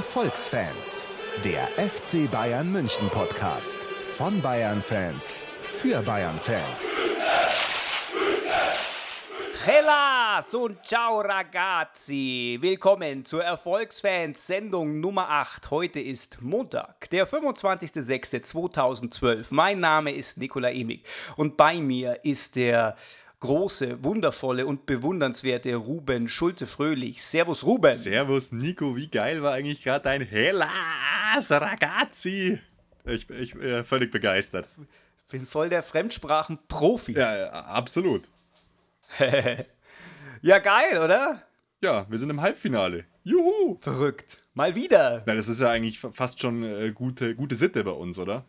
Erfolgsfans, 0.00 1.04
der 1.44 1.68
FC 1.76 2.24
Bayern 2.30 2.72
München 2.72 3.10
Podcast 3.10 3.76
von 4.16 4.40
Bayern 4.40 4.80
Fans 4.80 5.44
für 5.62 6.00
Bayern 6.00 6.40
Fans. 6.40 6.96
Hellas 9.62 10.54
und 10.54 10.82
ciao 10.86 11.20
ragazzi! 11.20 12.56
Willkommen 12.62 13.26
zur 13.26 13.44
Erfolgsfans 13.44 14.46
Sendung 14.46 15.00
Nummer 15.00 15.28
8. 15.28 15.70
Heute 15.70 16.00
ist 16.00 16.40
Montag, 16.40 17.10
der 17.10 17.28
25.06.2012. 17.28 19.48
Mein 19.50 19.80
Name 19.80 20.14
ist 20.14 20.38
Nikola 20.38 20.70
Emig 20.70 21.04
und 21.36 21.58
bei 21.58 21.76
mir 21.76 22.24
ist 22.24 22.56
der 22.56 22.96
große, 23.40 24.04
wundervolle 24.04 24.66
und 24.66 24.86
bewundernswerte 24.86 25.74
Ruben 25.74 26.28
Schulte-Fröhlich. 26.28 27.22
Servus 27.22 27.64
Ruben! 27.64 27.94
Servus 27.94 28.52
Nico, 28.52 28.96
wie 28.96 29.08
geil 29.08 29.42
war 29.42 29.54
eigentlich 29.54 29.82
gerade 29.82 30.04
dein 30.04 30.22
Hellas 30.22 31.50
ragazzi? 31.50 32.60
Ich 33.06 33.26
bin 33.26 33.60
äh, 33.62 33.82
völlig 33.82 34.10
begeistert. 34.10 34.68
Bin 35.30 35.46
voll 35.46 35.68
der 35.68 35.82
Fremdsprachenprofi. 35.82 37.12
Ja, 37.12 37.36
ja, 37.36 37.50
absolut. 37.50 38.30
ja, 40.42 40.58
geil, 40.58 40.98
oder? 41.02 41.42
Ja, 41.80 42.06
wir 42.10 42.18
sind 42.18 42.30
im 42.30 42.40
Halbfinale. 42.42 43.06
Juhu! 43.24 43.78
Verrückt. 43.80 44.38
Mal 44.54 44.74
wieder. 44.74 45.22
Na, 45.26 45.34
das 45.34 45.48
ist 45.48 45.60
ja 45.60 45.70
eigentlich 45.70 45.98
fast 45.98 46.40
schon 46.40 46.62
äh, 46.62 46.92
gute, 46.92 47.34
gute 47.34 47.54
Sitte 47.54 47.84
bei 47.84 47.92
uns, 47.92 48.18
oder? 48.18 48.44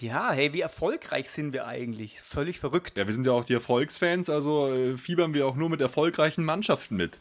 Ja, 0.00 0.32
hey, 0.32 0.52
wie 0.52 0.62
erfolgreich 0.62 1.30
sind 1.30 1.52
wir 1.52 1.66
eigentlich? 1.66 2.20
Völlig 2.20 2.58
verrückt. 2.58 2.96
Ja, 2.96 3.06
wir 3.06 3.12
sind 3.12 3.26
ja 3.26 3.32
auch 3.32 3.44
die 3.44 3.52
Erfolgsfans, 3.52 4.30
also 4.30 4.72
äh, 4.72 4.96
fiebern 4.96 5.34
wir 5.34 5.46
auch 5.46 5.56
nur 5.56 5.68
mit 5.68 5.80
erfolgreichen 5.80 6.44
Mannschaften 6.44 6.96
mit. 6.96 7.20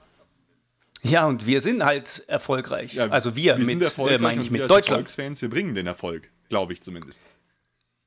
Ja, 1.02 1.28
und 1.28 1.46
wir 1.46 1.62
sind 1.62 1.84
halt 1.84 2.24
erfolgreich. 2.28 2.94
Ja, 2.94 3.10
also 3.10 3.36
wir, 3.36 3.58
wir 3.58 3.66
mit, 3.66 3.98
äh, 3.98 4.18
meine 4.18 4.42
ich 4.42 4.50
mit 4.50 4.62
Deutschland. 4.62 4.90
Erfolgsfans, 4.90 5.42
wir 5.42 5.50
bringen 5.50 5.76
den 5.76 5.88
Erfolg, 5.88 6.30
glaube 6.48 6.72
ich 6.72 6.82
zumindest. 6.82 7.22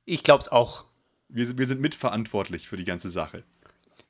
Ich 0.05 0.23
glaube 0.23 0.41
es 0.41 0.47
auch. 0.47 0.85
Wir, 1.29 1.57
wir 1.57 1.65
sind 1.65 1.79
mitverantwortlich 1.79 2.67
für 2.67 2.77
die 2.77 2.85
ganze 2.85 3.09
Sache. 3.09 3.43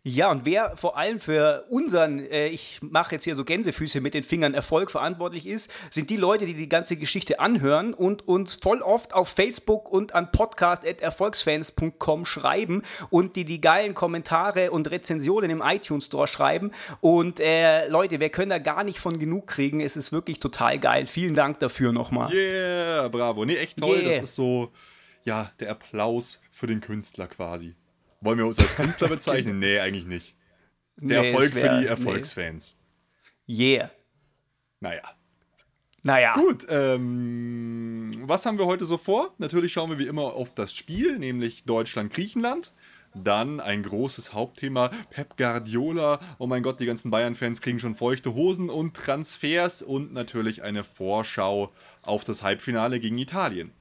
Ja, 0.04 0.32
und 0.32 0.46
wer 0.46 0.78
vor 0.78 0.96
allem 0.98 1.20
für 1.20 1.66
unseren, 1.70 2.20
äh, 2.20 2.48
ich 2.48 2.80
mache 2.82 3.16
jetzt 3.16 3.26
hier 3.26 3.36
so 3.36 3.44
Gänsefüße 3.44 4.00
mit 4.00 4.14
den 4.14 4.24
Fingern, 4.24 4.54
Erfolg 4.54 4.90
verantwortlich 4.90 5.46
ist, 5.46 5.70
sind 5.90 6.10
die 6.10 6.16
Leute, 6.16 6.46
die 6.46 6.54
die 6.54 6.70
ganze 6.70 6.96
Geschichte 6.96 7.42
anhören 7.42 7.94
und 7.94 8.26
uns 8.26 8.56
voll 8.56 8.82
oft 8.82 9.14
auf 9.14 9.28
Facebook 9.28 9.92
und 9.92 10.16
an 10.16 10.32
podcast.erfolgsfans.com 10.32 12.24
schreiben 12.24 12.84
und 13.10 13.36
die 13.36 13.44
die 13.44 13.60
geilen 13.60 13.96
Kommentare 13.96 14.72
und 14.72 14.90
Rezensionen 14.90 15.52
im 15.52 15.62
iTunes 15.62 16.06
Store 16.06 16.28
schreiben. 16.28 16.72
Und 17.02 17.42
äh, 17.42 17.90
Leute, 17.90 18.22
wir 18.22 18.30
können 18.30 18.52
da 18.52 18.60
gar 18.60 18.86
nicht 18.86 19.00
von 19.00 19.20
genug 19.20 19.48
kriegen. 19.48 19.82
Es 19.82 19.98
ist 19.98 20.14
wirklich 20.14 20.40
total 20.40 20.80
geil. 20.80 21.06
Vielen 21.08 21.36
Dank 21.36 21.60
dafür 21.60 21.92
nochmal. 21.92 22.34
Yeah, 22.34 23.10
bravo. 23.10 23.44
Nee, 23.44 23.58
echt 23.58 23.78
toll. 23.78 23.98
Yeah. 23.98 24.08
Das 24.08 24.20
ist 24.20 24.36
so, 24.36 24.72
ja, 25.26 25.52
der 25.60 25.72
Applaus 25.72 26.42
für 26.50 26.68
den 26.68 26.80
Künstler 26.80 27.28
quasi. 27.28 27.76
Wollen 28.22 28.38
wir 28.38 28.46
uns 28.46 28.60
als 28.60 28.76
Künstler 28.76 29.08
bezeichnen? 29.10 29.60
nee, 29.60 29.80
eigentlich 29.80 30.06
nicht. 30.06 30.36
Der 30.98 31.22
nee, 31.22 31.30
Erfolg 31.30 31.56
wär, 31.56 31.62
für 31.72 31.80
die 31.80 31.86
Erfolgsfans. 31.86 32.80
Nee. 33.46 33.76
Yeah. 33.78 33.92
Naja. 34.80 35.02
Naja. 36.04 36.34
Gut, 36.36 36.66
ähm, 36.70 38.12
was 38.22 38.46
haben 38.46 38.58
wir 38.58 38.66
heute 38.66 38.86
so 38.86 38.98
vor? 38.98 39.34
Natürlich 39.38 39.74
schauen 39.74 39.90
wir 39.90 40.00
wie 40.00 40.08
immer 40.08 40.34
auf 40.34 40.54
das 40.54 40.74
Spiel, 40.74 41.20
nämlich 41.20 41.66
Deutschland-Griechenland. 41.66 42.74
Dann 43.14 43.60
ein 43.60 43.84
großes 43.84 44.34
Hauptthema, 44.34 44.90
Pep 45.10 45.38
Guardiola. 45.38 46.20
Oh 46.38 46.48
mein 46.48 46.64
Gott, 46.64 46.80
die 46.80 46.86
ganzen 46.86 47.10
Bayern-Fans 47.12 47.62
kriegen 47.62 47.80
schon 47.80 47.96
feuchte 47.96 48.34
Hosen 48.36 48.70
und 48.70 48.96
Transfers 48.96 49.82
und 49.82 50.14
natürlich 50.14 50.64
eine 50.64 50.84
Vorschau 50.84 51.74
auf 52.04 52.24
das 52.24 52.44
Halbfinale 52.44 53.00
gegen 53.00 53.18
Italien. 53.18 53.72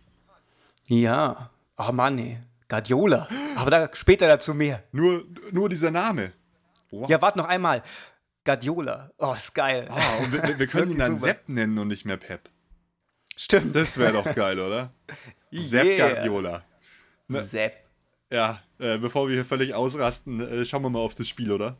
Ja, 0.88 1.50
oh 1.76 1.92
Mann, 1.92 2.18
ey. 2.18 2.38
Guardiola. 2.68 3.28
Aber 3.56 3.70
da 3.70 3.90
später 3.92 4.26
dazu 4.28 4.54
mehr. 4.54 4.82
Nur, 4.92 5.24
nur 5.52 5.68
dieser 5.68 5.90
Name. 5.90 6.32
Wow. 6.90 7.08
Ja, 7.08 7.20
warte 7.22 7.38
noch 7.38 7.46
einmal. 7.46 7.82
Guardiola. 8.44 9.10
Oh, 9.18 9.34
ist 9.36 9.54
geil. 9.54 9.88
Ah, 9.90 10.16
und 10.18 10.32
wir, 10.32 10.58
wir 10.58 10.66
können 10.66 10.92
ihn 10.92 10.98
dann 10.98 11.18
super. 11.18 11.32
Sepp 11.32 11.48
nennen 11.48 11.78
und 11.78 11.88
nicht 11.88 12.04
mehr 12.04 12.16
Pep. 12.16 12.48
Stimmt. 13.36 13.74
Das 13.74 13.98
wäre 13.98 14.12
doch 14.12 14.34
geil, 14.34 14.58
oder? 14.58 14.92
yeah. 15.52 15.62
Sepp 15.62 15.96
Guardiola. 15.96 16.64
Ne? 17.28 17.42
Sepp. 17.42 17.74
Ja, 18.30 18.62
äh, 18.78 18.98
bevor 18.98 19.28
wir 19.28 19.34
hier 19.34 19.44
völlig 19.44 19.74
ausrasten, 19.74 20.40
äh, 20.40 20.64
schauen 20.64 20.82
wir 20.82 20.90
mal 20.90 21.00
auf 21.00 21.14
das 21.14 21.28
Spiel, 21.28 21.52
oder? 21.52 21.76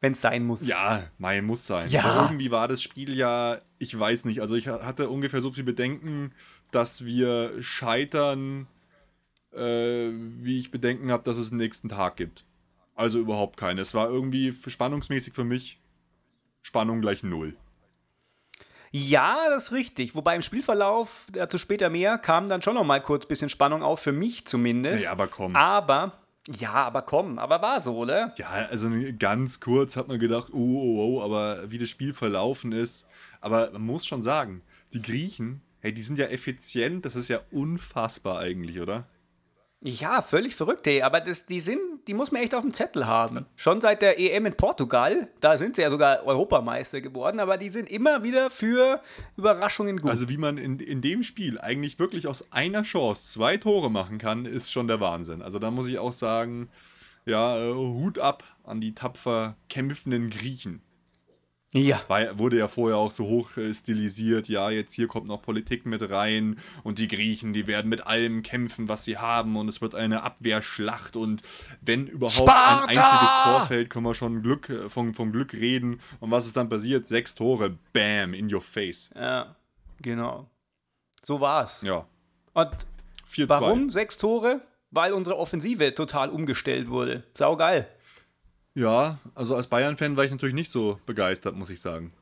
Wenn 0.00 0.12
es 0.12 0.20
sein 0.20 0.44
muss. 0.44 0.66
Ja, 0.66 1.02
Mai 1.18 1.42
muss 1.42 1.66
sein. 1.66 1.88
Ja. 1.88 2.04
Aber 2.04 2.22
irgendwie 2.22 2.52
war 2.52 2.68
das 2.68 2.82
Spiel 2.82 3.16
ja, 3.16 3.58
ich 3.78 3.98
weiß 3.98 4.26
nicht, 4.26 4.40
also 4.40 4.54
ich 4.54 4.68
hatte 4.68 5.08
ungefähr 5.08 5.42
so 5.42 5.50
viel 5.50 5.64
Bedenken, 5.64 6.32
dass 6.70 7.04
wir 7.04 7.60
scheitern 7.60 8.68
äh, 9.52 10.10
wie 10.10 10.58
ich 10.58 10.70
Bedenken 10.70 11.10
habe, 11.10 11.22
dass 11.22 11.38
es 11.38 11.50
einen 11.50 11.58
nächsten 11.58 11.88
Tag 11.88 12.16
gibt. 12.16 12.44
Also 12.94 13.18
überhaupt 13.18 13.56
keine. 13.56 13.80
Es 13.80 13.94
war 13.94 14.08
irgendwie 14.08 14.52
spannungsmäßig 14.52 15.32
für 15.32 15.44
mich 15.44 15.80
Spannung 16.62 17.00
gleich 17.00 17.22
null. 17.22 17.56
Ja, 18.90 19.36
das 19.50 19.64
ist 19.64 19.72
richtig. 19.72 20.14
Wobei 20.14 20.34
im 20.34 20.42
Spielverlauf, 20.42 21.26
dazu 21.32 21.58
später 21.58 21.90
mehr, 21.90 22.18
kam 22.18 22.48
dann 22.48 22.62
schon 22.62 22.74
noch 22.74 22.84
mal 22.84 23.00
kurz 23.00 23.24
ein 23.24 23.28
bisschen 23.28 23.48
Spannung 23.48 23.82
auf, 23.82 24.00
für 24.00 24.12
mich 24.12 24.46
zumindest. 24.46 25.04
Ja, 25.04 25.12
aber 25.12 25.26
komm. 25.26 25.54
Aber, 25.54 26.12
ja, 26.48 26.72
aber 26.72 27.02
komm, 27.02 27.38
aber 27.38 27.60
war 27.60 27.80
so, 27.80 27.96
oder? 27.96 28.34
Ja, 28.38 28.48
also 28.70 28.90
ganz 29.18 29.60
kurz 29.60 29.96
hat 29.96 30.08
man 30.08 30.18
gedacht, 30.18 30.48
oh, 30.52 30.56
oh, 30.56 31.18
oh, 31.18 31.22
aber 31.22 31.70
wie 31.70 31.78
das 31.78 31.90
Spiel 31.90 32.14
verlaufen 32.14 32.72
ist. 32.72 33.06
Aber 33.40 33.70
man 33.72 33.82
muss 33.82 34.06
schon 34.06 34.22
sagen, 34.22 34.62
die 34.92 35.02
Griechen, 35.02 35.60
hey, 35.80 35.92
die 35.92 36.02
sind 36.02 36.18
ja 36.18 36.26
effizient, 36.26 37.04
das 37.04 37.14
ist 37.14 37.28
ja 37.28 37.40
unfassbar 37.50 38.38
eigentlich, 38.38 38.80
oder? 38.80 39.06
Ja, 39.80 40.22
völlig 40.22 40.56
verrückt, 40.56 40.86
ey. 40.88 41.02
Aber 41.02 41.20
das, 41.20 41.46
die 41.46 41.60
sind, 41.60 41.78
die 42.08 42.14
muss 42.14 42.32
man 42.32 42.42
echt 42.42 42.54
auf 42.54 42.62
dem 42.62 42.72
Zettel 42.72 43.06
haben. 43.06 43.46
Schon 43.54 43.80
seit 43.80 44.02
der 44.02 44.18
EM 44.18 44.46
in 44.46 44.54
Portugal, 44.54 45.28
da 45.40 45.56
sind 45.56 45.76
sie 45.76 45.82
ja 45.82 45.90
sogar 45.90 46.24
Europameister 46.24 47.00
geworden, 47.00 47.38
aber 47.38 47.56
die 47.58 47.70
sind 47.70 47.88
immer 47.90 48.24
wieder 48.24 48.50
für 48.50 49.00
Überraschungen 49.36 49.98
gut. 49.98 50.10
Also 50.10 50.28
wie 50.28 50.36
man 50.36 50.58
in, 50.58 50.80
in 50.80 51.00
dem 51.00 51.22
Spiel 51.22 51.60
eigentlich 51.60 52.00
wirklich 52.00 52.26
aus 52.26 52.50
einer 52.50 52.82
Chance 52.82 53.26
zwei 53.26 53.56
Tore 53.56 53.88
machen 53.88 54.18
kann, 54.18 54.46
ist 54.46 54.72
schon 54.72 54.88
der 54.88 55.00
Wahnsinn. 55.00 55.42
Also 55.42 55.60
da 55.60 55.70
muss 55.70 55.86
ich 55.86 56.00
auch 56.00 56.12
sagen, 56.12 56.68
ja, 57.24 57.56
äh, 57.56 57.72
Hut 57.72 58.18
ab 58.18 58.42
an 58.64 58.80
die 58.80 58.94
tapfer 58.94 59.56
kämpfenden 59.68 60.30
Griechen. 60.30 60.82
Ja. 61.74 62.00
Weil, 62.08 62.38
wurde 62.38 62.56
ja 62.56 62.66
vorher 62.66 62.96
auch 62.96 63.10
so 63.10 63.26
hoch 63.26 63.56
äh, 63.58 63.74
stilisiert, 63.74 64.48
ja, 64.48 64.70
jetzt 64.70 64.94
hier 64.94 65.06
kommt 65.06 65.26
noch 65.26 65.42
Politik 65.42 65.84
mit 65.84 66.08
rein 66.08 66.58
und 66.82 66.98
die 66.98 67.08
Griechen, 67.08 67.52
die 67.52 67.66
werden 67.66 67.90
mit 67.90 68.06
allem 68.06 68.42
kämpfen, 68.42 68.88
was 68.88 69.04
sie 69.04 69.18
haben 69.18 69.54
und 69.56 69.68
es 69.68 69.82
wird 69.82 69.94
eine 69.94 70.22
Abwehrschlacht 70.22 71.14
und 71.14 71.42
wenn 71.82 72.06
überhaupt 72.06 72.48
Sparta! 72.48 72.84
ein 72.84 72.96
einziges 72.96 73.30
Tor 73.44 73.66
fällt, 73.66 73.90
können 73.90 74.06
wir 74.06 74.14
schon 74.14 74.42
Glück, 74.42 74.70
äh, 74.70 74.88
von, 74.88 75.12
vom 75.12 75.30
Glück 75.30 75.52
reden. 75.52 76.00
Und 76.20 76.30
was 76.30 76.46
ist 76.46 76.56
dann 76.56 76.70
passiert? 76.70 77.06
Sechs 77.06 77.34
Tore, 77.34 77.76
bam, 77.92 78.32
in 78.32 78.52
your 78.52 78.62
face. 78.62 79.10
Ja, 79.14 79.54
genau. 80.00 80.48
So 81.22 81.40
war's. 81.40 81.82
Ja. 81.82 82.06
Und 82.54 82.86
warum 83.46 83.90
sechs 83.90 84.16
Tore? 84.16 84.62
Weil 84.90 85.12
unsere 85.12 85.36
Offensive 85.36 85.94
total 85.94 86.30
umgestellt 86.30 86.88
wurde. 86.88 87.24
Sau 87.34 87.56
geil. 87.56 87.86
Ja, 88.74 89.18
also 89.34 89.56
als 89.56 89.66
Bayern-Fan 89.66 90.16
war 90.16 90.24
ich 90.24 90.30
natürlich 90.30 90.54
nicht 90.54 90.70
so 90.70 90.98
begeistert, 91.06 91.56
muss 91.56 91.70
ich 91.70 91.80
sagen. 91.80 92.12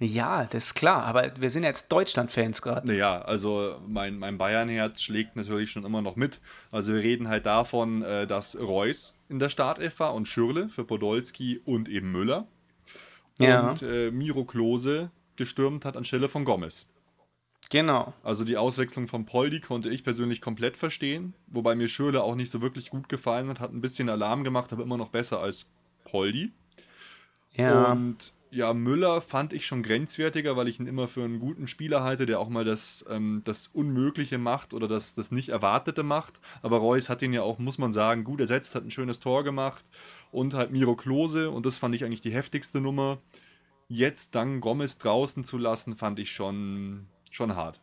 Ja, 0.00 0.44
das 0.44 0.66
ist 0.66 0.74
klar, 0.74 1.02
aber 1.04 1.32
wir 1.40 1.50
sind 1.50 1.64
jetzt 1.64 1.90
Deutschland-Fans 1.90 2.62
gerade. 2.62 2.86
Naja, 2.86 3.20
also 3.22 3.80
mein, 3.86 4.18
mein 4.18 4.38
Bayern-Herz 4.38 5.02
schlägt 5.02 5.34
natürlich 5.34 5.72
schon 5.72 5.84
immer 5.84 6.02
noch 6.02 6.14
mit. 6.14 6.40
Also 6.70 6.94
wir 6.94 7.02
reden 7.02 7.28
halt 7.28 7.46
davon, 7.46 8.02
äh, 8.02 8.26
dass 8.26 8.58
Reus 8.60 9.18
in 9.28 9.40
der 9.40 9.48
Startelf 9.48 9.98
war 9.98 10.14
und 10.14 10.28
Schürle 10.28 10.68
für 10.68 10.84
Podolski 10.84 11.60
und 11.64 11.88
eben 11.88 12.12
Müller. 12.12 12.46
Ja. 13.40 13.70
Und 13.70 13.82
äh, 13.82 14.12
Miro 14.12 14.44
Klose 14.44 15.10
gestürmt 15.36 15.84
hat 15.84 15.96
anstelle 15.96 16.28
von 16.28 16.44
Gomez. 16.44 16.86
Genau. 17.70 18.14
Also 18.22 18.44
die 18.44 18.56
Auswechslung 18.56 19.08
von 19.08 19.26
Poldi 19.26 19.60
konnte 19.60 19.90
ich 19.90 20.02
persönlich 20.02 20.40
komplett 20.40 20.76
verstehen, 20.76 21.34
wobei 21.48 21.74
mir 21.74 21.88
Schürle 21.88 22.22
auch 22.22 22.34
nicht 22.34 22.50
so 22.50 22.62
wirklich 22.62 22.90
gut 22.90 23.08
gefallen 23.08 23.48
hat, 23.48 23.60
hat 23.60 23.72
ein 23.72 23.82
bisschen 23.82 24.08
Alarm 24.08 24.42
gemacht, 24.42 24.72
aber 24.72 24.82
immer 24.82 24.96
noch 24.96 25.08
besser 25.08 25.40
als 25.40 25.70
Poldi. 26.04 26.52
Ja. 27.52 27.92
Und 27.92 28.32
ja, 28.50 28.72
Müller 28.72 29.20
fand 29.20 29.52
ich 29.52 29.66
schon 29.66 29.82
grenzwertiger, 29.82 30.56
weil 30.56 30.68
ich 30.68 30.80
ihn 30.80 30.86
immer 30.86 31.06
für 31.06 31.22
einen 31.22 31.38
guten 31.38 31.66
Spieler 31.66 32.02
halte, 32.02 32.24
der 32.24 32.40
auch 32.40 32.48
mal 32.48 32.64
das, 32.64 33.04
ähm, 33.10 33.42
das 33.44 33.66
Unmögliche 33.66 34.38
macht 34.38 34.72
oder 34.72 34.88
das, 34.88 35.14
das 35.14 35.30
nicht 35.30 35.50
Erwartete 35.50 36.02
macht. 36.02 36.40
Aber 36.62 36.78
Reus 36.78 37.10
hat 37.10 37.20
ihn 37.20 37.34
ja 37.34 37.42
auch, 37.42 37.58
muss 37.58 37.76
man 37.76 37.92
sagen, 37.92 38.24
gut 38.24 38.40
ersetzt, 38.40 38.74
hat 38.74 38.84
ein 38.84 38.90
schönes 38.90 39.20
Tor 39.20 39.44
gemacht 39.44 39.84
und 40.30 40.54
halt 40.54 40.70
Miro 40.70 40.96
Klose 40.96 41.50
und 41.50 41.66
das 41.66 41.76
fand 41.76 41.94
ich 41.94 42.04
eigentlich 42.04 42.22
die 42.22 42.32
heftigste 42.32 42.80
Nummer. 42.80 43.18
Jetzt 43.88 44.34
dann 44.34 44.60
Gomez 44.60 44.98
draußen 44.98 45.44
zu 45.44 45.58
lassen, 45.58 45.96
fand 45.96 46.18
ich 46.18 46.32
schon, 46.32 47.06
schon 47.34 47.56
hart. 47.56 47.80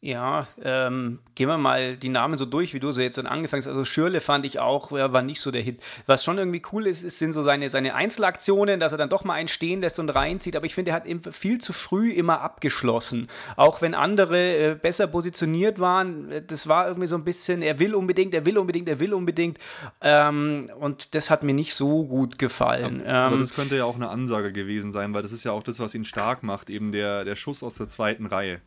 Ja, 0.00 0.46
ähm, 0.62 1.18
gehen 1.34 1.48
wir 1.48 1.58
mal 1.58 1.96
die 1.96 2.08
Namen 2.08 2.38
so 2.38 2.44
durch, 2.44 2.72
wie 2.72 2.78
du 2.78 2.92
sie 2.92 3.02
jetzt 3.02 3.18
dann 3.18 3.26
angefangen 3.26 3.62
hast. 3.62 3.66
Also 3.66 3.84
Schürle 3.84 4.20
fand 4.20 4.46
ich 4.46 4.60
auch, 4.60 4.92
war 4.92 5.22
nicht 5.22 5.40
so 5.40 5.50
der 5.50 5.60
Hit. 5.60 5.82
Was 6.06 6.22
schon 6.22 6.38
irgendwie 6.38 6.62
cool 6.72 6.86
ist, 6.86 7.02
ist 7.02 7.18
sind 7.18 7.32
so 7.32 7.42
seine, 7.42 7.68
seine 7.68 7.96
Einzelaktionen, 7.96 8.78
dass 8.78 8.92
er 8.92 8.98
dann 8.98 9.08
doch 9.08 9.24
mal 9.24 9.34
einen 9.34 9.48
stehen 9.48 9.80
lässt 9.80 9.98
und 9.98 10.10
reinzieht. 10.10 10.54
Aber 10.54 10.66
ich 10.66 10.76
finde, 10.76 10.92
er 10.92 10.94
hat 10.94 11.34
viel 11.34 11.58
zu 11.58 11.72
früh 11.72 12.12
immer 12.12 12.42
abgeschlossen. 12.42 13.26
Auch 13.56 13.82
wenn 13.82 13.94
andere 13.94 14.70
äh, 14.70 14.74
besser 14.76 15.08
positioniert 15.08 15.80
waren, 15.80 16.30
äh, 16.30 16.42
das 16.46 16.68
war 16.68 16.86
irgendwie 16.86 17.08
so 17.08 17.16
ein 17.16 17.24
bisschen, 17.24 17.60
er 17.60 17.80
will 17.80 17.96
unbedingt, 17.96 18.34
er 18.34 18.46
will 18.46 18.56
unbedingt, 18.56 18.88
er 18.88 19.00
will 19.00 19.12
unbedingt. 19.12 19.58
Ähm, 20.00 20.70
und 20.78 21.16
das 21.16 21.28
hat 21.28 21.42
mir 21.42 21.54
nicht 21.54 21.74
so 21.74 22.04
gut 22.04 22.38
gefallen. 22.38 23.04
Aber 23.04 23.34
ähm, 23.34 23.40
das 23.40 23.52
könnte 23.52 23.76
ja 23.76 23.84
auch 23.84 23.96
eine 23.96 24.10
Ansage 24.10 24.52
gewesen 24.52 24.92
sein, 24.92 25.12
weil 25.12 25.22
das 25.22 25.32
ist 25.32 25.42
ja 25.42 25.50
auch 25.50 25.64
das, 25.64 25.80
was 25.80 25.92
ihn 25.96 26.04
stark 26.04 26.44
macht, 26.44 26.70
eben 26.70 26.92
der, 26.92 27.24
der 27.24 27.34
Schuss 27.34 27.64
aus 27.64 27.74
der 27.74 27.88
zweiten 27.88 28.26
Reihe. 28.26 28.60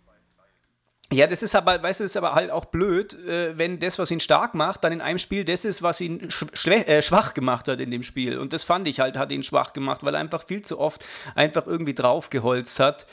Ja, 1.13 1.27
das 1.27 1.43
ist 1.43 1.55
aber, 1.55 1.83
weißt 1.83 1.99
du, 1.99 2.03
das 2.05 2.11
ist 2.11 2.17
aber 2.17 2.35
halt 2.35 2.51
auch 2.51 2.65
blöd, 2.65 3.13
äh, 3.25 3.57
wenn 3.57 3.79
das, 3.79 3.99
was 3.99 4.11
ihn 4.11 4.21
stark 4.21 4.53
macht, 4.53 4.83
dann 4.83 4.93
in 4.93 5.01
einem 5.01 5.19
Spiel 5.19 5.43
das 5.43 5.65
ist, 5.65 5.81
was 5.81 5.99
ihn 5.99 6.21
äh, 6.21 7.01
schwach 7.01 7.33
gemacht 7.33 7.67
hat 7.67 7.81
in 7.81 7.91
dem 7.91 8.03
Spiel. 8.03 8.37
Und 8.37 8.53
das 8.53 8.63
fand 8.63 8.87
ich 8.87 8.99
halt, 8.99 9.17
hat 9.17 9.31
ihn 9.31 9.43
schwach 9.43 9.73
gemacht, 9.73 10.03
weil 10.03 10.15
er 10.15 10.21
einfach 10.21 10.45
viel 10.47 10.61
zu 10.61 10.79
oft 10.79 11.05
einfach 11.35 11.67
irgendwie 11.67 11.93
draufgeholzt 11.93 12.79
hat. 12.79 13.07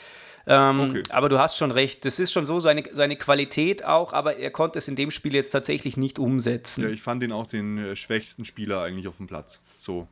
Ähm, 0.47 0.79
okay. 0.79 1.03
Aber 1.09 1.29
du 1.29 1.39
hast 1.39 1.57
schon 1.57 1.71
recht, 1.71 2.05
das 2.05 2.19
ist 2.19 2.31
schon 2.31 2.45
so 2.45 2.59
seine, 2.59 2.83
seine 2.91 3.17
Qualität 3.17 3.83
auch, 3.83 4.13
aber 4.13 4.37
er 4.37 4.49
konnte 4.49 4.79
es 4.79 4.87
in 4.87 4.95
dem 4.95 5.11
Spiel 5.11 5.35
jetzt 5.35 5.51
tatsächlich 5.51 5.97
nicht 5.97 6.17
umsetzen. 6.17 6.83
Ja, 6.83 6.89
ich 6.89 7.01
fand 7.01 7.21
ihn 7.21 7.31
auch 7.31 7.47
den 7.47 7.77
äh, 7.77 7.95
schwächsten 7.95 8.45
Spieler 8.45 8.81
eigentlich 8.81 9.07
auf 9.07 9.17
dem 9.17 9.27
Platz. 9.27 9.63
So, 9.77 10.07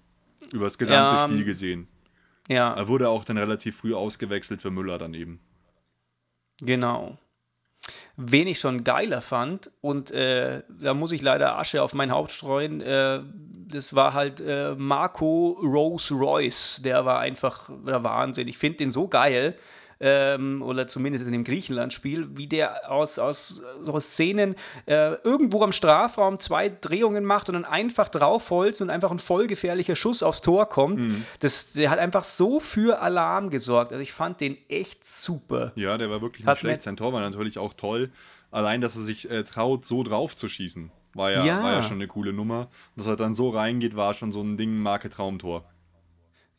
über 0.52 0.66
das 0.66 0.78
gesamte 0.78 1.16
ja, 1.16 1.28
Spiel 1.28 1.46
gesehen. 1.46 1.88
Ja. 2.50 2.74
Er 2.74 2.88
wurde 2.88 3.10
auch 3.10 3.26
dann 3.26 3.38
relativ 3.38 3.78
früh 3.78 3.94
ausgewechselt 3.94 4.62
für 4.62 4.72
Müller 4.72 4.98
daneben. 4.98 5.40
Genau. 6.62 7.18
Wen 8.20 8.48
ich 8.48 8.60
schon 8.60 8.84
geiler 8.84 9.22
fand, 9.22 9.70
und 9.80 10.10
äh, 10.12 10.64
da 10.82 10.96
muss 10.96 11.12
ich 11.12 11.22
leider 11.22 11.58
Asche 11.60 11.84
auf 11.84 11.94
mein 11.94 12.12
Haupt 12.12 12.32
streuen, 12.32 12.82
äh, 12.82 13.22
das 13.72 13.96
war 13.96 14.14
halt 14.14 14.42
äh, 14.42 14.74
Marco 14.76 15.60
Rose 15.62 16.14
Royce. 16.14 16.82
Der 16.84 17.06
war 17.06 17.20
einfach 17.20 17.70
der 17.86 18.04
Wahnsinn. 18.04 18.48
Ich 18.48 18.58
finde 18.58 18.78
den 18.78 18.92
so 18.92 19.08
geil 19.08 19.56
ähm, 20.00 20.62
oder 20.62 20.88
zumindest 20.88 21.26
in 21.26 21.32
dem 21.32 21.44
Griechenland-Spiel, 21.44 22.30
wie 22.38 22.48
der 22.48 22.92
aus, 22.92 23.20
aus, 23.20 23.62
aus 23.86 24.06
Szenen 24.06 24.56
äh, 24.86 25.14
irgendwo 25.24 25.64
am 25.64 25.72
Strafraum 25.72 26.38
zwei 26.40 26.70
Drehungen 26.70 27.26
macht 27.26 27.50
und 27.50 27.54
dann 27.54 27.66
einfach 27.66 28.10
draufholzt 28.10 28.82
und 28.82 28.90
einfach 28.90 29.12
ein 29.12 29.20
vollgefährlicher 29.20 29.96
Schuss 29.96 30.24
aufs 30.24 30.42
Tor 30.42 30.68
kommt. 30.70 31.00
Mhm. 31.00 31.26
Das, 31.40 31.74
der 31.74 31.90
hat 31.90 32.00
einfach 32.00 32.24
so 32.24 32.60
für 32.60 33.02
Alarm 33.02 33.50
gesorgt. 33.50 33.92
Also 33.92 34.02
ich 34.02 34.14
fand 34.14 34.42
den 34.42 34.58
echt 34.70 35.06
super. 35.06 35.72
Ja, 35.76 35.98
der 35.98 36.10
war 36.10 36.22
wirklich 36.22 36.46
nicht 36.46 36.48
hat 36.48 36.60
schlecht. 36.60 36.82
Sein 36.82 36.98
Tor 36.98 37.14
war 37.14 37.22
natürlich 37.22 37.58
auch 37.58 37.74
toll. 37.74 38.12
Allein, 38.52 38.82
dass 38.82 38.96
er 38.96 39.02
sich 39.02 39.30
äh, 39.30 39.44
traut, 39.44 39.86
so 39.86 40.04
drauf 40.04 40.36
zu 40.36 40.48
schießen, 40.48 40.92
war 41.14 41.32
ja, 41.32 41.44
ja. 41.44 41.64
war 41.64 41.74
ja 41.74 41.82
schon 41.82 41.98
eine 41.98 42.08
coole 42.08 42.34
Nummer. 42.34 42.70
Dass 42.96 43.08
er 43.08 43.16
dann 43.16 43.34
so 43.34 43.50
reingeht, 43.50 43.96
war 43.96 44.14
schon 44.14 44.32
so 44.32 44.42
ein 44.42 44.58
Ding, 44.58 44.78
Marke 44.78 45.10
Traumtor. 45.10 45.66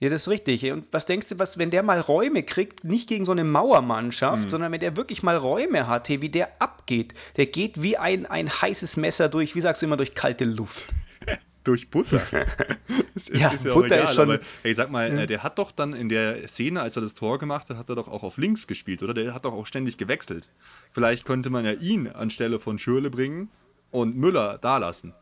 Ja, 0.01 0.09
das 0.09 0.23
ist 0.23 0.29
richtig. 0.29 0.71
Und 0.71 0.87
was 0.93 1.07
denkst 1.07 1.29
du, 1.29 1.39
was, 1.41 1.59
wenn 1.59 1.71
der 1.71 1.83
mal 1.83 2.01
Räume 2.01 2.45
kriegt, 2.45 2.85
nicht 2.85 3.09
gegen 3.09 3.25
so 3.25 3.33
eine 3.33 3.43
Mauermannschaft, 3.43 4.45
mhm. 4.45 4.49
sondern 4.49 4.73
wenn 4.73 4.81
der 4.81 4.97
wirklich 4.97 5.25
mal 5.25 5.37
Räume 5.37 5.89
hat, 5.89 6.09
hey, 6.09 6.23
wie 6.23 6.29
der 6.29 6.63
abgeht. 6.63 7.15
Der 7.37 7.47
geht 7.47 7.83
wie 7.83 7.97
ein, 7.97 8.25
ein 8.27 8.49
heißes 8.49 8.97
Messer 8.97 9.29
durch, 9.29 9.57
wie 9.57 9.61
sagst 9.61 9.83
du 9.83 9.87
immer, 9.87 9.97
durch 9.97 10.15
kalte 10.15 10.45
Luft. 10.45 10.95
durch 11.65 11.91
Butter. 11.91 12.23
das 13.15 13.29
ist, 13.29 13.43
ja, 13.43 13.49
ist 13.51 13.65
ja 13.65 13.75
Butter 13.75 13.87
egal, 13.87 14.05
ist 14.05 14.15
schon. 14.15 14.31
Aber, 14.31 14.41
hey, 14.63 14.73
sag 14.73 14.89
mal, 14.89 15.19
ja. 15.19 15.27
der 15.27 15.43
hat 15.43 15.59
doch 15.59 15.73
dann 15.73 15.95
in 15.95 16.09
der 16.09 16.47
Szene, 16.47 16.81
als 16.81 16.95
er 16.97 17.03
das 17.03 17.15
Tor 17.15 17.41
gemacht 17.41 17.69
hat, 17.69 17.77
hat 17.77 17.89
er 17.89 17.97
doch 17.97 18.07
auch 18.07 18.23
auf 18.23 18.39
links 18.39 18.69
gespielt, 18.69 19.03
oder? 19.03 19.15
Der 19.15 19.35
hat 19.35 19.47
doch 19.47 19.53
auch 19.53 19.67
ständig 19.67 19.99
gewechselt. 19.99 20.49
Vielleicht 20.93 21.25
könnte 21.25 21.51
man 21.51 21.65
ja 21.65 21.73
ihn 21.73 22.07
anstelle 22.07 22.61
von 22.61 22.79
Schürle 22.79 23.11
bringen 23.11 23.51
und 23.91 24.17
Müller 24.17 24.59
da 24.59 24.79
lassen. 24.79 25.13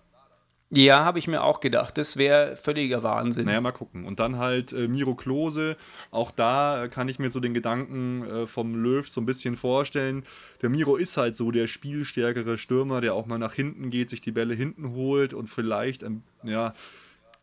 Ja, 0.70 1.04
habe 1.04 1.20
ich 1.20 1.28
mir 1.28 1.44
auch 1.44 1.60
gedacht. 1.60 1.96
Das 1.96 2.16
wäre 2.16 2.56
völliger 2.56 3.04
Wahnsinn. 3.04 3.44
Naja, 3.44 3.60
mal 3.60 3.70
gucken. 3.70 4.04
Und 4.04 4.18
dann 4.18 4.38
halt 4.38 4.72
äh, 4.72 4.88
Miro 4.88 5.14
Klose. 5.14 5.76
Auch 6.10 6.32
da 6.32 6.88
kann 6.90 7.08
ich 7.08 7.20
mir 7.20 7.30
so 7.30 7.38
den 7.38 7.54
Gedanken 7.54 8.24
äh, 8.26 8.46
vom 8.48 8.74
Löw 8.74 9.08
so 9.08 9.20
ein 9.20 9.26
bisschen 9.26 9.56
vorstellen. 9.56 10.24
Der 10.62 10.68
Miro 10.68 10.96
ist 10.96 11.16
halt 11.16 11.36
so 11.36 11.52
der 11.52 11.68
spielstärkere 11.68 12.58
Stürmer, 12.58 13.00
der 13.00 13.14
auch 13.14 13.26
mal 13.26 13.38
nach 13.38 13.54
hinten 13.54 13.90
geht, 13.90 14.10
sich 14.10 14.20
die 14.20 14.32
Bälle 14.32 14.54
hinten 14.54 14.90
holt 14.90 15.34
und 15.34 15.46
vielleicht 15.46 16.02
ein 16.02 16.24
ja, 16.42 16.74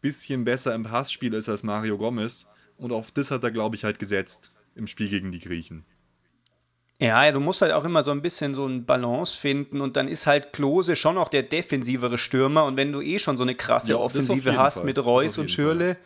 bisschen 0.02 0.44
besser 0.44 0.76
im 0.76 0.84
Passspiel 0.84 1.34
ist 1.34 1.48
als 1.48 1.64
Mario 1.64 1.98
Gomez. 1.98 2.50
Und 2.78 2.92
auf 2.92 3.12
das 3.12 3.32
hat 3.32 3.44
er, 3.46 3.52
glaube 3.52 3.78
ich, 3.78 3.86
halt 3.86 4.00
gesetzt 4.00 4.52
im 4.76 4.86
Spiel 4.86 5.08
gegen 5.08 5.32
die 5.32 5.40
Griechen. 5.40 5.86
Ja, 7.00 7.32
du 7.32 7.40
musst 7.40 7.62
halt 7.62 7.74
auch 7.74 7.84
immer 7.84 8.04
so 8.04 8.12
ein 8.12 8.22
bisschen 8.22 8.56
so 8.56 8.66
ein 8.66 8.86
Balance 8.86 9.38
finden 9.38 9.82
und 9.82 9.98
dann 9.98 10.08
ist 10.08 10.28
halt 10.28 10.54
Klose 10.54 10.96
schon 10.96 11.18
auch 11.18 11.30
der 11.30 11.44
defensivere 11.44 12.18
Stürmer 12.18 12.66
und 12.66 12.78
wenn 12.78 12.92
du 12.92 13.02
eh 13.02 13.20
schon 13.20 13.36
so 13.36 13.44
eine 13.44 13.56
krasse 13.56 13.92
ja, 13.92 13.98
Offensive 13.98 14.58
hast 14.58 14.76
Fall. 14.76 14.86
mit 14.86 15.04
Reus 15.04 15.38
und 15.38 15.52
Schürle, 15.52 15.98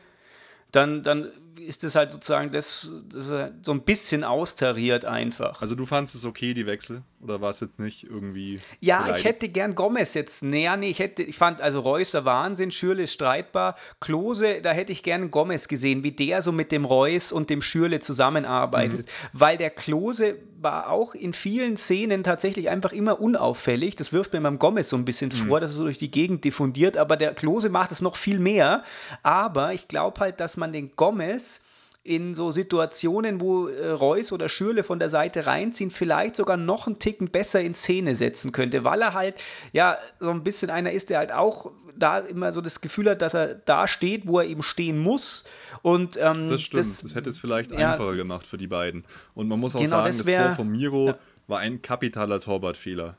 dann, 0.72 1.04
dann 1.04 1.31
ist 1.60 1.84
es 1.84 1.95
halt 1.95 2.12
sozusagen 2.12 2.51
das, 2.51 2.92
das 3.12 3.31
so 3.62 3.72
ein 3.72 3.81
bisschen 3.81 4.24
austariert 4.24 5.06
einfach. 5.06 5.62
Also 5.62 5.75
du 5.75 5.86
fandest 5.86 6.16
es 6.16 6.25
okay, 6.25 6.54
die 6.54 6.66
Wechsel? 6.66 7.04
Oder 7.19 7.42
war 7.42 7.50
es 7.50 7.60
jetzt 7.62 7.80
nicht 7.80 8.04
irgendwie. 8.04 8.60
Ja, 8.80 8.98
beleidigt? 8.98 9.19
ich 9.19 9.25
hätte 9.25 9.50
gern 9.50 9.74
Gomez 9.74 10.14
jetzt. 10.14 10.44
Nee, 10.44 10.69
nee, 10.78 10.90
ich 10.90 11.00
hätte, 11.00 11.24
ich 11.24 11.36
fand, 11.36 11.62
also 11.62 11.80
Reus 11.80 12.12
der 12.12 12.25
Wahnsinn, 12.25 12.69
Schürle 12.69 13.04
ist 13.04 13.14
streitbar. 13.14 13.75
Klose, 14.00 14.62
da 14.62 14.72
hätte 14.72 14.92
ich 14.92 15.02
gern 15.02 15.31
Gomez 15.31 15.68
gesehen, 15.68 16.04
wie 16.04 16.12
der 16.12 16.44
so 16.44 16.52
mit 16.52 16.72
dem 16.72 16.86
Reus 16.86 17.31
und 17.31 17.50
dem 17.50 17.64
Schürle 17.64 18.00
zusammenarbeitet. 18.00 19.08
Mhm. 19.08 19.30
Weil 19.34 19.58
der 19.58 19.72
Klose 19.72 20.36
war 20.62 20.92
auch 20.92 21.16
in 21.16 21.34
vielen 21.34 21.75
Szenen 21.78 22.24
tatsächlich 22.24 22.69
einfach 22.69 22.92
immer 22.92 23.19
unauffällig. 23.19 23.96
Das 23.96 24.14
wirft 24.14 24.34
mir 24.34 24.42
beim 24.42 24.60
Gomez 24.60 24.90
so 24.90 24.96
ein 24.96 25.06
bisschen 25.06 25.30
mhm. 25.30 25.48
vor, 25.48 25.60
dass 25.60 25.72
er 25.72 25.78
so 25.78 25.84
durch 25.86 25.98
die 25.98 26.12
Gegend 26.12 26.44
diffundiert, 26.44 26.98
aber 26.98 27.18
der 27.18 27.34
Klose 27.34 27.69
macht 27.69 27.92
es 27.92 28.02
noch 28.02 28.16
viel 28.16 28.38
mehr. 28.38 28.84
Aber 29.24 29.74
ich 29.74 29.88
glaube 29.88 30.19
halt, 30.19 30.40
dass 30.40 30.56
man 30.56 30.72
den 30.72 30.92
Gomez 30.96 31.62
in 32.07 32.33
so 32.33 32.51
Situationen, 32.51 33.42
wo 33.42 33.68
äh, 33.68 33.89
Reus 33.89 34.31
oder 34.31 34.50
Schürle 34.50 34.83
von 34.83 35.00
der 35.00 35.09
Seite 35.09 35.45
reinziehen, 35.45 35.92
vielleicht 35.92 36.36
sogar 36.36 36.57
noch 36.57 36.88
einen 36.88 37.00
Ticken 37.00 37.30
besser 37.30 37.62
in 37.62 37.74
Szene 37.74 38.15
setzen 38.15 38.51
könnte, 38.51 38.83
weil 38.83 39.01
er 39.01 39.13
halt 39.13 39.42
ja 39.74 39.98
so 40.19 40.30
ein 40.30 40.44
bisschen 40.44 40.69
einer 40.69 40.92
ist, 40.92 41.09
der 41.09 41.19
halt 41.19 41.31
auch 41.31 41.71
da 41.98 42.19
immer 42.19 42.54
so 42.54 42.62
das 42.62 42.81
Gefühl 42.81 43.09
hat, 43.09 43.21
dass 43.21 43.33
er 43.33 43.56
da 43.56 43.88
steht, 43.88 44.27
wo 44.27 44.39
er 44.39 44.45
eben 44.45 44.63
stehen 44.63 45.00
muss. 45.00 45.44
Und, 45.81 46.18
ähm, 46.18 46.50
das 46.50 46.62
stimmt, 46.62 46.86
das, 46.86 47.01
das, 47.01 47.15
hätte 47.15 47.30
es 47.30 47.39
vielleicht 47.39 47.71
ja, 47.71 47.92
einfacher 47.92 48.15
gemacht 48.15 48.45
für 48.45 48.57
die 48.57 48.68
beiden. 48.68 49.04
Und 49.33 49.48
man 49.48 49.59
muss 49.59 49.75
auch 49.75 49.80
genau, 49.80 49.89
sagen, 49.89 50.18
das, 50.18 50.25
wär, 50.25 50.39
das 50.39 50.56
Tor 50.56 50.65
von 50.65 50.71
Miro 50.71 51.07
ja. 51.07 51.18
war 51.48 51.59
ein 51.59 51.81
kapitaler 51.81 52.39
Torwartfehler. 52.39 53.18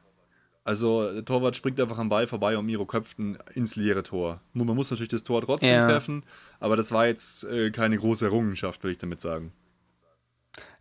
Also 0.69 1.11
der 1.11 1.25
Torwart 1.25 1.57
springt 1.57 1.81
einfach 1.81 1.97
am 1.97 2.11
Ball 2.11 2.27
vorbei 2.27 2.59
und 2.59 2.67
Miro 2.67 2.85
köpft 2.85 3.17
ins 3.55 3.75
leere 3.77 4.03
Tor. 4.03 4.43
Man 4.53 4.67
muss 4.67 4.91
natürlich 4.91 5.09
das 5.09 5.23
Tor 5.23 5.41
trotzdem 5.41 5.71
ja. 5.71 5.81
treffen, 5.81 6.25
aber 6.61 6.77
das 6.77 6.93
war 6.93 7.07
jetzt 7.07 7.45
äh, 7.45 7.71
keine 7.71 7.97
große 7.97 8.27
Errungenschaft, 8.27 8.85
will 8.85 8.91
ich 8.91 8.99
damit 8.99 9.19
sagen. 9.19 9.55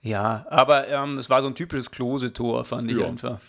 Ja, 0.01 0.45
aber 0.49 0.89
ähm, 0.89 1.17
es 1.17 1.29
war 1.29 1.41
so 1.41 1.47
ein 1.47 1.55
typisches 1.55 1.89
Klose-Tor, 1.89 2.65
fand 2.65 2.91
ich 2.91 2.97
ja. 2.97 3.07
einfach. 3.07 3.39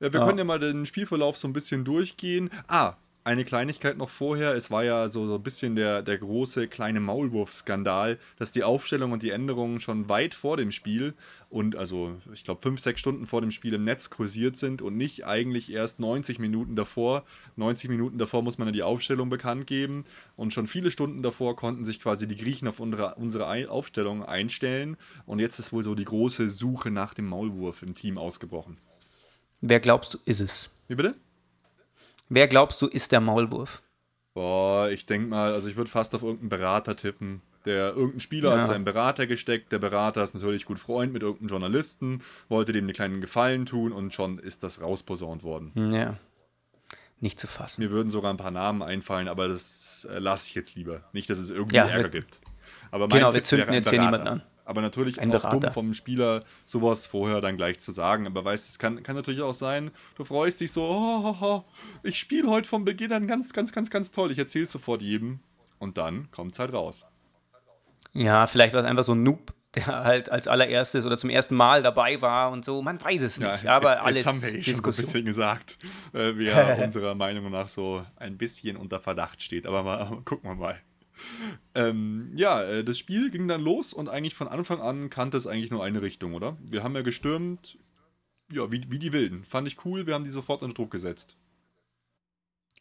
Ja, 0.00 0.12
wir 0.12 0.18
ja. 0.18 0.26
können 0.26 0.38
ja 0.38 0.42
mal 0.42 0.58
den 0.58 0.84
Spielverlauf 0.84 1.36
so 1.36 1.46
ein 1.46 1.52
bisschen 1.52 1.84
durchgehen. 1.84 2.50
Ah, 2.66 2.94
eine 3.24 3.46
Kleinigkeit 3.46 3.96
noch 3.96 4.10
vorher. 4.10 4.54
Es 4.54 4.70
war 4.70 4.84
ja 4.84 5.08
so, 5.08 5.26
so 5.26 5.36
ein 5.36 5.42
bisschen 5.42 5.76
der, 5.76 6.02
der 6.02 6.18
große 6.18 6.68
kleine 6.68 7.00
Maulwurf-Skandal, 7.00 8.18
dass 8.38 8.52
die 8.52 8.62
Aufstellung 8.62 9.12
und 9.12 9.22
die 9.22 9.30
Änderungen 9.30 9.80
schon 9.80 10.10
weit 10.10 10.34
vor 10.34 10.58
dem 10.58 10.70
Spiel 10.70 11.14
und 11.48 11.74
also 11.74 12.16
ich 12.34 12.44
glaube 12.44 12.60
fünf, 12.60 12.80
sechs 12.80 13.00
Stunden 13.00 13.26
vor 13.26 13.40
dem 13.40 13.50
Spiel 13.50 13.72
im 13.72 13.82
Netz 13.82 14.10
kursiert 14.10 14.56
sind 14.56 14.82
und 14.82 14.98
nicht 14.98 15.24
eigentlich 15.24 15.72
erst 15.72 16.00
90 16.00 16.38
Minuten 16.38 16.76
davor. 16.76 17.24
90 17.56 17.88
Minuten 17.88 18.18
davor 18.18 18.42
muss 18.42 18.58
man 18.58 18.68
ja 18.68 18.72
die 18.72 18.82
Aufstellung 18.82 19.30
bekannt 19.30 19.66
geben 19.66 20.04
und 20.36 20.52
schon 20.52 20.66
viele 20.66 20.90
Stunden 20.90 21.22
davor 21.22 21.56
konnten 21.56 21.86
sich 21.86 22.00
quasi 22.00 22.28
die 22.28 22.36
Griechen 22.36 22.68
auf 22.68 22.78
unsere, 22.78 23.14
unsere 23.14 23.70
Aufstellung 23.70 24.22
einstellen 24.22 24.98
und 25.24 25.38
jetzt 25.38 25.58
ist 25.58 25.72
wohl 25.72 25.82
so 25.82 25.94
die 25.94 26.04
große 26.04 26.50
Suche 26.50 26.90
nach 26.90 27.14
dem 27.14 27.26
Maulwurf 27.26 27.82
im 27.82 27.94
Team 27.94 28.18
ausgebrochen. 28.18 28.76
Wer 29.62 29.80
glaubst 29.80 30.12
du, 30.12 30.18
ist 30.26 30.40
es? 30.40 30.70
Wie 30.88 30.94
bitte? 30.94 31.14
Wer 32.28 32.48
glaubst 32.48 32.80
du, 32.82 32.86
ist 32.86 33.12
der 33.12 33.20
Maulwurf? 33.20 33.82
Boah, 34.34 34.88
ich 34.90 35.06
denke 35.06 35.28
mal, 35.28 35.52
also 35.52 35.68
ich 35.68 35.76
würde 35.76 35.90
fast 35.90 36.14
auf 36.14 36.22
irgendeinen 36.22 36.48
Berater 36.48 36.96
tippen. 36.96 37.40
Der 37.66 37.94
irgendein 37.94 38.20
Spieler 38.20 38.50
ja. 38.50 38.58
hat 38.58 38.66
seinen 38.66 38.84
Berater 38.84 39.26
gesteckt, 39.26 39.72
der 39.72 39.78
Berater 39.78 40.22
ist 40.22 40.34
natürlich 40.34 40.66
gut 40.66 40.78
Freund 40.78 41.12
mit 41.12 41.22
irgendeinem 41.22 41.48
Journalisten, 41.48 42.22
wollte 42.48 42.72
dem 42.72 42.84
einen 42.84 42.92
kleinen 42.92 43.20
Gefallen 43.20 43.64
tun 43.64 43.92
und 43.92 44.12
schon 44.12 44.38
ist 44.38 44.62
das 44.62 44.82
rausposaunt 44.82 45.44
worden. 45.44 45.92
Ja. 45.92 46.16
Nicht 47.20 47.40
zu 47.40 47.46
fassen. 47.46 47.82
Mir 47.82 47.90
würden 47.90 48.10
sogar 48.10 48.32
ein 48.32 48.36
paar 48.36 48.50
Namen 48.50 48.82
einfallen, 48.82 49.28
aber 49.28 49.48
das 49.48 50.06
äh, 50.10 50.18
lasse 50.18 50.48
ich 50.48 50.54
jetzt 50.54 50.74
lieber. 50.74 51.04
Nicht, 51.12 51.30
dass 51.30 51.38
es 51.38 51.50
irgendwie 51.50 51.76
ja, 51.76 51.86
Ärger 51.86 52.10
gibt. 52.10 52.40
Aber 52.90 53.08
genau, 53.08 53.32
wir 53.32 53.42
zünden 53.42 53.72
jetzt 53.72 53.88
hier 53.88 54.02
niemanden 54.02 54.28
an. 54.28 54.42
Aber 54.64 54.80
natürlich 54.80 55.20
Ein 55.20 55.28
auch 55.30 55.42
Berater. 55.42 55.60
dumm 55.60 55.70
vom 55.70 55.94
Spieler, 55.94 56.40
sowas 56.64 57.06
vorher 57.06 57.40
dann 57.40 57.56
gleich 57.56 57.80
zu 57.80 57.92
sagen. 57.92 58.26
Aber 58.26 58.44
weißt, 58.44 58.68
es 58.68 58.78
kann, 58.78 59.02
kann 59.02 59.14
natürlich 59.14 59.42
auch 59.42 59.52
sein, 59.52 59.90
du 60.16 60.24
freust 60.24 60.60
dich 60.60 60.72
so, 60.72 60.82
oh, 60.82 61.36
oh, 61.40 61.44
oh, 61.44 61.64
ich 62.02 62.18
spiele 62.18 62.48
heute 62.48 62.68
vom 62.68 62.84
Beginn 62.84 63.12
an 63.12 63.26
ganz, 63.26 63.52
ganz, 63.52 63.72
ganz, 63.72 63.90
ganz 63.90 64.10
toll. 64.10 64.32
Ich 64.32 64.38
erzähle 64.38 64.64
es 64.64 64.72
sofort 64.72 65.02
jedem. 65.02 65.40
Und 65.78 65.98
dann 65.98 66.30
kommt 66.30 66.52
es 66.52 66.58
halt 66.58 66.72
raus. 66.72 67.04
Ja, 68.14 68.46
vielleicht 68.46 68.72
war 68.72 68.80
es 68.80 68.86
einfach 68.86 69.04
so 69.04 69.12
ein 69.12 69.22
Noob 69.22 69.52
der 69.74 69.86
halt 69.86 70.30
als 70.30 70.48
allererstes 70.48 71.04
oder 71.04 71.16
zum 71.16 71.30
ersten 71.30 71.54
Mal 71.54 71.82
dabei 71.82 72.20
war 72.22 72.50
und 72.50 72.64
so. 72.64 72.82
Man 72.82 73.02
weiß 73.02 73.22
es 73.22 73.38
nicht. 73.38 73.66
aber 73.66 73.90
jetzt, 73.90 74.00
alles 74.00 74.24
jetzt 74.24 74.26
haben 74.26 74.42
wir 74.42 74.54
eh 74.58 74.62
schon 74.62 74.74
so 74.74 74.82
ein 74.82 74.96
bisschen 74.96 75.24
gesagt, 75.24 75.78
äh, 76.12 76.32
wer 76.36 76.78
unserer 76.84 77.14
Meinung 77.14 77.50
nach 77.50 77.68
so 77.68 78.04
ein 78.16 78.36
bisschen 78.36 78.76
unter 78.76 79.00
Verdacht 79.00 79.42
steht. 79.42 79.66
Aber 79.66 79.82
mal, 79.82 80.06
gucken 80.24 80.50
wir 80.50 80.54
mal. 80.54 80.80
Ähm, 81.76 82.30
ja, 82.36 82.62
äh, 82.62 82.84
das 82.84 82.98
Spiel 82.98 83.32
ging 83.32 83.48
dann 83.48 83.60
los 83.60 83.92
und 83.92 84.08
eigentlich 84.08 84.36
von 84.36 84.46
Anfang 84.46 84.80
an 84.80 85.10
kannte 85.10 85.36
es 85.36 85.48
eigentlich 85.48 85.72
nur 85.72 85.82
eine 85.82 86.02
Richtung, 86.02 86.34
oder? 86.34 86.56
Wir 86.70 86.84
haben 86.84 86.94
ja 86.94 87.02
gestürmt, 87.02 87.78
ja, 88.52 88.70
wie, 88.70 88.82
wie 88.90 89.00
die 89.00 89.12
Wilden. 89.12 89.44
Fand 89.44 89.66
ich 89.66 89.84
cool, 89.84 90.06
wir 90.06 90.14
haben 90.14 90.22
die 90.22 90.30
sofort 90.30 90.62
unter 90.62 90.74
Druck 90.74 90.92
gesetzt. 90.92 91.36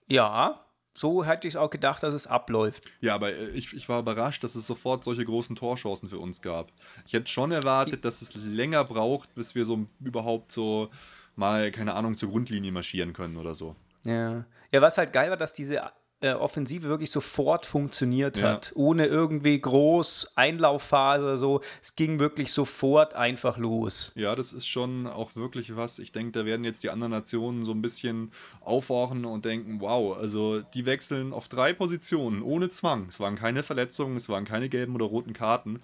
Ja, 0.07 0.63
so 0.95 1.25
hätte 1.25 1.47
ich 1.47 1.55
es 1.55 1.59
auch 1.59 1.71
gedacht, 1.71 2.03
dass 2.03 2.13
es 2.13 2.27
abläuft. 2.27 2.85
Ja, 3.01 3.15
aber 3.15 3.33
äh, 3.33 3.49
ich, 3.51 3.73
ich 3.73 3.89
war 3.89 3.99
überrascht, 3.99 4.43
dass 4.43 4.53
es 4.55 4.67
sofort 4.67 5.03
solche 5.03 5.25
großen 5.25 5.55
Torchancen 5.55 6.07
für 6.07 6.19
uns 6.19 6.41
gab. 6.41 6.71
Ich 7.07 7.13
hätte 7.13 7.31
schon 7.31 7.51
erwartet, 7.51 8.05
dass 8.05 8.21
es 8.21 8.35
länger 8.35 8.83
braucht, 8.83 9.33
bis 9.33 9.55
wir 9.55 9.65
so 9.65 9.87
überhaupt 9.99 10.51
so 10.51 10.89
mal, 11.35 11.71
keine 11.71 11.95
Ahnung, 11.95 12.13
zur 12.15 12.29
Grundlinie 12.29 12.71
marschieren 12.71 13.13
können 13.13 13.37
oder 13.37 13.55
so. 13.55 13.75
Ja. 14.05 14.45
Ja, 14.71 14.81
was 14.81 14.97
halt 14.97 15.13
geil 15.13 15.29
war, 15.29 15.37
dass 15.37 15.53
diese 15.53 15.83
äh, 16.23 16.33
Offensive 16.33 16.87
wirklich 16.87 17.11
sofort 17.11 17.65
funktioniert 17.65 18.37
Ja. 18.37 18.51
hat. 18.53 18.71
Ohne 18.75 19.05
irgendwie 19.07 19.59
groß 19.59 20.31
Einlaufphase 20.35 21.23
oder 21.23 21.37
so. 21.37 21.61
Es 21.81 21.95
ging 21.95 22.17
wirklich 22.19 22.53
sofort 22.53 23.13
einfach 23.13 23.57
los. 23.57 24.13
Ja, 24.15 24.33
das 24.35 24.53
ist 24.53 24.65
schon 24.67 25.05
auch 25.05 25.35
wirklich 25.35 25.75
was. 25.75 25.99
Ich 25.99 26.11
denke, 26.13 26.31
da 26.31 26.45
werden 26.45 26.63
jetzt 26.63 26.83
die 26.83 26.89
anderen 26.89 27.11
Nationen 27.11 27.63
so 27.63 27.73
ein 27.73 27.81
bisschen 27.81 28.31
aufwachen 28.61 29.25
und 29.25 29.43
denken, 29.43 29.81
wow, 29.81 30.17
also 30.17 30.61
die 30.61 30.85
wechseln 30.85 31.33
auf 31.33 31.49
drei 31.49 31.73
Positionen 31.73 32.41
ohne 32.41 32.69
Zwang. 32.69 33.07
Es 33.09 33.19
waren 33.19 33.35
keine 33.35 33.61
Verletzungen, 33.61 34.15
es 34.15 34.29
waren 34.29 34.45
keine 34.45 34.69
gelben 34.69 34.95
oder 34.95 35.05
roten 35.05 35.33
Karten. 35.33 35.81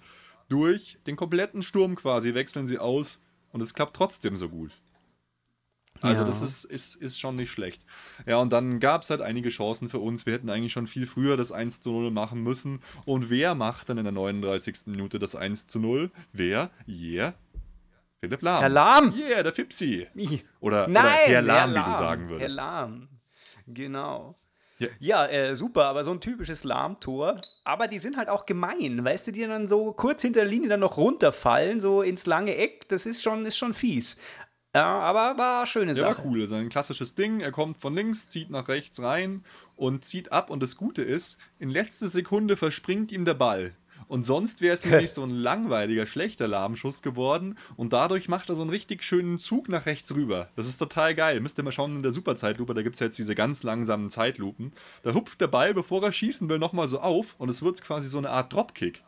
Durch 0.48 0.98
den 1.06 1.16
kompletten 1.16 1.62
Sturm 1.62 1.96
quasi 1.96 2.34
wechseln 2.34 2.66
sie 2.66 2.78
aus 2.78 3.22
und 3.52 3.60
es 3.60 3.74
klappt 3.74 3.94
trotzdem 3.94 4.36
so 4.36 4.48
gut. 4.48 4.72
Also 6.02 6.22
Ja. 6.22 6.26
das 6.26 6.40
ist, 6.42 6.64
ist, 6.64 6.96
ist 6.96 7.20
schon 7.20 7.34
nicht 7.36 7.50
schlecht. 7.50 7.82
Ja, 8.26 8.38
und 8.38 8.52
dann 8.52 8.80
gab 8.80 9.02
es 9.02 9.10
halt 9.10 9.20
einige 9.20 9.50
Chancen 9.50 9.88
für 9.88 9.98
uns. 9.98 10.26
Wir 10.26 10.32
hätten 10.34 10.48
eigentlich 10.50 10.72
schon 10.72 10.86
viel 10.86 11.06
früher 11.06 11.36
das 11.36 11.52
1 11.52 11.80
zu 11.80 11.90
0 11.90 12.10
machen 12.10 12.42
müssen. 12.42 12.80
Und 13.04 13.30
wer 13.30 13.54
macht 13.54 13.88
dann 13.88 13.98
in 13.98 14.04
der 14.04 14.12
39. 14.12 14.86
Minute 14.86 15.18
das 15.18 15.34
1 15.34 15.66
zu 15.66 15.78
0? 15.80 16.10
Wer? 16.32 16.70
Yeah. 16.88 17.34
Philipp 18.20 18.42
Lahm. 18.42 18.60
Herr 18.60 18.68
Lahm! 18.68 19.14
Yeah, 19.16 19.42
der 19.42 19.52
Fipsi. 19.52 20.06
Oder, 20.60 20.88
Nein, 20.88 21.04
oder 21.04 21.10
Herr 21.26 21.42
Lahm, 21.42 21.74
wie 21.74 21.90
du 21.90 21.92
sagen 21.96 22.28
würdest. 22.28 22.56
Herr 22.58 22.64
Lahm. 22.64 23.08
Genau. 23.66 24.36
Ja. 24.78 24.88
Ja, 24.98 25.26
äh, 25.26 25.54
super, 25.54 25.84
aber 25.86 26.04
so 26.04 26.10
ein 26.10 26.20
typisches 26.20 26.64
Lahm-Tor. 26.64 27.38
Aber 27.64 27.86
die 27.86 27.98
sind 27.98 28.16
halt 28.16 28.30
auch 28.30 28.46
gemein, 28.46 29.04
weißt 29.04 29.26
du, 29.26 29.30
die 29.32 29.42
dann 29.46 29.66
so 29.66 29.92
kurz 29.92 30.22
hinter 30.22 30.40
der 30.40 30.48
Linie 30.48 30.70
dann 30.70 30.80
noch 30.80 30.96
runterfallen, 30.96 31.80
so 31.80 32.00
ins 32.02 32.24
lange 32.26 32.56
Eck. 32.56 32.88
Das 32.88 33.04
ist 33.04 33.22
schon, 33.22 33.44
ist 33.44 33.58
schon 33.58 33.74
fies. 33.74 34.16
Ja, 34.74 35.00
aber 35.00 35.36
war 35.36 35.66
schöne 35.66 35.94
Der 35.94 36.04
war 36.04 36.14
Sache. 36.14 36.26
cool. 36.28 36.46
Sein 36.46 36.68
klassisches 36.68 37.14
Ding. 37.16 37.40
Er 37.40 37.50
kommt 37.50 37.80
von 37.80 37.94
links, 37.94 38.28
zieht 38.28 38.50
nach 38.50 38.68
rechts 38.68 39.02
rein 39.02 39.44
und 39.76 40.04
zieht 40.04 40.30
ab. 40.32 40.48
Und 40.50 40.62
das 40.62 40.76
Gute 40.76 41.02
ist, 41.02 41.38
in 41.58 41.70
letzter 41.70 42.06
Sekunde 42.06 42.56
verspringt 42.56 43.10
ihm 43.10 43.24
der 43.24 43.34
Ball. 43.34 43.72
Und 44.06 44.22
sonst 44.24 44.60
wäre 44.60 44.74
es 44.74 44.84
nämlich 44.86 45.12
so 45.12 45.24
ein 45.24 45.30
langweiliger, 45.30 46.06
schlechter 46.06 46.46
Lahmschuss 46.46 47.02
geworden. 47.02 47.58
Und 47.76 47.92
dadurch 47.92 48.28
macht 48.28 48.48
er 48.48 48.54
so 48.54 48.60
einen 48.62 48.70
richtig 48.70 49.02
schönen 49.02 49.38
Zug 49.38 49.68
nach 49.68 49.86
rechts 49.86 50.14
rüber. 50.14 50.48
Das 50.54 50.68
ist 50.68 50.78
total 50.78 51.16
geil. 51.16 51.40
Müsst 51.40 51.58
ihr 51.58 51.64
mal 51.64 51.72
schauen 51.72 51.96
in 51.96 52.02
der 52.02 52.12
Superzeitlupe. 52.12 52.74
Da 52.74 52.82
gibt 52.82 52.94
es 52.94 53.00
jetzt 53.00 53.18
diese 53.18 53.34
ganz 53.34 53.64
langsamen 53.64 54.08
Zeitlupen. 54.08 54.70
Da 55.02 55.14
hupft 55.14 55.40
der 55.40 55.48
Ball, 55.48 55.74
bevor 55.74 56.02
er 56.02 56.12
schießen 56.12 56.48
will, 56.48 56.58
nochmal 56.60 56.86
so 56.86 57.00
auf. 57.00 57.34
Und 57.38 57.48
es 57.48 57.62
wird 57.62 57.82
quasi 57.82 58.08
so 58.08 58.18
eine 58.18 58.30
Art 58.30 58.52
Dropkick. 58.52 59.02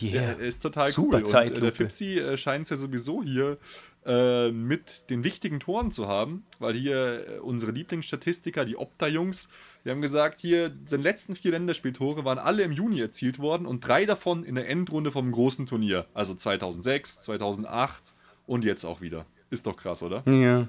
Yeah. 0.00 0.22
Er 0.22 0.38
ist 0.38 0.60
total 0.60 0.90
Super 0.90 1.18
cool. 1.18 1.22
Und 1.22 1.28
äh, 1.28 1.30
Zeitlupe. 1.30 1.60
der 1.60 1.72
Fipsi 1.72 2.18
äh, 2.18 2.36
scheint 2.36 2.62
es 2.64 2.70
ja 2.70 2.76
sowieso 2.76 3.22
hier 3.22 3.58
äh, 4.06 4.50
mit 4.50 5.08
den 5.10 5.24
wichtigen 5.24 5.60
Toren 5.60 5.90
zu 5.90 6.06
haben, 6.08 6.44
weil 6.58 6.74
hier 6.74 7.26
äh, 7.26 7.38
unsere 7.38 7.72
Lieblingsstatistiker, 7.72 8.64
die 8.64 8.76
Opta-Jungs, 8.76 9.48
die 9.84 9.90
haben 9.90 10.02
gesagt, 10.02 10.38
hier, 10.40 10.72
seine 10.84 11.02
letzten 11.02 11.34
vier 11.36 11.52
Länderspieltore 11.52 12.24
waren 12.24 12.38
alle 12.38 12.62
im 12.62 12.72
Juni 12.72 13.00
erzielt 13.00 13.38
worden 13.38 13.66
und 13.66 13.86
drei 13.86 14.04
davon 14.06 14.44
in 14.44 14.54
der 14.56 14.68
Endrunde 14.68 15.10
vom 15.10 15.30
großen 15.32 15.66
Turnier. 15.66 16.06
Also 16.14 16.34
2006, 16.34 17.22
2008 17.22 18.14
und 18.46 18.64
jetzt 18.64 18.84
auch 18.84 19.00
wieder. 19.00 19.26
Ist 19.50 19.66
doch 19.66 19.76
krass, 19.76 20.02
oder? 20.02 20.22
Ja. 20.26 20.68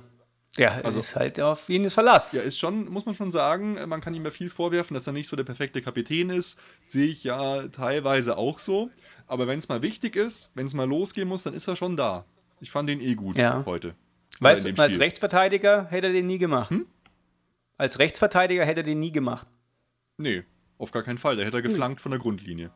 Ja, 0.57 0.69
Also- 0.83 1.01
ist 1.01 1.15
halt 1.17 1.39
auf 1.41 1.67
ihn 1.67 1.83
ist 1.83 1.95
Verlass. 1.95 2.31
Ja, 2.31 2.41
ist 2.41 2.57
schon, 2.57 2.89
muss 2.89 3.05
man 3.05 3.13
schon 3.13 3.31
sagen, 3.31 3.77
man 3.87 3.99
kann 3.99 4.13
ihm 4.13 4.23
ja 4.23 4.31
viel 4.31 4.49
vorwerfen, 4.49 4.93
dass 4.93 5.05
er 5.07 5.11
nicht 5.11 5.27
so 5.27 5.35
der 5.35 5.43
perfekte 5.43 5.81
Kapitän 5.81 6.29
ist. 6.29 6.57
Sehe 6.81 7.07
ich 7.07 7.25
ja 7.25 7.67
teilweise 7.67 8.37
auch 8.37 8.59
so. 8.59 8.89
Aber 9.27 9.47
wenn 9.47 9.59
es 9.59 9.67
mal 9.67 9.81
wichtig 9.81 10.15
ist, 10.15 10.51
wenn 10.55 10.65
es 10.65 10.73
mal 10.73 10.87
losgehen 10.87 11.27
muss, 11.27 11.43
dann 11.43 11.53
ist 11.53 11.67
er 11.67 11.75
schon 11.75 11.97
da. 11.97 12.23
Ich 12.59 12.71
fand 12.71 12.89
den 12.89 13.01
eh 13.01 13.15
gut 13.15 13.37
Ja. 13.37 13.63
heute. 13.65 13.95
weißt 14.39 14.65
du, 14.65 14.81
als. 14.81 14.99
Rechtsverteidiger 14.99 15.85
hätte 15.89 16.07
er 16.07 16.13
den 16.13 16.27
nie 16.27 16.37
gemacht. 16.39 16.69
Hm? 16.71 16.85
Als 17.77 17.99
Rechtsverteidiger 17.99 18.65
hätte 18.65 18.81
er 18.81 18.83
den 18.83 18.99
nie 18.99 19.11
gemacht. 19.11 19.47
Nee, 20.17 20.43
auf 20.77 20.91
gar 20.91 21.03
keinen 21.03 21.17
Fall. 21.17 21.35
Der 21.35 21.45
hätte 21.45 21.57
er 21.57 21.61
geflankt 21.61 21.99
von 22.01 22.11
der 22.11 22.19
Grundlinie. 22.19 22.71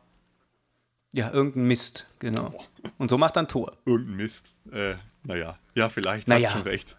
Ja, 1.12 1.32
irgendein 1.32 1.64
Mist, 1.64 2.06
genau. 2.18 2.52
Und 2.98 3.08
so 3.10 3.18
macht 3.18 3.36
er 3.36 3.42
ein 3.42 3.48
Tor. 3.48 3.76
Irgendein 3.84 4.16
Mist. 4.16 4.54
Äh, 4.70 4.94
naja, 5.24 5.58
ja, 5.74 5.88
vielleicht, 5.88 6.28
Naja. 6.28 6.46
hast 6.48 6.52
schon 6.52 6.62
recht. 6.62 6.98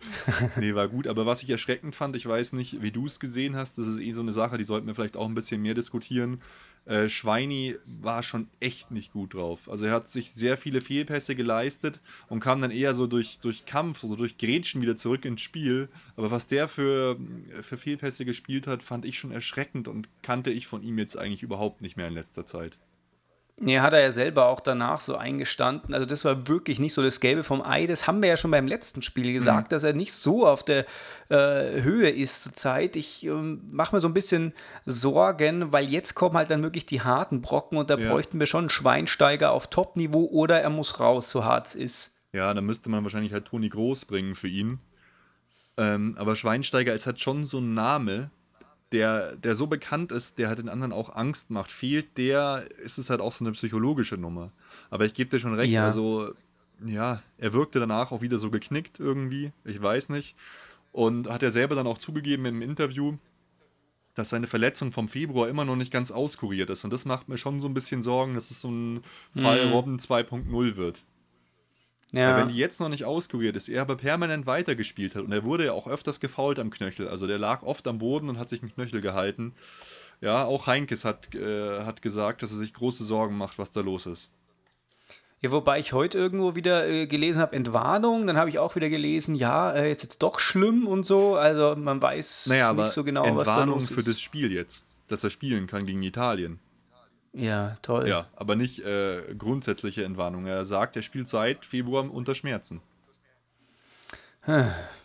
nee, 0.56 0.74
war 0.74 0.88
gut, 0.88 1.06
aber 1.06 1.26
was 1.26 1.42
ich 1.42 1.50
erschreckend 1.50 1.94
fand, 1.94 2.16
ich 2.16 2.26
weiß 2.26 2.52
nicht, 2.52 2.82
wie 2.82 2.90
du 2.90 3.06
es 3.06 3.20
gesehen 3.20 3.56
hast, 3.56 3.78
das 3.78 3.86
ist 3.86 4.00
eh 4.00 4.12
so 4.12 4.22
eine 4.22 4.32
Sache, 4.32 4.58
die 4.58 4.64
sollten 4.64 4.86
wir 4.86 4.94
vielleicht 4.94 5.16
auch 5.16 5.26
ein 5.26 5.34
bisschen 5.34 5.62
mehr 5.62 5.74
diskutieren. 5.74 6.40
Äh, 6.84 7.10
Schweini 7.10 7.76
war 8.00 8.22
schon 8.22 8.48
echt 8.60 8.90
nicht 8.90 9.12
gut 9.12 9.34
drauf. 9.34 9.68
Also 9.68 9.84
er 9.84 9.92
hat 9.92 10.06
sich 10.06 10.32
sehr 10.32 10.56
viele 10.56 10.80
Fehlpässe 10.80 11.36
geleistet 11.36 12.00
und 12.28 12.40
kam 12.40 12.62
dann 12.62 12.70
eher 12.70 12.94
so 12.94 13.06
durch, 13.06 13.40
durch 13.40 13.66
Kampf, 13.66 14.00
so 14.00 14.16
durch 14.16 14.38
Grätschen 14.38 14.80
wieder 14.80 14.96
zurück 14.96 15.26
ins 15.26 15.42
Spiel. 15.42 15.90
Aber 16.16 16.30
was 16.30 16.46
der 16.46 16.66
für, 16.66 17.18
für 17.60 17.76
Fehlpässe 17.76 18.24
gespielt 18.24 18.66
hat, 18.66 18.82
fand 18.82 19.04
ich 19.04 19.18
schon 19.18 19.32
erschreckend 19.32 19.86
und 19.86 20.08
kannte 20.22 20.50
ich 20.50 20.66
von 20.66 20.82
ihm 20.82 20.98
jetzt 20.98 21.18
eigentlich 21.18 21.42
überhaupt 21.42 21.82
nicht 21.82 21.98
mehr 21.98 22.08
in 22.08 22.14
letzter 22.14 22.46
Zeit. 22.46 22.78
Nee, 23.60 23.80
hat 23.80 23.92
er 23.92 24.00
ja 24.00 24.12
selber 24.12 24.46
auch 24.46 24.60
danach 24.60 25.00
so 25.00 25.16
eingestanden. 25.16 25.92
Also 25.92 26.06
das 26.06 26.24
war 26.24 26.46
wirklich 26.46 26.78
nicht 26.78 26.92
so 26.94 27.02
das 27.02 27.18
Gelbe 27.18 27.42
vom 27.42 27.60
Ei. 27.60 27.86
Das 27.86 28.06
haben 28.06 28.22
wir 28.22 28.28
ja 28.28 28.36
schon 28.36 28.52
beim 28.52 28.68
letzten 28.68 29.02
Spiel 29.02 29.32
gesagt, 29.32 29.72
dass 29.72 29.82
er 29.82 29.94
nicht 29.94 30.12
so 30.12 30.46
auf 30.46 30.62
der 30.62 30.86
äh, 31.28 31.82
Höhe 31.82 32.08
ist 32.08 32.42
zurzeit. 32.44 32.94
Ich 32.94 33.24
ähm, 33.26 33.60
mache 33.70 33.96
mir 33.96 34.00
so 34.00 34.06
ein 34.08 34.14
bisschen 34.14 34.52
Sorgen, 34.86 35.72
weil 35.72 35.90
jetzt 35.90 36.14
kommen 36.14 36.36
halt 36.36 36.50
dann 36.50 36.62
wirklich 36.62 36.86
die 36.86 37.00
harten 37.00 37.40
Brocken 37.40 37.78
und 37.78 37.90
da 37.90 37.98
Ja. 37.98 38.10
bräuchten 38.10 38.38
wir 38.38 38.46
schon 38.46 38.60
einen 38.64 38.70
Schweinsteiger 38.70 39.50
auf 39.50 39.66
Top-Niveau 39.66 40.26
oder 40.26 40.60
er 40.60 40.70
muss 40.70 41.00
raus, 41.00 41.30
so 41.30 41.44
hart 41.44 41.66
es 41.68 41.74
ist. 41.74 42.14
Ja, 42.32 42.52
da 42.54 42.60
müsste 42.60 42.90
man 42.90 43.02
wahrscheinlich 43.02 43.32
halt 43.32 43.46
Toni 43.46 43.68
Groß 43.68 44.04
bringen 44.04 44.34
für 44.34 44.48
ihn. 44.48 44.78
Ähm, 45.76 46.14
aber 46.18 46.36
Schweinsteiger 46.36 46.92
ist 46.94 47.06
halt 47.06 47.20
schon 47.20 47.44
so 47.44 47.58
ein 47.58 47.74
Name, 47.74 48.30
der, 48.92 49.36
der 49.36 49.54
so 49.54 49.66
bekannt 49.66 50.12
ist, 50.12 50.38
der 50.38 50.48
halt 50.48 50.58
den 50.58 50.68
anderen 50.68 50.92
auch 50.92 51.14
Angst 51.14 51.50
macht. 51.50 51.70
Fehlt 51.72 52.16
der, 52.18 52.64
ist 52.82 52.98
es 52.98 53.10
halt 53.10 53.20
auch 53.20 53.32
so 53.32 53.44
eine 53.44 53.52
psychologische 53.52 54.16
Nummer. 54.16 54.50
Aber 54.90 55.04
ich 55.04 55.14
gebe 55.14 55.30
dir 55.30 55.38
schon 55.40 55.54
recht, 55.54 55.72
Ja. 55.72 55.84
also 55.84 56.32
ja, 56.86 57.22
er 57.38 57.52
wirkte 57.52 57.80
danach 57.80 58.12
auch 58.12 58.22
wieder 58.22 58.38
so 58.38 58.50
geknickt 58.50 59.00
irgendwie, 59.00 59.52
ich 59.64 59.82
weiß 59.82 60.10
nicht. 60.10 60.36
Und 60.92 61.28
hat 61.28 61.42
er 61.42 61.50
selber 61.50 61.74
dann 61.74 61.86
auch 61.86 61.98
zugegeben 61.98 62.44
im 62.46 62.62
Interview, 62.62 63.16
dass 64.14 64.30
seine 64.30 64.46
Verletzung 64.46 64.90
vom 64.90 65.06
Februar 65.06 65.48
immer 65.48 65.64
noch 65.64 65.76
nicht 65.76 65.92
ganz 65.92 66.10
auskuriert 66.10 66.70
ist. 66.70 66.84
Und 66.84 66.92
das 66.92 67.04
macht 67.04 67.28
mir 67.28 67.38
schon 67.38 67.60
so 67.60 67.68
ein 67.68 67.74
bisschen 67.74 68.02
Sorgen, 68.02 68.34
dass 68.34 68.50
es 68.50 68.60
so 68.60 68.68
ein 68.70 69.02
Fall 69.36 69.68
Robben 69.70 69.96
2.0 69.98 70.76
wird. 70.76 71.04
Ja. 72.12 72.32
Weil 72.32 72.42
wenn 72.42 72.48
die 72.48 72.56
jetzt 72.56 72.80
noch 72.80 72.88
nicht 72.88 73.04
auskuriert 73.04 73.54
ist, 73.56 73.68
er 73.68 73.82
aber 73.82 73.96
permanent 73.96 74.46
weitergespielt 74.46 75.14
hat 75.14 75.24
und 75.24 75.32
er 75.32 75.44
wurde 75.44 75.66
ja 75.66 75.72
auch 75.72 75.86
öfters 75.86 76.20
gefault 76.20 76.58
am 76.58 76.70
Knöchel, 76.70 77.08
also 77.08 77.26
der 77.26 77.38
lag 77.38 77.62
oft 77.62 77.86
am 77.86 77.98
Boden 77.98 78.28
und 78.28 78.38
hat 78.38 78.48
sich 78.48 78.62
im 78.62 78.72
Knöchel 78.72 79.00
gehalten. 79.00 79.54
Ja, 80.20 80.44
auch 80.44 80.66
Heinkes 80.66 81.04
hat, 81.04 81.34
äh, 81.34 81.80
hat 81.84 82.02
gesagt, 82.02 82.42
dass 82.42 82.50
er 82.50 82.58
sich 82.58 82.74
große 82.74 83.04
Sorgen 83.04 83.36
macht, 83.36 83.58
was 83.58 83.70
da 83.70 83.82
los 83.82 84.06
ist. 84.06 84.30
Ja, 85.40 85.52
wobei 85.52 85.78
ich 85.78 85.92
heute 85.92 86.18
irgendwo 86.18 86.56
wieder 86.56 86.88
äh, 86.88 87.06
gelesen 87.06 87.40
habe, 87.40 87.54
Entwarnung, 87.54 88.26
dann 88.26 88.36
habe 88.36 88.50
ich 88.50 88.58
auch 88.58 88.74
wieder 88.74 88.88
gelesen, 88.88 89.36
ja, 89.36 89.70
äh, 89.72 89.88
jetzt 89.88 90.02
jetzt 90.02 90.18
doch 90.22 90.40
schlimm 90.40 90.88
und 90.88 91.04
so. 91.04 91.36
Also 91.36 91.76
man 91.76 92.02
weiß 92.02 92.48
nicht 92.48 92.88
so 92.88 93.04
genau, 93.04 93.22
was 93.36 93.46
da 93.46 93.52
Entwarnung 93.52 93.78
los 93.78 93.90
für 93.90 93.98
ist. 93.98 94.08
das 94.08 94.20
Spiel 94.20 94.50
jetzt, 94.50 94.84
dass 95.06 95.22
er 95.22 95.30
spielen 95.30 95.68
kann 95.68 95.86
gegen 95.86 96.02
Italien. 96.02 96.58
Ja, 97.32 97.76
toll. 97.82 98.08
Ja, 98.08 98.26
aber 98.36 98.56
nicht 98.56 98.80
äh, 98.80 99.22
grundsätzliche 99.36 100.04
Entwarnung. 100.04 100.46
Er 100.46 100.64
sagt, 100.64 100.96
er 100.96 101.02
spielt 101.02 101.28
seit 101.28 101.64
Februar 101.64 102.10
unter 102.12 102.34
Schmerzen. 102.34 102.80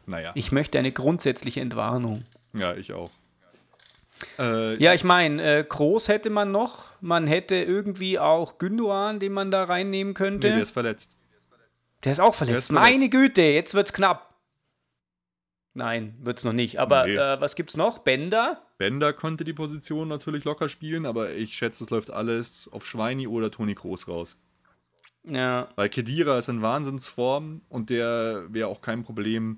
naja, 0.06 0.32
Ich 0.36 0.51
möchte 0.51 0.80
eine 0.80 0.92
grundsätzliche 0.92 1.62
Entwarnung. 1.62 2.24
ja, 2.53 2.75
ich 2.75 2.94
auch. 2.94 3.12
Äh, 4.39 4.75
Ja, 4.82 4.94
ich 4.94 5.03
meine, 5.03 5.44
äh, 5.60 5.63
Groß 5.68 6.08
hätte 6.08 6.30
man 6.30 6.51
noch. 6.51 6.92
Man 7.01 7.27
hätte 7.27 7.56
irgendwie 7.56 8.20
auch 8.20 8.58
Gündogan, 8.58 9.20
den 9.20 9.34
man 9.34 9.51
da 9.51 9.65
reinnehmen 9.65 10.13
könnte. 10.13 10.48
nee, 10.48 10.53
der 10.53 10.63
ist 10.63 10.72
verletzt. 10.72 11.18
Der 12.03 12.12
ist 12.13 12.20
auch 12.20 12.36
verletzt. 12.36 12.58
ist 12.58 12.68
verletzt. 12.68 12.89
Meine 12.92 13.10
Güte, 13.10 13.42
jetzt 13.42 13.74
wird's 13.74 13.92
knapp. 13.94 14.33
Nein, 15.75 16.15
wird's 16.22 16.44
noch 16.44 16.53
nicht. 16.53 16.80
Aber 16.80 17.06
Nee. 17.08 17.15
äh, 17.15 17.42
was 17.42 17.56
gibt's 17.56 17.75
noch? 17.75 18.00
Bender? 18.00 18.62
Bender 18.77 19.12
konnte 19.13 19.44
die 19.44 19.53
Position 19.53 20.08
natürlich 20.08 20.44
locker 20.44 20.70
spielen, 20.70 21.06
aber 21.06 21.32
ich 21.34 21.56
schätze, 21.56 21.84
es 21.84 21.89
läuft 21.89 22.12
alles 22.12 22.70
auf 22.72 22.86
Schweini 22.86 23.27
oder 23.27 23.50
Toni 23.50 23.74
Kroos 23.74 24.08
raus. 24.08 24.39
Ja. 25.24 25.70
Weil 25.75 25.89
Kedira 25.89 26.38
ist 26.38 26.50
in 26.50 26.62
Wahnsinnsform 26.62 27.62
und 27.70 27.89
der 27.89 28.46
wäre 28.50 28.68
auch 28.68 28.82
kein 28.82 29.03
Problem, 29.03 29.56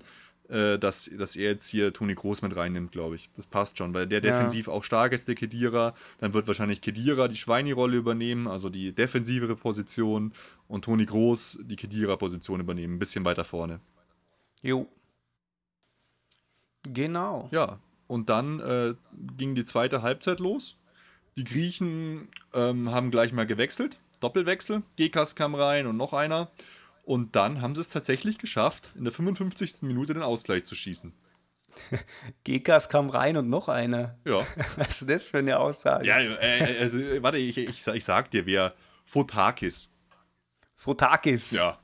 äh, 0.47 0.77
dass, 0.77 1.09
dass 1.17 1.35
er 1.35 1.49
jetzt 1.51 1.67
hier 1.67 1.91
Toni 1.91 2.13
Groß 2.13 2.43
mit 2.43 2.55
reinnimmt, 2.55 2.91
glaube 2.91 3.15
ich. 3.15 3.29
Das 3.35 3.47
passt 3.47 3.77
schon, 3.77 3.93
weil 3.95 4.05
der 4.07 4.19
Ja. 4.23 4.31
defensiv 4.31 4.67
auch 4.67 4.83
stark 4.83 5.11
ist, 5.11 5.27
der 5.27 5.33
Kedira. 5.35 5.95
Dann 6.19 6.33
wird 6.33 6.45
wahrscheinlich 6.47 6.81
Kedira 6.81 7.27
die 7.27 7.35
Schweini-Rolle 7.35 7.97
übernehmen, 7.97 8.47
also 8.47 8.69
die 8.69 8.93
defensivere 8.93 9.55
Position 9.55 10.31
und 10.67 10.85
Toni 10.85 11.05
Groß 11.07 11.59
die 11.63 11.75
Kedira-Position 11.75 12.59
übernehmen, 12.59 12.95
ein 12.95 12.99
bisschen 12.99 13.25
weiter 13.25 13.43
vorne. 13.43 13.79
Jo. 14.61 14.87
Genau. 16.93 17.47
Ja, 17.51 17.79
und 18.07 18.29
dann 18.29 18.59
äh, 18.59 18.93
ging 19.37 19.55
die 19.55 19.63
zweite 19.65 20.01
Halbzeit 20.01 20.39
los. 20.39 20.77
Die 21.37 21.43
Griechen 21.43 22.27
ähm, 22.53 22.91
haben 22.91 23.11
gleich 23.11 23.33
mal 23.33 23.45
gewechselt, 23.45 23.99
Doppelwechsel. 24.21 24.83
Gekas 24.95 25.35
kam 25.35 25.55
rein 25.55 25.85
und 25.87 25.97
noch 25.97 26.13
einer. 26.13 26.49
Und 27.03 27.35
dann 27.35 27.61
haben 27.61 27.75
sie 27.75 27.81
es 27.81 27.89
tatsächlich 27.89 28.37
geschafft, 28.37 28.93
in 28.97 29.03
der 29.03 29.13
55. 29.13 29.83
Minute 29.83 30.13
den 30.13 30.23
Ausgleich 30.23 30.63
zu 30.63 30.75
schießen. 30.75 31.13
Gekas 32.43 32.89
kam 32.89 33.09
rein 33.09 33.37
und 33.37 33.49
noch 33.49 33.67
einer. 33.69 34.17
Ja. 34.25 34.45
Was 34.77 35.01
ist 35.01 35.09
das 35.09 35.27
für 35.27 35.39
eine 35.39 35.59
Aussage? 35.59 36.07
Ja, 36.07 36.19
äh, 36.19 36.77
also, 36.79 36.97
äh, 36.99 37.21
warte, 37.21 37.37
ich, 37.37 37.57
ich, 37.57 37.83
sag- 37.83 37.95
ich 37.95 38.05
sag 38.05 38.31
dir, 38.31 38.45
wer 38.45 38.73
Fotakis. 39.03 39.93
Fotakis. 40.75 41.51
Ja. 41.51 41.79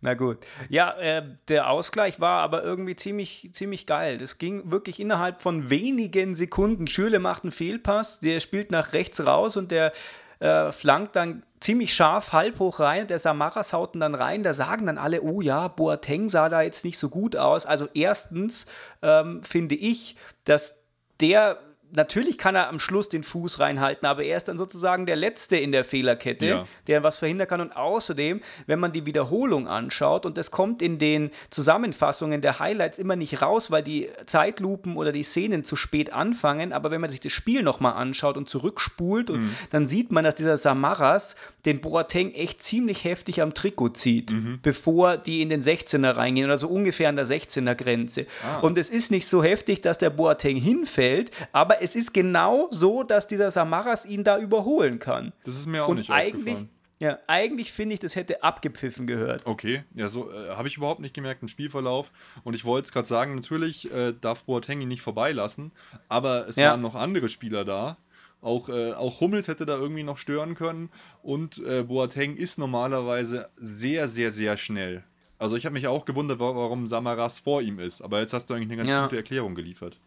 Na 0.00 0.14
gut. 0.14 0.46
Ja, 0.68 0.92
äh, 0.98 1.22
der 1.48 1.70
Ausgleich 1.70 2.20
war 2.20 2.42
aber 2.42 2.62
irgendwie 2.62 2.96
ziemlich, 2.96 3.50
ziemlich 3.52 3.86
geil. 3.86 4.18
Das 4.18 4.38
ging 4.38 4.70
wirklich 4.70 5.00
innerhalb 5.00 5.40
von 5.40 5.70
wenigen 5.70 6.34
Sekunden. 6.34 6.86
Schürle 6.86 7.18
macht 7.18 7.44
einen 7.44 7.50
Fehlpass, 7.50 8.20
der 8.20 8.40
spielt 8.40 8.70
nach 8.70 8.92
rechts 8.92 9.26
raus 9.26 9.56
und 9.56 9.70
der 9.70 9.92
äh, 10.38 10.70
flankt 10.70 11.16
dann 11.16 11.42
ziemlich 11.60 11.94
scharf 11.94 12.32
halb 12.32 12.58
hoch 12.58 12.80
rein. 12.80 13.06
Der 13.06 13.18
Samaras 13.18 13.72
haut 13.72 13.94
ihn 13.94 14.00
dann 14.00 14.14
rein. 14.14 14.42
Da 14.42 14.52
sagen 14.52 14.86
dann 14.86 14.98
alle, 14.98 15.22
oh 15.22 15.40
ja, 15.40 15.68
Boateng 15.68 16.28
sah 16.28 16.48
da 16.48 16.60
jetzt 16.60 16.84
nicht 16.84 16.98
so 16.98 17.08
gut 17.08 17.36
aus. 17.36 17.64
Also 17.64 17.88
erstens 17.94 18.66
ähm, 19.02 19.42
finde 19.42 19.74
ich, 19.74 20.16
dass 20.44 20.82
der 21.20 21.58
Natürlich 21.96 22.38
kann 22.38 22.54
er 22.54 22.68
am 22.68 22.78
Schluss 22.78 23.08
den 23.08 23.22
Fuß 23.22 23.58
reinhalten, 23.58 24.06
aber 24.06 24.22
er 24.22 24.36
ist 24.36 24.48
dann 24.48 24.58
sozusagen 24.58 25.06
der 25.06 25.16
Letzte 25.16 25.56
in 25.56 25.72
der 25.72 25.82
Fehlerkette, 25.82 26.46
Ja. 26.46 26.64
der 26.86 27.02
was 27.02 27.18
verhindern 27.18 27.48
kann. 27.48 27.60
Und 27.60 27.74
außerdem, 27.74 28.40
wenn 28.66 28.78
man 28.78 28.92
die 28.92 29.06
Wiederholung 29.06 29.66
anschaut, 29.66 30.26
und 30.26 30.36
das 30.36 30.50
kommt 30.50 30.82
in 30.82 30.98
den 30.98 31.30
Zusammenfassungen 31.50 32.40
der 32.42 32.58
Highlights 32.60 32.98
immer 32.98 33.16
nicht 33.16 33.40
raus, 33.42 33.70
weil 33.70 33.82
die 33.82 34.08
Zeitlupen 34.26 34.96
oder 34.96 35.10
die 35.10 35.22
Szenen 35.22 35.64
zu 35.64 35.74
spät 35.74 36.12
anfangen, 36.12 36.72
aber 36.72 36.90
wenn 36.90 37.00
man 37.00 37.10
sich 37.10 37.20
das 37.20 37.32
Spiel 37.32 37.62
nochmal 37.62 37.94
anschaut 37.94 38.36
und 38.36 38.48
zurückspult, 38.48 39.30
und 39.30 39.48
dann 39.70 39.86
sieht 39.86 40.12
man, 40.12 40.22
dass 40.22 40.34
dieser 40.34 40.58
Samaras 40.58 41.34
den 41.64 41.80
Boateng 41.80 42.32
echt 42.32 42.62
ziemlich 42.62 43.04
heftig 43.04 43.40
am 43.40 43.54
Trikot 43.54 43.90
zieht, 43.94 44.34
bevor 44.62 45.16
die 45.16 45.40
in 45.40 45.48
den 45.48 45.62
16er 45.62 46.14
reingehen 46.16 46.46
oder 46.46 46.58
so 46.58 46.68
ungefähr 46.68 47.08
an 47.08 47.16
der 47.16 47.26
16er 47.26 47.74
Grenze. 47.74 48.26
Und 48.60 48.76
es 48.76 48.90
ist 48.90 49.10
nicht 49.10 49.26
so 49.26 49.42
heftig, 49.42 49.80
dass 49.80 49.96
der 49.98 50.10
Boateng 50.10 50.56
hinfällt, 50.56 51.30
aber 51.52 51.82
es 51.82 51.85
ist 51.94 52.12
genau 52.14 52.68
so, 52.70 53.02
dass 53.02 53.26
dieser 53.26 53.50
Samaras 53.50 54.04
ihn 54.06 54.24
da 54.24 54.38
überholen 54.38 54.98
kann. 54.98 55.32
Das 55.44 55.54
ist 55.56 55.66
mir 55.66 55.84
auch 55.84 55.88
Und 55.88 55.98
nicht 55.98 56.10
eigentlich, 56.10 56.56
ja, 56.98 57.18
eigentlich 57.26 57.72
finde 57.72 57.94
ich, 57.94 58.00
das 58.00 58.16
hätte 58.16 58.42
abgepfiffen 58.42 59.06
gehört. 59.06 59.42
Okay, 59.44 59.84
ja, 59.94 60.08
so 60.08 60.30
äh, 60.30 60.50
habe 60.56 60.66
ich 60.66 60.76
überhaupt 60.78 61.00
nicht 61.00 61.14
gemerkt 61.14 61.42
im 61.42 61.48
Spielverlauf. 61.48 62.10
Und 62.42 62.54
ich 62.54 62.64
wollte 62.64 62.86
es 62.86 62.92
gerade 62.92 63.06
sagen, 63.06 63.34
natürlich 63.34 63.92
äh, 63.92 64.14
darf 64.20 64.44
Boateng 64.44 64.80
ihn 64.80 64.88
nicht 64.88 65.02
vorbeilassen, 65.02 65.72
aber 66.08 66.48
es 66.48 66.56
Ja. 66.56 66.70
waren 66.70 66.80
noch 66.80 66.94
andere 66.94 67.28
Spieler 67.28 67.64
da. 67.66 67.98
Auch, 68.42 68.68
äh, 68.68 68.92
auch 68.92 69.20
Hummels 69.20 69.48
hätte 69.48 69.66
da 69.66 69.76
irgendwie 69.76 70.02
noch 70.04 70.16
stören 70.18 70.54
können. 70.54 70.90
Und 71.22 71.58
äh, 71.66 71.82
Boateng 71.82 72.36
ist 72.36 72.58
normalerweise 72.58 73.48
sehr, 73.56 74.08
sehr, 74.08 74.30
sehr 74.30 74.56
schnell. 74.56 75.04
Also 75.38 75.56
ich 75.56 75.66
habe 75.66 75.74
mich 75.74 75.86
auch 75.86 76.04
gewundert, 76.06 76.38
wa- 76.40 76.54
warum 76.54 76.86
Samaras 76.86 77.38
vor 77.40 77.60
ihm 77.60 77.78
ist. 77.78 78.00
Aber 78.02 78.20
jetzt 78.20 78.32
hast 78.32 78.48
du 78.48 78.54
eigentlich 78.54 78.68
eine 78.68 78.76
ganz 78.78 78.90
Ja. 78.92 79.02
gute 79.02 79.16
Erklärung 79.16 79.54
geliefert. 79.54 80.00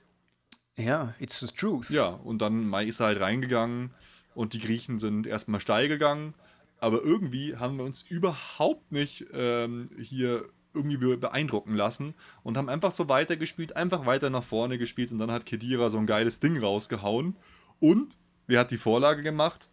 Ja, 0.80 1.14
it's 1.20 1.40
the 1.40 1.48
truth. 1.48 1.90
Ja, 1.90 2.08
und 2.08 2.42
dann 2.42 2.68
Mai 2.68 2.86
ist 2.86 3.00
er 3.02 3.08
halt 3.08 3.20
reingegangen 3.20 3.92
und 4.34 4.54
die 4.54 4.60
Griechen 4.60 4.98
sind 4.98 5.28
erstmal 5.28 5.60
steil 5.60 5.88
gegangen. 5.88 6.34
Aber 6.80 7.04
irgendwie 7.04 7.58
haben 7.58 7.78
wir 7.78 7.84
uns 7.84 8.04
überhaupt 8.04 8.92
nicht 8.94 9.26
ähm, 9.34 9.86
hier 10.02 10.48
irgendwie 10.74 10.98
be- 10.98 11.18
beeindrucken 11.18 11.76
lassen 11.76 12.14
und 12.44 12.56
haben 12.58 12.70
einfach 12.70 12.92
so 12.92 13.10
weitergespielt, 13.10 13.76
einfach 13.76 14.06
weiter 14.06 14.30
nach 14.30 14.44
vorne 14.44 14.78
gespielt 14.78 15.12
und 15.12 15.18
dann 15.18 15.32
hat 15.32 15.46
Kedira 15.46 15.90
so 15.90 15.98
ein 15.98 16.06
geiles 16.06 16.40
Ding 16.40 16.58
rausgehauen. 16.58 17.36
Und 17.82 18.18
wer 18.48 18.62
hat 18.62 18.72
die 18.72 18.78
Vorlage 18.78 19.24
gemacht? 19.24 19.68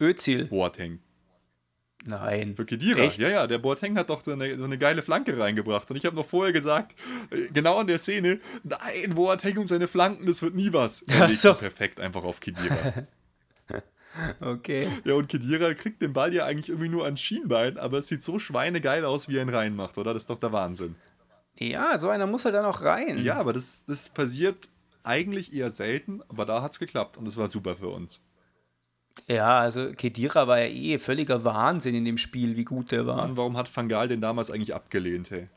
Özil. 0.00 0.46
Boateng. 0.46 1.00
Nein. 2.04 2.56
Für 2.56 2.64
Kedira. 2.64 3.00
Echt? 3.00 3.18
Ja, 3.18 3.28
ja, 3.28 3.46
der 3.46 3.58
Boateng 3.58 3.96
hat 3.96 4.10
doch 4.10 4.24
so 4.24 4.32
eine, 4.32 4.58
so 4.58 4.64
eine 4.64 4.78
geile 4.78 5.02
Flanke 5.02 5.38
reingebracht. 5.38 5.90
Und 5.90 5.96
ich 5.96 6.04
habe 6.04 6.16
noch 6.16 6.26
vorher 6.26 6.52
gesagt, 6.52 6.96
äh, 7.30 7.48
genau 7.52 7.78
an 7.78 7.86
der 7.86 7.98
Szene, 7.98 8.40
nein, 8.64 9.14
Boateng 9.14 9.58
und 9.58 9.68
seine 9.68 9.88
Flanken, 9.88 10.26
das 10.26 10.42
wird 10.42 10.54
nie 10.54 10.72
was. 10.72 11.02
Er 11.08 11.28
legt 11.28 11.38
so. 11.38 11.54
perfekt 11.54 12.00
einfach 12.00 12.24
auf 12.24 12.40
Kedira. 12.40 12.94
Okay. 14.40 14.86
Ja, 15.04 15.14
und 15.14 15.28
Kedira 15.28 15.72
kriegt 15.72 16.02
den 16.02 16.12
Ball 16.12 16.34
ja 16.34 16.44
eigentlich 16.44 16.68
irgendwie 16.68 16.90
nur 16.90 17.06
ans 17.06 17.20
Schienbein, 17.20 17.78
aber 17.78 18.00
es 18.00 18.08
sieht 18.08 18.22
so 18.22 18.38
schweinegeil 18.38 19.06
aus, 19.06 19.28
wie 19.30 19.38
er 19.38 19.42
ihn 19.42 19.48
reinmacht, 19.48 19.96
oder? 19.96 20.12
Das 20.12 20.24
ist 20.24 20.28
doch 20.28 20.36
der 20.36 20.52
Wahnsinn. 20.52 20.96
Ja, 21.58 21.98
so 21.98 22.10
einer 22.10 22.26
muss 22.26 22.44
er 22.44 22.52
dann 22.52 22.66
auch 22.66 22.82
rein. 22.82 23.22
Ja, 23.22 23.36
aber 23.36 23.54
das, 23.54 23.86
das 23.86 24.10
passiert 24.10 24.68
eigentlich 25.02 25.54
eher 25.54 25.70
selten, 25.70 26.20
aber 26.28 26.44
da 26.44 26.62
hat 26.62 26.72
es 26.72 26.78
geklappt 26.78 27.16
und 27.16 27.24
das 27.24 27.38
war 27.38 27.48
super 27.48 27.76
für 27.76 27.88
uns. 27.88 28.20
Ja, 29.28 29.60
also 29.60 29.92
Kedira 29.92 30.48
war 30.48 30.60
ja 30.60 30.68
eh 30.68 30.98
völliger 30.98 31.44
Wahnsinn 31.44 31.94
in 31.94 32.04
dem 32.04 32.18
Spiel, 32.18 32.56
wie 32.56 32.64
gut 32.64 32.92
der 32.92 33.06
war. 33.06 33.16
Mann, 33.16 33.36
warum 33.36 33.56
hat 33.56 33.74
Van 33.74 33.88
Gaal 33.88 34.08
den 34.08 34.20
damals 34.20 34.50
eigentlich 34.50 34.74
abgelehnt, 34.74 35.30
hey? 35.30 35.48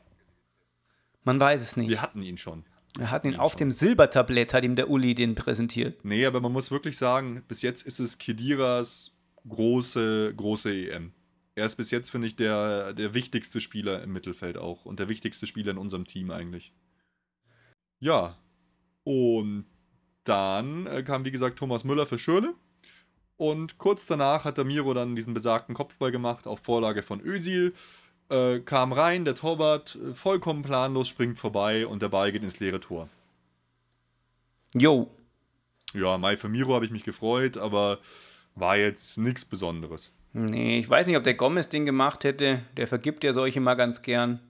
Man 1.24 1.40
weiß 1.40 1.60
es 1.60 1.76
nicht. 1.76 1.88
Wir 1.88 2.02
hatten 2.02 2.22
ihn 2.22 2.36
schon. 2.36 2.64
Er 2.98 3.10
hat 3.10 3.26
ihn 3.26 3.36
auf 3.36 3.56
dem 3.56 3.70
Silbertablett, 3.70 4.54
hat 4.54 4.64
ihm 4.64 4.76
der 4.76 4.88
Uli 4.88 5.14
den 5.14 5.34
präsentiert. 5.34 6.04
Nee, 6.04 6.24
aber 6.24 6.40
man 6.40 6.52
muss 6.52 6.70
wirklich 6.70 6.96
sagen, 6.96 7.42
bis 7.46 7.62
jetzt 7.62 7.82
ist 7.82 7.98
es 7.98 8.18
Kediras 8.18 9.16
große, 9.48 10.32
große 10.34 10.72
EM. 10.72 11.12
Er 11.54 11.66
ist 11.66 11.76
bis 11.76 11.90
jetzt, 11.90 12.10
finde 12.10 12.28
ich, 12.28 12.36
der, 12.36 12.92
der 12.92 13.14
wichtigste 13.14 13.60
Spieler 13.60 14.02
im 14.02 14.12
Mittelfeld 14.12 14.56
auch 14.56 14.84
und 14.84 14.98
der 14.98 15.08
wichtigste 15.08 15.46
Spieler 15.46 15.72
in 15.72 15.78
unserem 15.78 16.04
Team 16.04 16.30
eigentlich. 16.30 16.72
Ja, 17.98 18.36
und 19.04 19.66
dann 20.24 20.86
äh, 20.86 21.02
kam, 21.02 21.24
wie 21.24 21.30
gesagt, 21.30 21.58
Thomas 21.58 21.84
Müller 21.84 22.06
für 22.06 22.18
Schürle. 22.18 22.54
Und 23.36 23.78
kurz 23.78 24.06
danach 24.06 24.44
hat 24.44 24.56
der 24.56 24.64
Miro 24.64 24.94
dann 24.94 25.16
diesen 25.16 25.34
besagten 25.34 25.74
Kopfball 25.74 26.10
gemacht 26.10 26.46
auf 26.46 26.60
Vorlage 26.60 27.02
von 27.02 27.20
Özil. 27.20 27.74
Äh, 28.28 28.60
kam 28.60 28.92
rein, 28.92 29.24
der 29.24 29.34
Torwart 29.34 29.96
äh, 29.96 30.14
vollkommen 30.14 30.62
planlos 30.62 31.08
springt 31.08 31.38
vorbei 31.38 31.86
und 31.86 32.02
der 32.02 32.08
Ball 32.08 32.32
geht 32.32 32.42
ins 32.42 32.58
leere 32.58 32.80
Tor. 32.80 33.08
Jo. 34.74 35.08
Ja, 35.94 36.18
Mai 36.18 36.36
für 36.36 36.48
Miro 36.48 36.74
habe 36.74 36.84
ich 36.84 36.90
mich 36.90 37.04
gefreut, 37.04 37.56
aber 37.56 37.98
war 38.54 38.76
jetzt 38.76 39.18
nichts 39.18 39.44
Besonderes. 39.44 40.12
Nee, 40.32 40.78
ich 40.78 40.88
weiß 40.88 41.06
nicht, 41.06 41.16
ob 41.16 41.24
der 41.24 41.34
Gomez 41.34 41.68
den 41.68 41.86
gemacht 41.86 42.24
hätte. 42.24 42.62
Der 42.76 42.86
vergibt 42.86 43.24
ja 43.24 43.32
solche 43.32 43.60
mal 43.60 43.74
ganz 43.74 44.02
gern. 44.02 44.40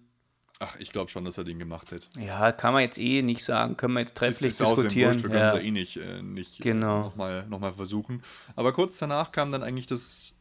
Ach, 0.58 0.76
ich 0.78 0.90
glaube 0.90 1.10
schon, 1.10 1.24
dass 1.26 1.36
er 1.36 1.44
den 1.44 1.58
gemacht 1.58 1.90
hätte. 1.90 2.06
Ja, 2.18 2.50
kann 2.50 2.72
man 2.72 2.82
jetzt 2.82 2.98
eh 2.98 3.20
nicht 3.20 3.44
sagen. 3.44 3.76
Können 3.76 3.92
wir 3.94 4.00
jetzt 4.00 4.12
Ist, 4.12 4.18
trefflich 4.18 4.50
ist 4.52 4.62
außerdem 4.62 4.84
diskutieren. 4.84 5.08
wurscht, 5.14 5.22
wir 5.24 5.30
können 5.30 5.44
es 5.44 5.52
ja. 5.52 5.58
ja 5.58 5.62
eh 5.64 5.70
nicht, 5.70 5.96
äh, 5.98 6.22
nicht 6.22 6.60
Genau. 6.62 7.00
äh, 7.00 7.04
nochmal 7.04 7.46
noch 7.48 7.60
mal 7.60 7.72
versuchen. 7.74 8.22
Aber 8.54 8.72
kurz 8.72 8.96
danach 8.98 9.32
kam 9.32 9.50
dann 9.50 9.62
eigentlich 9.62 9.86
das 9.86 10.32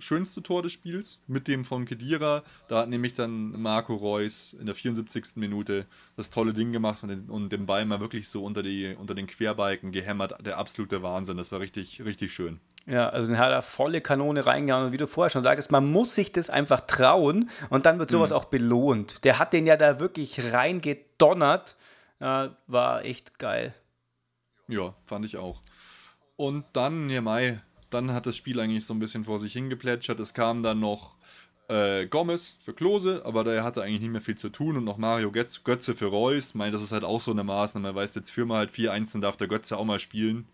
schönste 0.00 0.42
Tor 0.42 0.62
des 0.62 0.72
Spiels 0.72 1.20
mit 1.28 1.46
dem 1.46 1.64
von 1.64 1.84
Kedira. 1.84 2.42
Da 2.66 2.80
hat 2.80 2.88
nämlich 2.88 3.12
dann 3.12 3.52
Marco 3.62 3.94
Reus 3.94 4.52
in 4.54 4.66
der 4.66 4.74
74. 4.74 5.36
Minute 5.36 5.86
das 6.16 6.30
tolle 6.30 6.52
Ding 6.52 6.72
gemacht 6.72 7.02
und 7.04 7.10
den, 7.10 7.30
und 7.30 7.50
den 7.50 7.64
Ball 7.64 7.84
mal 7.86 8.00
wirklich 8.00 8.28
so 8.28 8.44
unter, 8.44 8.62
die, 8.64 8.94
unter 8.98 9.14
den 9.14 9.28
Querbalken 9.28 9.92
gehämmert. 9.92 10.44
Der 10.44 10.58
absolute 10.58 11.02
Wahnsinn. 11.02 11.36
Das 11.36 11.52
war 11.52 11.60
richtig, 11.60 12.04
richtig 12.04 12.32
schön. 12.34 12.60
Ja, 12.86 13.08
also 13.08 13.30
den 13.32 13.38
hat 13.38 13.50
er 13.50 13.62
volle 13.62 14.00
Kanone 14.02 14.44
reingehauen. 14.46 14.86
Und 14.86 14.92
wie 14.92 14.98
du 14.98 15.06
vorher 15.06 15.30
schon 15.30 15.42
sagtest, 15.42 15.70
man 15.72 15.90
muss 15.90 16.14
sich 16.14 16.32
das 16.32 16.50
einfach 16.50 16.80
trauen 16.80 17.48
und 17.70 17.86
dann 17.86 17.98
wird 17.98 18.10
sowas 18.10 18.30
Mhm. 18.30 18.36
auch 18.36 18.44
belohnt. 18.44 19.24
Der 19.24 19.38
hat 19.38 19.52
den 19.54 19.66
ja 19.66 19.76
da 19.76 20.00
wirklich 20.00 20.52
reingedonnert. 20.52 21.76
Ja, 22.20 22.56
war 22.66 23.04
echt 23.04 23.38
geil. 23.38 23.74
Ja, 24.68 24.94
fand 25.06 25.24
ich 25.24 25.36
auch. 25.36 25.60
Und 26.36 26.64
dann, 26.72 27.10
ja, 27.10 27.20
Mai, 27.20 27.60
dann 27.90 28.12
hat 28.12 28.26
das 28.26 28.36
Spiel 28.36 28.58
eigentlich 28.60 28.84
so 28.84 28.94
ein 28.94 28.98
bisschen 28.98 29.24
vor 29.24 29.38
sich 29.38 29.52
hingeplätschert. 29.52 30.18
Es 30.20 30.34
kam 30.34 30.62
dann 30.62 30.80
noch 30.80 31.14
äh, 31.68 32.06
Gomez 32.06 32.56
für 32.60 32.74
Klose, 32.74 33.22
aber 33.24 33.44
der 33.44 33.64
hatte 33.64 33.82
eigentlich 33.82 34.00
nicht 34.00 34.10
mehr 34.10 34.20
viel 34.20 34.36
zu 34.36 34.50
tun 34.50 34.76
und 34.76 34.84
noch 34.84 34.98
Mario 34.98 35.30
Götz, 35.32 35.64
Götze 35.64 35.94
für 35.94 36.06
Reus. 36.06 36.50
Ich 36.50 36.54
meine, 36.54 36.72
das 36.72 36.82
ist 36.82 36.92
halt 36.92 37.04
auch 37.04 37.20
so 37.20 37.30
eine 37.30 37.44
Maßnahme. 37.44 37.94
Weißt 37.94 38.16
jetzt 38.16 38.30
führen 38.30 38.48
wir 38.48 38.56
halt 38.56 38.70
4-1, 38.70 39.12
dann 39.14 39.22
darf 39.22 39.36
der 39.36 39.48
Götze 39.48 39.78
auch 39.78 39.84
mal 39.84 39.98
spielen. 40.00 40.46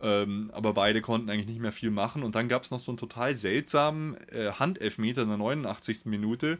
Ähm, 0.00 0.50
aber 0.52 0.74
beide 0.74 1.00
konnten 1.00 1.30
eigentlich 1.30 1.46
nicht 1.46 1.60
mehr 1.60 1.72
viel 1.72 1.90
machen. 1.90 2.22
Und 2.22 2.34
dann 2.34 2.48
gab 2.48 2.62
es 2.62 2.70
noch 2.70 2.80
so 2.80 2.90
einen 2.90 2.98
total 2.98 3.34
seltsamen 3.34 4.16
äh, 4.28 4.52
Handelfmeter 4.52 5.22
in 5.22 5.28
der 5.28 5.38
89. 5.38 6.06
Minute. 6.06 6.58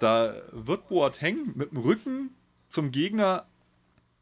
Da 0.00 0.34
wird 0.52 0.88
Boateng 0.88 1.52
mit 1.54 1.70
dem 1.70 1.78
Rücken 1.78 2.30
zum 2.68 2.90
Gegner 2.90 3.46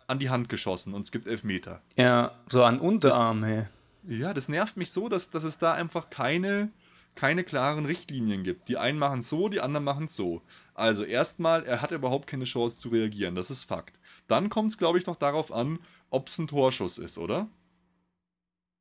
an 0.06 0.18
die 0.18 0.30
Hand 0.30 0.48
geschossen 0.48 0.94
und 0.94 1.02
es 1.02 1.12
gibt 1.12 1.26
Elfmeter. 1.26 1.80
Ja, 1.96 2.32
so 2.48 2.62
an 2.62 2.78
Unterarm, 2.78 3.42
hey. 3.42 3.64
Ja, 4.06 4.34
das 4.34 4.48
nervt 4.48 4.76
mich 4.76 4.92
so, 4.92 5.08
dass, 5.08 5.30
dass 5.30 5.44
es 5.44 5.58
da 5.58 5.72
einfach 5.72 6.10
keine, 6.10 6.70
keine 7.14 7.42
klaren 7.42 7.86
Richtlinien 7.86 8.44
gibt. 8.44 8.68
Die 8.68 8.76
einen 8.76 8.98
machen 8.98 9.20
es 9.20 9.30
so, 9.30 9.48
die 9.48 9.60
anderen 9.60 9.84
machen 9.84 10.04
es 10.04 10.14
so. 10.14 10.42
Also 10.74 11.04
erstmal, 11.04 11.64
er 11.64 11.80
hat 11.80 11.90
überhaupt 11.90 12.26
keine 12.26 12.44
Chance 12.44 12.78
zu 12.78 12.90
reagieren, 12.90 13.34
das 13.34 13.50
ist 13.50 13.64
Fakt. 13.64 13.98
Dann 14.28 14.50
kommt 14.50 14.70
es, 14.70 14.78
glaube 14.78 14.98
ich, 14.98 15.06
noch 15.06 15.16
darauf 15.16 15.52
an, 15.52 15.78
ob 16.10 16.28
es 16.28 16.38
ein 16.38 16.48
Torschuss 16.48 16.98
ist, 16.98 17.16
oder? 17.16 17.48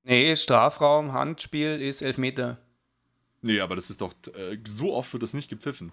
Nee, 0.04 0.36
Strafraum, 0.36 1.13
Handspiel 1.13 1.82
ist 1.82 2.02
Elfmeter. 2.02 2.58
Nee, 3.42 3.60
aber 3.60 3.76
das 3.76 3.89
ist 3.89 4.02
doch, 4.02 4.13
äh, 4.36 4.58
so 4.66 4.94
oft 4.94 5.12
wird 5.13 5.24
das 5.24 5.34
nicht 5.34 5.50
gepfiffen. 5.50 5.92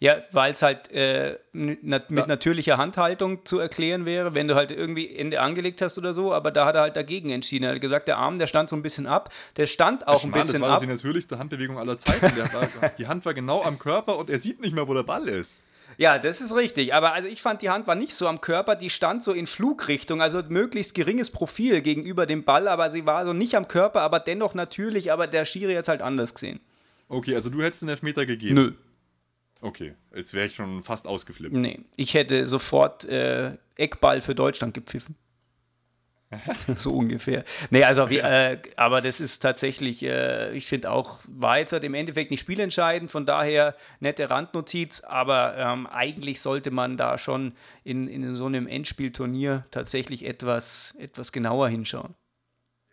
Ja, 0.00 0.16
weil 0.32 0.50
es 0.52 0.62
halt 0.62 0.90
äh, 0.90 1.38
nat 1.52 2.10
mit 2.10 2.26
natürlicher 2.26 2.78
Handhaltung 2.78 3.44
zu 3.44 3.58
erklären 3.60 4.06
wäre, 4.06 4.34
wenn 4.34 4.48
du 4.48 4.56
halt 4.56 4.72
irgendwie 4.72 5.14
Ende 5.14 5.40
angelegt 5.40 5.80
hast 5.82 5.96
oder 5.98 6.12
so, 6.12 6.32
aber 6.34 6.50
da 6.50 6.66
hat 6.66 6.74
er 6.74 6.82
halt 6.82 6.96
dagegen 6.96 7.30
entschieden. 7.30 7.64
Er 7.64 7.74
hat 7.74 7.80
gesagt, 7.80 8.08
der 8.08 8.18
Arm, 8.18 8.38
der 8.40 8.48
stand 8.48 8.68
so 8.68 8.76
ein 8.76 8.82
bisschen 8.82 9.06
ab, 9.06 9.32
der 9.56 9.66
stand 9.66 10.08
auch 10.08 10.24
ein 10.24 10.30
Mann, 10.30 10.40
bisschen 10.40 10.60
das 10.60 10.68
war 10.68 10.76
ab. 10.76 10.80
die 10.80 10.88
natürlichste 10.88 11.38
Handbewegung 11.38 11.78
aller 11.78 11.96
Zeiten. 11.96 12.34
Der 12.34 12.52
war, 12.52 12.88
die 12.98 13.06
Hand 13.06 13.24
war 13.24 13.34
genau 13.34 13.62
am 13.62 13.78
Körper 13.78 14.18
und 14.18 14.30
er 14.30 14.38
sieht 14.40 14.60
nicht 14.60 14.74
mehr, 14.74 14.88
wo 14.88 14.94
der 14.94 15.04
Ball 15.04 15.28
ist. 15.28 15.62
Ja, 15.96 16.18
das 16.18 16.40
ist 16.40 16.54
richtig. 16.54 16.94
Aber 16.94 17.12
also 17.12 17.28
ich 17.28 17.42
fand, 17.42 17.62
die 17.62 17.70
Hand 17.70 17.86
war 17.86 17.94
nicht 17.94 18.14
so 18.14 18.28
am 18.28 18.40
Körper, 18.40 18.76
die 18.76 18.90
stand 18.90 19.24
so 19.24 19.32
in 19.32 19.46
Flugrichtung, 19.46 20.22
also 20.22 20.42
möglichst 20.48 20.94
geringes 20.94 21.30
Profil 21.30 21.80
gegenüber 21.80 22.26
dem 22.26 22.44
Ball, 22.44 22.68
aber 22.68 22.90
sie 22.90 23.06
war 23.06 23.24
so 23.24 23.32
nicht 23.32 23.56
am 23.56 23.68
Körper, 23.68 24.02
aber 24.02 24.20
dennoch 24.20 24.54
natürlich, 24.54 25.10
aber 25.10 25.26
der 25.26 25.44
Schiri 25.44 25.74
hat 25.74 25.82
es 25.84 25.88
halt 25.88 26.02
anders 26.02 26.34
gesehen. 26.34 26.60
Okay, 27.08 27.34
also 27.34 27.50
du 27.50 27.62
hättest 27.62 27.82
den 27.82 27.88
Elfmeter 27.88 28.26
gegeben. 28.26 28.54
Nö. 28.54 28.72
Okay, 29.60 29.94
jetzt 30.14 30.34
wäre 30.34 30.46
ich 30.46 30.54
schon 30.54 30.82
fast 30.82 31.06
ausgeflippt. 31.06 31.54
Nee, 31.54 31.80
ich 31.96 32.14
hätte 32.14 32.46
sofort 32.46 33.04
äh, 33.06 33.56
Eckball 33.76 34.20
für 34.20 34.34
Deutschland 34.34 34.74
gepfiffen. 34.74 35.16
so 36.76 36.92
ungefähr. 36.92 37.44
Nee, 37.70 37.84
also, 37.84 38.10
wie, 38.10 38.18
äh, 38.18 38.58
aber 38.76 39.00
das 39.00 39.20
ist 39.20 39.40
tatsächlich, 39.40 40.02
äh, 40.02 40.52
ich 40.52 40.66
finde 40.66 40.90
auch, 40.90 41.20
war 41.26 41.58
jetzt 41.58 41.72
halt 41.72 41.84
im 41.84 41.94
Endeffekt 41.94 42.30
nicht 42.30 42.40
spielentscheidend, 42.40 43.10
von 43.10 43.24
daher 43.24 43.74
nette 44.00 44.28
Randnotiz, 44.28 45.00
aber 45.00 45.56
ähm, 45.56 45.86
eigentlich 45.86 46.40
sollte 46.40 46.70
man 46.70 46.96
da 46.96 47.16
schon 47.16 47.54
in, 47.82 48.08
in 48.08 48.34
so 48.34 48.46
einem 48.46 48.66
Endspielturnier 48.66 49.64
tatsächlich 49.70 50.26
etwas, 50.26 50.94
etwas 50.98 51.32
genauer 51.32 51.68
hinschauen. 51.68 52.14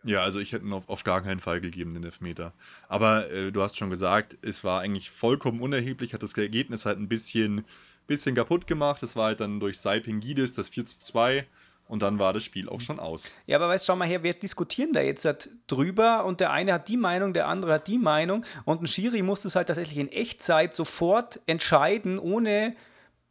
Ja, 0.05 0.21
also 0.21 0.39
ich 0.39 0.53
hätte 0.53 0.65
ihn 0.65 0.73
auf, 0.73 0.87
auf 0.87 1.03
gar 1.03 1.21
keinen 1.21 1.39
Fall 1.39 1.59
gegeben, 1.59 1.93
den 1.93 2.03
Elfmeter. 2.03 2.53
Aber 2.87 3.29
äh, 3.31 3.51
du 3.51 3.61
hast 3.61 3.75
schon 3.75 3.89
gesagt, 3.89 4.37
es 4.43 4.63
war 4.63 4.81
eigentlich 4.81 5.09
vollkommen 5.09 5.61
unerheblich, 5.61 6.13
hat 6.13 6.21
das 6.21 6.37
Ergebnis 6.37 6.85
halt 6.85 6.99
ein 6.99 7.09
bisschen, 7.09 7.65
bisschen 8.05 8.35
kaputt 8.35 8.67
gemacht. 8.67 9.01
Es 9.01 9.15
war 9.15 9.25
halt 9.25 9.39
dann 9.39 9.59
durch 9.59 9.79
Saipingidis 9.79 10.53
das 10.53 10.69
4 10.69 10.85
zu 10.85 10.99
2 10.99 11.47
und 11.87 12.01
dann 12.01 12.19
war 12.19 12.33
das 12.33 12.43
Spiel 12.43 12.69
auch 12.69 12.81
schon 12.81 12.99
aus. 12.99 13.31
Ja, 13.45 13.57
aber 13.57 13.69
weißt, 13.69 13.85
schau 13.85 13.95
mal 13.95 14.07
her, 14.07 14.23
wir 14.23 14.33
diskutieren 14.33 14.93
da 14.93 15.01
jetzt 15.01 15.25
halt 15.25 15.49
drüber 15.67 16.25
und 16.25 16.39
der 16.39 16.51
eine 16.51 16.73
hat 16.73 16.87
die 16.87 16.97
Meinung, 16.97 17.33
der 17.33 17.47
andere 17.47 17.73
hat 17.73 17.87
die 17.87 17.97
Meinung 17.97 18.45
und 18.65 18.81
ein 18.81 18.87
Schiri 18.87 19.21
muss 19.21 19.45
es 19.45 19.55
halt 19.55 19.67
tatsächlich 19.67 19.97
in 19.97 20.11
Echtzeit 20.11 20.73
sofort 20.73 21.39
entscheiden, 21.45 22.19
ohne 22.19 22.75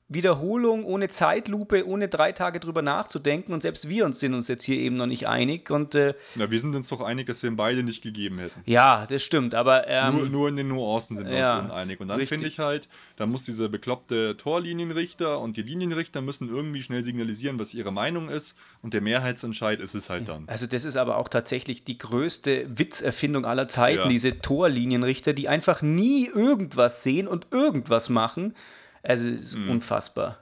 Wiederholung, 0.08 0.84
ohne 0.84 1.08
Zeitlupe, 1.08 1.86
ohne 1.86 2.08
drei 2.08 2.32
Tage 2.32 2.60
drüber 2.60 2.82
nachzudenken 2.82 3.52
und 3.54 3.62
selbst 3.62 3.88
wir 3.88 4.04
uns 4.04 4.20
sind 4.20 4.34
uns 4.34 4.48
jetzt 4.48 4.62
hier 4.64 4.76
eben 4.76 4.96
noch 4.96 5.06
nicht 5.06 5.26
einig 5.28 5.70
und 5.70 5.94
äh, 5.94 6.12
Na, 6.34 6.50
wir 6.50 6.60
sind 6.60 6.76
uns 6.76 6.88
doch 6.90 7.00
einig, 7.00 7.26
dass 7.26 7.42
wir 7.42 7.50
ihn 7.50 7.56
beide 7.56 7.82
nicht 7.82 8.02
gegeben 8.02 8.38
hätten. 8.38 8.60
ja, 8.66 9.06
das 9.08 9.22
stimmt, 9.22 9.54
aber 9.54 9.88
ähm, 9.88 10.14
Nur, 10.16 10.28
nur 10.28 10.48
in 10.50 10.56
den 10.56 10.68
Nuancen 10.68 11.16
sind 11.16 11.28
wir 11.30 11.38
ja, 11.38 11.58
uns 11.58 11.70
uneinig. 11.70 12.00
Und 12.00 12.08
dann 12.08 12.20
finde 12.26 12.46
ich 12.46 12.58
halt, 12.58 12.88
da 13.16 13.26
muss 13.26 13.44
dieser 13.44 13.70
bekloppte 13.70 14.36
Torlinienrichter 14.36 15.40
und 15.40 15.56
die 15.56 15.62
Linienrichter 15.62 16.20
müssen 16.20 16.50
irgendwie 16.50 16.82
schnell 16.82 17.02
signalisieren, 17.02 17.58
was 17.58 17.72
ihre 17.72 17.90
Meinung 17.92 18.28
ist. 18.28 18.58
Und 18.82 18.92
der 18.92 19.00
Mehrheitsentscheid 19.00 19.80
ist 19.80 19.94
es 19.94 20.10
halt 20.10 20.28
dann. 20.28 20.44
Also 20.48 20.66
das 20.66 20.84
ist 20.84 20.96
aber 20.96 21.16
auch 21.16 21.28
tatsächlich 21.28 21.84
die 21.84 21.96
größte 21.96 22.66
Witzerfindung 22.78 23.46
aller 23.46 23.68
Zeiten, 23.68 24.00
Ja. 24.00 24.08
diese 24.08 24.38
Torlinienrichter, 24.40 25.32
die 25.32 25.48
einfach 25.48 25.80
nie 25.80 26.26
irgendwas 26.28 27.02
sehen 27.02 27.26
und 27.26 27.46
irgendwas 27.50 28.10
machen. 28.10 28.54
Also 29.04 29.28
es 29.28 29.40
ist 29.42 29.56
Mhm. 29.58 29.70
unfassbar. 29.70 30.38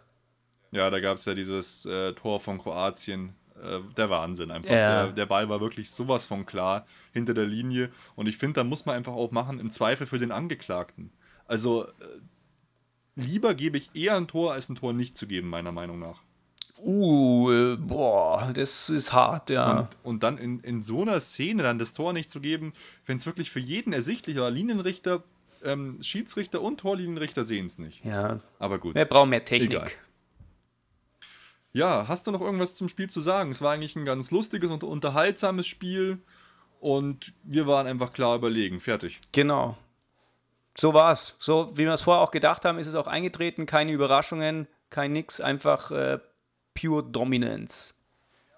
Ja, 0.70 0.88
da 0.88 1.01
gab 1.01 1.18
es 1.18 1.27
ja 1.27 1.35
dieses 1.35 1.85
äh, 1.85 2.12
Tor 2.14 2.40
von 2.40 2.59
Kroatien. 2.59 3.35
Äh, 3.62 3.81
der 3.96 4.09
Wahnsinn 4.09 4.51
einfach. 4.51 4.70
Ja. 4.72 5.05
Der, 5.05 5.12
der 5.12 5.27
Ball 5.27 5.48
war 5.48 5.61
wirklich 5.61 5.90
sowas 5.90 6.25
von 6.25 6.46
klar 6.46 6.87
hinter 7.12 7.35
der 7.35 7.44
Linie. 7.46 7.90
Und 8.16 8.27
ich 8.27 8.38
finde, 8.38 8.55
da 8.55 8.64
muss 8.64 8.87
man 8.87 8.96
einfach 8.96 9.12
auch 9.12 9.31
machen, 9.31 9.61
im 9.61 9.70
Zweifel 9.70 10.07
für 10.07 10.18
den 10.18 10.33
Angeklagten. 10.33 11.12
Also, 11.46 11.85
äh, 11.85 11.90
lieber 13.14 13.55
gebe 13.55 13.77
ich 13.77 13.90
eher 13.94 14.16
ein 14.16 14.27
Tor, 14.27 14.53
als 14.55 14.68
ein 14.68 14.77
Tor 14.77 14.92
nicht 14.94 15.16
zu 15.16 15.27
geben, 15.27 15.48
meiner 15.48 15.72
Meinung 15.72 15.98
nach. 15.98 16.22
Uh, 16.85 17.53
äh, 17.53 17.77
boah, 17.77 18.51
das 18.53 18.90
ist 18.90 19.12
hart, 19.12 19.51
ja. 19.51 19.81
Und, 19.81 19.88
und 20.03 20.22
dann 20.25 20.38
in, 20.38 20.59
in 20.61 20.81
so 20.81 21.03
einer 21.03 21.20
Szene 21.20 21.62
dann 21.62 21.79
das 21.79 21.92
Tor 21.92 22.12
nicht 22.12 22.31
zu 22.31 22.40
geben, 22.40 22.72
wenn 23.07 23.18
es 23.18 23.27
wirklich 23.27 23.51
für 23.51 23.61
jeden 23.61 23.92
ersichtlich 23.92 24.37
war, 24.38 24.51
Linienrichter, 24.51 25.22
ähm, 25.64 26.03
Schiedsrichter 26.03 26.61
und 26.61 26.79
Torlinienrichter 26.79 27.44
sehen 27.44 27.66
es 27.66 27.79
nicht. 27.79 28.05
ja. 28.05 28.40
Aber 28.59 28.79
gut. 28.79 28.94
Wir 28.94 29.05
brauchen 29.05 29.31
mehr 29.31 29.44
Technik. 29.44 29.72
Egal. 29.72 29.90
Ja, 31.75 32.07
hast 32.07 32.27
du 32.27 32.31
noch 32.33 32.42
irgendwas 32.42 32.77
zum 32.77 32.88
Spiel 32.88 33.09
zu 33.09 33.20
sagen? 33.20 33.51
Es 33.51 33.62
war 33.62 33.72
eigentlich 33.72 33.96
ein 33.96 34.05
ganz 34.05 34.31
lustiges 34.31 34.70
und 34.70 34.85
unterhaltsames 34.85 35.66
Spiel 35.66 36.18
und 36.81 37.33
wir 37.44 37.66
waren 37.66 37.87
einfach 37.87 38.12
klar 38.12 38.37
überlegen. 38.37 38.79
Fertig. 38.79 39.20
Genau. 39.33 39.77
So 40.77 40.92
war's. 40.94 41.35
So 41.38 41.70
wie 41.72 41.85
wir 41.85 41.92
es 41.92 42.03
vorher 42.03 42.22
auch 42.22 42.31
gedacht 42.31 42.64
haben, 42.64 42.79
ist 42.79 42.87
es 42.87 42.94
auch 42.94 43.07
eingetreten. 43.07 43.66
Keine 43.66 43.92
Überraschungen, 43.92 44.66
kein 44.90 45.12
Nix, 45.12 45.40
einfach 45.40 45.90
äh, 45.90 46.18
pure 46.75 47.05
Dominance. 47.05 47.94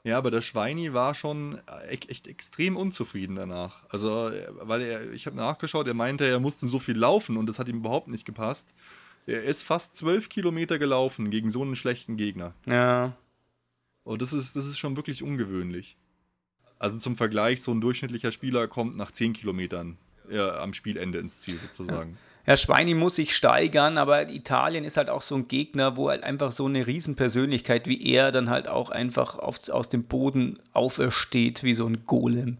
Ja, 0.04 0.18
aber 0.18 0.30
der 0.30 0.42
Schweini 0.42 0.92
war 0.92 1.14
schon 1.14 1.58
e- 1.88 1.94
echt 2.08 2.26
extrem 2.26 2.76
unzufrieden 2.76 3.36
danach. 3.36 3.80
Also, 3.88 4.30
weil 4.60 4.82
er, 4.82 5.12
ich 5.12 5.24
habe 5.26 5.36
nachgeschaut, 5.36 5.86
er 5.86 5.94
meinte, 5.94 6.26
er 6.26 6.40
musste 6.40 6.66
so 6.66 6.78
viel 6.78 6.96
laufen 6.96 7.38
und 7.38 7.46
das 7.46 7.58
hat 7.58 7.68
ihm 7.68 7.78
überhaupt 7.78 8.10
nicht 8.10 8.26
gepasst. 8.26 8.74
Er 9.26 9.42
ist 9.42 9.62
fast 9.62 9.96
zwölf 9.96 10.28
Kilometer 10.28 10.78
gelaufen 10.78 11.30
gegen 11.30 11.50
so 11.50 11.62
einen 11.62 11.76
schlechten 11.76 12.16
Gegner. 12.18 12.52
Ja. 12.66 13.16
Und 14.02 14.20
das 14.20 14.34
ist, 14.34 14.54
das 14.56 14.66
ist 14.66 14.78
schon 14.78 14.96
wirklich 14.96 15.22
ungewöhnlich. 15.22 15.96
Also 16.78 16.98
zum 16.98 17.16
Vergleich, 17.16 17.62
so 17.62 17.72
ein 17.72 17.80
durchschnittlicher 17.80 18.30
Spieler 18.30 18.68
kommt 18.68 18.96
nach 18.96 19.10
10 19.10 19.32
Kilometern 19.32 19.96
ja, 20.30 20.60
am 20.60 20.74
Spielende 20.74 21.18
ins 21.18 21.40
Ziel 21.40 21.58
sozusagen. 21.58 22.18
Herr 22.44 22.58
Schweini 22.58 22.92
muss 22.92 23.14
sich 23.14 23.34
steigern, 23.34 23.96
aber 23.96 24.28
Italien 24.28 24.84
ist 24.84 24.98
halt 24.98 25.08
auch 25.08 25.22
so 25.22 25.34
ein 25.34 25.48
Gegner, 25.48 25.96
wo 25.96 26.10
halt 26.10 26.22
einfach 26.22 26.52
so 26.52 26.66
eine 26.66 26.86
Riesenpersönlichkeit 26.86 27.88
wie 27.88 28.06
er 28.12 28.32
dann 28.32 28.50
halt 28.50 28.68
auch 28.68 28.90
einfach 28.90 29.38
auf, 29.38 29.68
aus 29.70 29.88
dem 29.88 30.04
Boden 30.04 30.58
aufersteht, 30.74 31.62
wie 31.62 31.72
so 31.72 31.86
ein 31.86 32.04
Golem. 32.04 32.58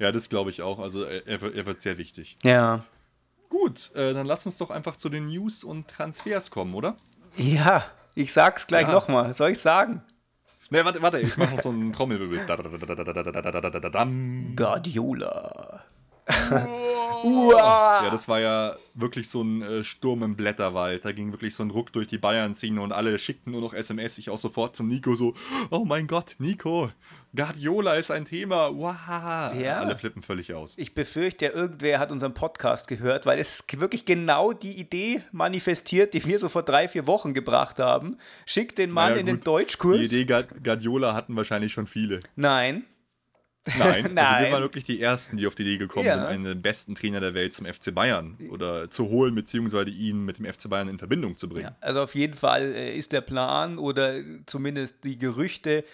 ja, 0.00 0.10
das 0.10 0.28
glaube 0.28 0.50
ich 0.50 0.62
auch. 0.62 0.80
Also 0.80 1.04
er, 1.04 1.26
er, 1.26 1.66
wird 1.66 1.80
sehr 1.80 1.96
wichtig. 1.96 2.36
Ja. 2.42 2.84
Gut, 3.48 3.94
äh, 3.94 4.12
dann 4.14 4.26
lass 4.26 4.46
uns 4.46 4.58
doch 4.58 4.70
einfach 4.70 4.96
zu 4.96 5.08
den 5.08 5.26
News 5.26 5.62
und 5.62 5.86
Transfers 5.86 6.50
kommen, 6.50 6.74
oder? 6.74 6.96
Ja, 7.36 7.84
ich 8.16 8.32
sag's 8.32 8.66
gleich 8.66 8.88
ja. 8.88 8.92
nochmal. 8.92 9.32
Soll 9.34 9.50
ich 9.50 9.60
sagen? 9.60 10.02
Nee, 10.70 10.84
warte, 10.84 11.02
warte, 11.02 11.20
ich 11.20 11.36
mache 11.36 11.54
noch 11.54 11.60
so 11.60 11.68
einen 11.68 11.92
Trommelwirbel. 11.92 12.46
Guardiola. 14.56 15.84
Guardiola. 16.26 18.04
Ja, 18.04 18.10
das 18.10 18.28
war 18.28 18.40
ja 18.40 18.76
wirklich 18.94 19.28
so 19.28 19.42
ein 19.42 19.62
äh, 19.62 19.84
Sturm 19.84 20.22
im 20.22 20.36
Blätterwald. 20.36 21.04
Da 21.04 21.12
ging 21.12 21.32
wirklich 21.32 21.54
so 21.54 21.62
ein 21.62 21.70
Ruck 21.70 21.92
durch 21.92 22.06
die 22.06 22.18
Bayern-Szene 22.18 22.80
und 22.80 22.92
alle 22.92 23.18
schickten 23.18 23.52
nur 23.52 23.60
noch 23.60 23.74
SMS. 23.74 24.18
Ich 24.18 24.30
auch 24.30 24.38
sofort 24.38 24.76
zum 24.76 24.88
Nico 24.88 25.14
so: 25.14 25.34
Oh 25.70 25.84
mein 25.84 26.06
Gott, 26.06 26.36
Nico, 26.38 26.90
Guardiola 27.34 27.94
ist 27.94 28.10
ein 28.10 28.24
Thema. 28.24 28.70
Wow. 28.74 29.54
Ja. 29.60 29.80
Alle 29.80 29.96
flippen 29.96 30.22
völlig 30.22 30.52
aus. 30.54 30.76
Ich 30.78 30.94
befürchte, 30.94 31.46
irgendwer 31.46 31.98
hat 31.98 32.10
unseren 32.12 32.34
Podcast 32.34 32.88
gehört, 32.88 33.24
weil 33.26 33.38
es 33.38 33.64
wirklich 33.78 34.04
genau 34.04 34.52
die 34.52 34.72
Idee 34.78 35.22
manifestiert, 35.32 36.14
die 36.14 36.24
wir 36.26 36.38
so 36.38 36.48
vor 36.48 36.62
drei, 36.62 36.88
vier 36.88 37.06
Wochen 37.06 37.34
gebracht 37.34 37.78
haben. 37.78 38.16
Schickt 38.46 38.78
den 38.78 38.90
Mann 38.90 39.10
Naja, 39.10 39.20
in 39.20 39.26
den 39.26 39.40
Deutschkurs. 39.40 39.98
Die 39.98 40.04
Idee 40.04 40.24
Guard- 40.24 40.62
Guardiola 40.64 41.14
hatten 41.14 41.36
wahrscheinlich 41.36 41.72
schon 41.72 41.86
viele. 41.86 42.20
Nein. 42.36 42.84
Nein, 43.78 44.18
also 44.18 44.32
wir 44.32 44.40
Nein. 44.40 44.52
waren 44.52 44.62
wirklich 44.62 44.82
die 44.84 45.00
Ersten, 45.00 45.36
die 45.36 45.46
auf 45.46 45.54
die 45.54 45.62
Idee 45.62 45.76
gekommen 45.78 46.06
Ja. 46.06 46.14
sind, 46.14 46.24
einen 46.24 46.44
der 46.44 46.54
besten 46.56 46.96
Trainer 46.96 47.20
der 47.20 47.34
Welt 47.34 47.52
zum 47.54 47.64
FC 47.66 47.94
Bayern 47.94 48.36
oder 48.50 48.90
zu 48.90 49.08
holen, 49.08 49.34
beziehungsweise 49.36 49.90
ihn 49.90 50.24
mit 50.24 50.38
dem 50.38 50.46
FC 50.52 50.68
Bayern 50.68 50.88
in 50.88 50.98
Verbindung 50.98 51.36
zu 51.36 51.48
bringen. 51.48 51.70
Also 51.80 52.02
auf 52.02 52.14
jeden 52.16 52.34
Fall 52.34 52.62
äh, 52.74 52.96
ist 52.96 53.12
der 53.12 53.20
Plan 53.20 53.78
oder 53.78 54.16
zumindest 54.46 55.04
die 55.04 55.16
Gerüchte, 55.16 55.84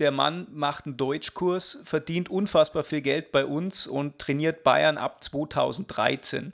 der 0.00 0.10
Mann 0.10 0.46
macht 0.52 0.84
einen 0.86 0.96
Deutschkurs, 0.98 1.78
verdient 1.82 2.28
unfassbar 2.28 2.84
viel 2.84 3.00
Geld 3.00 3.32
bei 3.32 3.46
uns 3.46 3.86
und 3.86 4.18
trainiert 4.18 4.62
Bayern 4.62 4.98
ab 4.98 5.24
2013. 5.24 6.52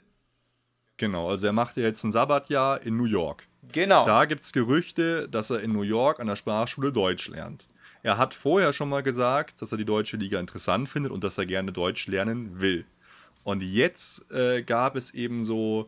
Genau, 0.97 1.29
also 1.29 1.47
er 1.47 1.53
macht 1.53 1.75
ja 1.77 1.83
jetzt 1.83 2.03
ein 2.05 2.11
Sabbatjahr 2.13 2.81
in 2.81 2.95
New 2.95 3.05
York. 3.05 3.47
Genau. 3.73 4.05
Da 4.05 4.25
gibt 4.25 4.43
es 4.43 4.53
Gerüchte, 4.53 5.27
dass 5.27 5.49
er 5.49 5.59
in 5.59 5.73
New 5.73 5.81
York 5.81 6.19
an 6.19 6.27
der 6.27 6.35
Sprachschule 6.37 6.91
Deutsch 6.93 7.27
lernt. 7.27 7.67
Er 8.05 8.19
hat 8.19 8.35
vorher 8.35 8.71
schon 8.71 8.89
mal 8.89 9.01
gesagt, 9.01 9.63
dass 9.63 9.71
er 9.71 9.79
die 9.79 9.83
deutsche 9.83 10.15
Liga 10.15 10.39
interessant 10.39 10.87
findet 10.87 11.11
und 11.11 11.23
dass 11.23 11.39
er 11.39 11.47
gerne 11.47 11.71
Deutsch 11.71 12.05
lernen 12.05 12.61
will. 12.61 12.85
Und 13.43 13.63
jetzt 13.63 14.31
äh, 14.31 14.61
gab 14.61 14.95
es 14.95 15.15
eben 15.15 15.41
so 15.41 15.87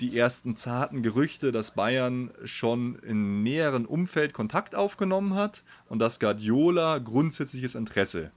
die 0.00 0.18
ersten 0.18 0.56
zarten 0.56 1.04
Gerüchte, 1.04 1.52
dass 1.52 1.76
Bayern 1.76 2.32
schon 2.44 2.96
im 3.04 3.44
näheren 3.44 3.86
Umfeld 3.86 4.32
Kontakt 4.32 4.74
aufgenommen 4.74 5.36
hat 5.36 5.62
und 5.88 6.00
dass 6.00 6.18
Guardiola 6.18 6.98
grundsätzliches 6.98 7.76
Interesse 7.76 8.32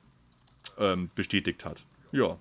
ähm, 0.77 1.09
bestätigt 1.15 1.65
hat. 1.65 1.83
Ja, 2.11 2.37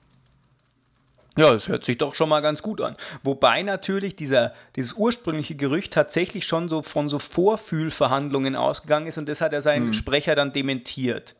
Ja, 1.36 1.52
das 1.52 1.68
hört 1.68 1.84
sich 1.84 1.98
doch 1.98 2.14
schon 2.14 2.28
mal 2.28 2.40
ganz 2.40 2.62
gut 2.62 2.80
an. 2.80 2.96
Wobei 3.22 3.62
natürlich 3.62 4.14
dieser, 4.14 4.54
dieses 4.76 4.92
ursprüngliche 4.92 5.56
Gerücht 5.56 5.92
tatsächlich 5.92 6.46
schon 6.46 6.68
so 6.68 6.82
von 6.82 7.08
so 7.08 7.18
Vorfühlverhandlungen 7.18 8.54
ausgegangen 8.54 9.06
ist 9.08 9.18
und 9.18 9.28
das 9.28 9.40
hat 9.40 9.52
er 9.52 9.62
seinen 9.62 9.86
hm. 9.86 9.92
Sprecher 9.94 10.34
dann 10.34 10.52
dementiert. 10.52 11.34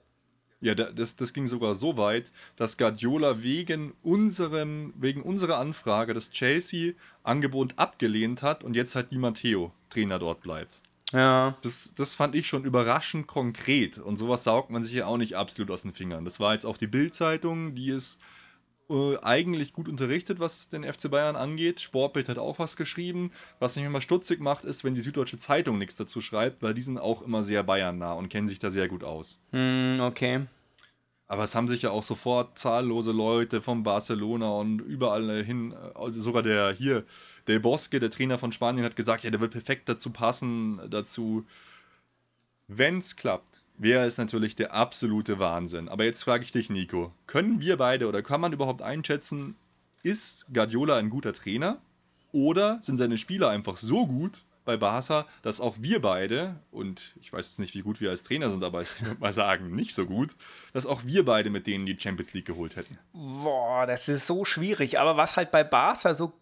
Ja, 0.61 0.75
das, 0.75 1.17
das 1.17 1.35
ging 1.35 1.47
sogar 1.47 1.75
so 1.75 1.99
weit, 1.99 2.33
dass 2.57 2.79
Guardiola 2.79 3.43
wegen, 3.43 3.93
unserem, 4.03 4.95
wegen 4.97 5.23
unserer 5.23 5.59
Anfrage 5.59 6.15
das 6.15 6.31
Chelsea-Angebot 6.31 7.75
abgelehnt 7.77 8.43
hat 8.43 8.65
und 8.65 8.75
jetzt 8.75 8.95
halt 8.95 9.11
Di 9.11 9.19
Matteo 9.19 9.73
Trainer 9.91 10.19
dort 10.19 10.41
bleibt. 10.41 10.81
Ja. 11.13 11.55
Das, 11.61 11.93
das 11.95 12.15
fand 12.15 12.35
ich 12.35 12.49
schon 12.49 12.65
überraschend 12.65 13.27
konkret 13.27 13.99
und 13.99 14.17
sowas 14.17 14.45
saugt 14.45 14.71
man 14.71 14.83
sich 14.83 14.95
ja 14.95 15.07
auch 15.07 15.19
nicht 15.19 15.37
absolut 15.37 15.71
aus 15.71 15.83
den 15.83 15.93
Fingern. 15.93 16.25
Das 16.25 16.41
war 16.41 16.55
jetzt 16.55 16.65
auch 16.65 16.79
die 16.79 16.87
Bild-Zeitung, 16.87 17.75
die 17.75 17.91
ist 17.91 18.21
äh, 18.91 19.17
eigentlich 19.23 19.73
gut 19.73 19.89
unterrichtet, 19.89 20.41
was 20.41 20.69
den 20.69 20.85
FC 20.85 21.11
Bayern 21.11 21.37
angeht. 21.37 21.81
Sportbild 21.81 22.29
hat 22.29 22.39
auch 22.39 22.59
was 22.59 22.77
geschrieben. 22.77 23.31
Was 23.59 23.77
mich 23.77 23.85
immer 23.85 24.03
stutzig 24.03 24.41
macht, 24.41 24.65
ist, 24.65 24.85
wenn 24.85 24.95
die 24.95 25.01
Süddeutsche 25.01 25.39
Zeitung 25.39 25.79
nichts 25.79 25.97
dazu 25.97 26.21
schreibt, 26.21 26.63
weil 26.63 26.75
die 26.75 26.83
sind 26.83 26.99
auch 26.99 27.23
immer 27.23 27.43
sehr 27.43 27.63
Bayern-nah 27.63 28.13
und 28.13 28.29
kennen 28.29 28.47
sich 28.47 28.59
da 28.59 28.69
sehr 28.69 28.89
gut 28.89 29.03
aus. 29.03 29.41
Mm, 29.53 30.01
okay. 30.01 30.47
Aber 31.27 31.45
es 31.45 31.55
haben 31.55 31.69
sich 31.69 31.83
ja 31.83 31.91
auch 31.91 32.03
sofort 32.03 32.59
zahllose 32.59 33.13
Leute 33.13 33.63
von 33.63 33.83
Barcelona 33.83 34.51
und 34.51 34.81
überall 34.81 35.43
hin, 35.43 35.73
äh, 35.73 36.13
sogar 36.13 36.43
der 36.43 36.73
hier, 36.73 37.05
der 37.47 37.61
Bosque, 37.61 37.99
der 37.99 38.11
Trainer 38.11 38.39
von 38.39 38.53
Spanien, 38.53 38.85
hat 38.85 38.97
gesagt, 38.97 39.25
ja, 39.25 39.31
der 39.31 39.41
wird 39.41 39.53
perfekt 39.53 39.89
dazu 39.89 40.11
passen, 40.11 40.81
dazu, 40.91 41.47
wenn 42.69 42.99
es 42.99 43.17
klappt 43.17 43.64
wäre 43.77 44.05
es 44.05 44.19
natürlich 44.19 44.55
der 44.55 44.73
absolute 44.73 45.39
Wahnsinn. 45.39 45.89
Aber 45.89 46.05
jetzt 46.05 46.23
frage 46.23 46.45
ich 46.45 46.53
dich, 46.53 46.71
Nico, 46.71 47.13
können 47.27 47.61
wir 47.61 47.77
beide 47.77 48.09
oder 48.09 48.23
kann 48.23 48.41
man 48.41 48.53
überhaupt 48.53 48.83
einschätzen, 48.83 49.57
ist 50.03 50.47
Guardiola 50.53 50.97
ein 50.97 51.11
guter 51.11 51.33
Trainer? 51.33 51.79
Oder 52.33 52.79
sind 52.81 52.99
seine 52.99 53.17
Spieler 53.17 53.51
einfach 53.51 53.77
so 53.77 54.07
gut 54.07 54.45
bei 54.65 54.77
Barca, 54.77 55.27
dass 55.43 55.61
auch 55.61 55.77
wir 55.81 56.01
beide, 56.01 56.57
und 56.71 57.15
ich 57.21 57.33
weiß 57.33 57.47
jetzt 57.47 57.59
nicht, 57.61 57.75
wie 57.75 57.83
gut 57.83 58.01
wir 58.01 58.11
als 58.11 58.25
Trainer 58.25 58.51
sind, 58.51 58.65
aber 58.65 58.83
ich 58.83 59.03
würde 59.03 59.21
mal 59.21 59.33
sagen, 59.33 59.75
nicht 59.75 59.95
so 59.95 60.07
gut, 60.07 60.35
dass 60.73 60.87
auch 60.87 61.05
wir 61.05 61.25
beide 61.25 61.51
mit 61.51 61.67
denen 61.67 61.87
die 61.87 61.99
Champions 61.99 62.33
League 62.33 62.47
geholt 62.47 62.77
hätten? 62.77 62.99
Boah, 63.13 63.87
das 63.87 64.09
ist 64.09 64.27
so 64.27 64.45
schwierig. 64.45 64.99
Aber 64.99 65.17
was 65.17 65.37
halt 65.37 65.51
bei 65.51 65.65
Barca 65.65 66.15
so 66.15 66.33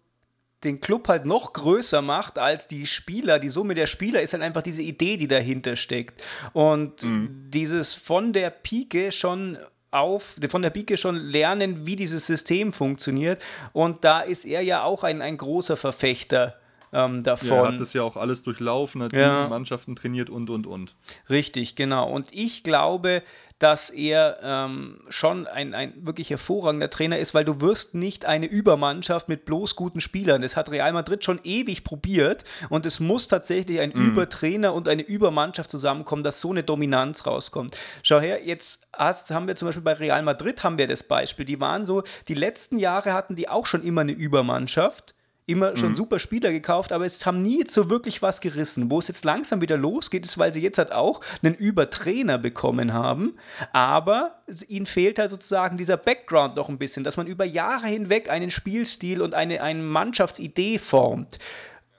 den 0.65 0.81
Club 0.81 1.09
halt 1.09 1.25
noch 1.25 1.53
größer 1.53 2.03
macht 2.03 2.39
als 2.39 2.69
die 2.69 2.87
Spieler. 2.87 3.39
Die 3.39 3.51
Summe 3.51 3.75
der 3.75 3.87
Spieler 3.87 4.23
ist 4.23 4.33
halt 4.33 4.43
einfach 4.43 4.63
diese 4.63 4.83
Idee, 4.83 5.17
die 5.17 5.29
dahinter 5.29 5.77
steckt. 5.77 6.23
Und 6.53 7.03
mhm. 7.03 7.47
dieses 7.49 7.95
von 7.95 8.33
der 8.33 8.51
Pike 8.51 9.13
schon 9.13 9.59
auf, 9.91 10.37
von 10.49 10.63
der 10.63 10.71
Pike 10.71 10.97
schon 10.97 11.17
lernen, 11.17 11.87
wie 11.87 11.97
dieses 11.97 12.27
System 12.27 12.73
funktioniert. 12.73 13.45
Und 13.73 14.05
da 14.05 14.21
ist 14.21 14.45
er 14.45 14.63
ja 14.63 14.85
auch 14.85 15.05
ein, 15.05 15.21
ein 15.21 15.37
großer 15.37 15.77
Verfechter 15.77 16.57
ähm, 16.93 17.23
davon. 17.23 17.49
Ja, 17.49 17.57
er 17.57 17.69
hat 17.69 17.81
das 17.81 17.93
ja 17.93 18.03
auch 18.03 18.17
alles 18.17 18.43
durchlaufen, 18.43 19.03
hat 19.03 19.13
ja. 19.15 19.49
Mannschaften 19.49 19.97
trainiert 19.97 20.31
und, 20.31 20.51
und, 20.51 20.67
und. 20.67 20.95
Richtig, 21.31 21.75
genau. 21.75 22.09
Und 22.09 22.29
ich 22.33 22.63
glaube, 22.63 23.23
dass 23.59 23.91
er 23.91 24.39
ähm, 24.43 25.01
schon 25.09 25.47
ein, 25.47 25.73
ein 25.73 25.95
wirklich 26.05 26.31
hervorragender 26.31 26.91
Trainer 26.91 27.19
ist, 27.19 27.33
weil 27.33 27.45
du 27.45 27.61
wirst 27.61 27.95
nicht 27.95 28.27
eine 28.27 28.47
Übermannschaft 28.47 29.29
mit 29.29 29.45
bloß 29.45 29.77
guten 29.77 30.01
Spielern. 30.01 30.43
Das 30.43 30.57
hat 30.57 30.71
Real 30.71 30.93
Madrid 30.93 31.25
schon 31.25 31.41
ewig 31.45 31.85
probiert 31.85 32.45
und 32.71 32.87
es 32.87 32.99
muss 32.99 33.29
tatsächlich 33.29 33.79
ein 33.79 33.91
mm. 33.91 34.09
Übertrainer 34.09 34.75
und 34.75 34.89
eine 34.89 35.03
Übermannschaft 35.03 35.71
zusammenkommen, 35.71 36.25
dass 36.25 36.41
so 36.41 36.51
eine 36.51 36.65
Dominanz 36.65 37.25
rauskommt. 37.25 37.79
Schau 38.03 38.19
her, 38.19 38.45
jetzt 38.45 38.89
hast, 38.93 39.31
haben 39.31 39.47
wir 39.47 39.55
zum 39.55 39.69
Beispiel 39.69 39.85
bei 39.85 39.93
Real 39.93 40.23
Madrid 40.23 40.65
haben 40.65 40.77
wir 40.77 40.89
das 40.89 41.05
Beispiel. 41.05 41.47
Die 41.47 41.61
waren 41.61 41.85
so, 41.85 42.03
die 42.27 42.35
letzten 42.35 42.79
Jahre 42.79 43.13
hatten 43.13 43.37
die 43.37 43.49
auch 43.49 43.67
schon 43.67 43.83
immer 43.83 44.01
eine 44.01 44.13
Übermannschaft 44.13 45.15
immer 45.53 45.77
schon 45.77 45.91
mhm. 45.91 45.95
super 45.95 46.19
Spieler 46.19 46.51
gekauft, 46.51 46.93
aber 46.93 47.05
es 47.05 47.25
haben 47.25 47.43
nie 47.43 47.65
so 47.67 47.91
wirklich 47.91 48.23
was 48.23 48.41
gerissen. 48.41 48.91
Wo 48.91 48.99
es 48.99 49.09
jetzt 49.09 49.25
langsam 49.25 49.61
wieder 49.61 49.77
losgeht, 49.77 50.25
ist, 50.25 50.39
weil 50.39 50.53
sie 50.53 50.61
jetzt 50.61 50.79
halt 50.79 50.93
auch 50.93 51.21
einen 51.43 51.55
Übertrainer 51.55 52.39
bekommen 52.39 52.93
haben, 52.93 53.37
aber 53.73 54.43
ihnen 54.67 54.87
fehlt 54.87 55.19
halt 55.19 55.31
sozusagen 55.31 55.77
dieser 55.77 55.97
Background 55.97 56.57
noch 56.57 56.69
ein 56.69 56.79
bisschen, 56.79 57.05
dass 57.05 57.17
man 57.17 57.27
über 57.27 57.45
Jahre 57.45 57.87
hinweg 57.87 58.31
einen 58.31 58.51
Spielstil 58.51 59.23
und 59.23 59.35
eine, 59.35 59.63
eine 59.63 59.83
Mannschaftsidee 59.83 60.79
formt. 60.79 61.39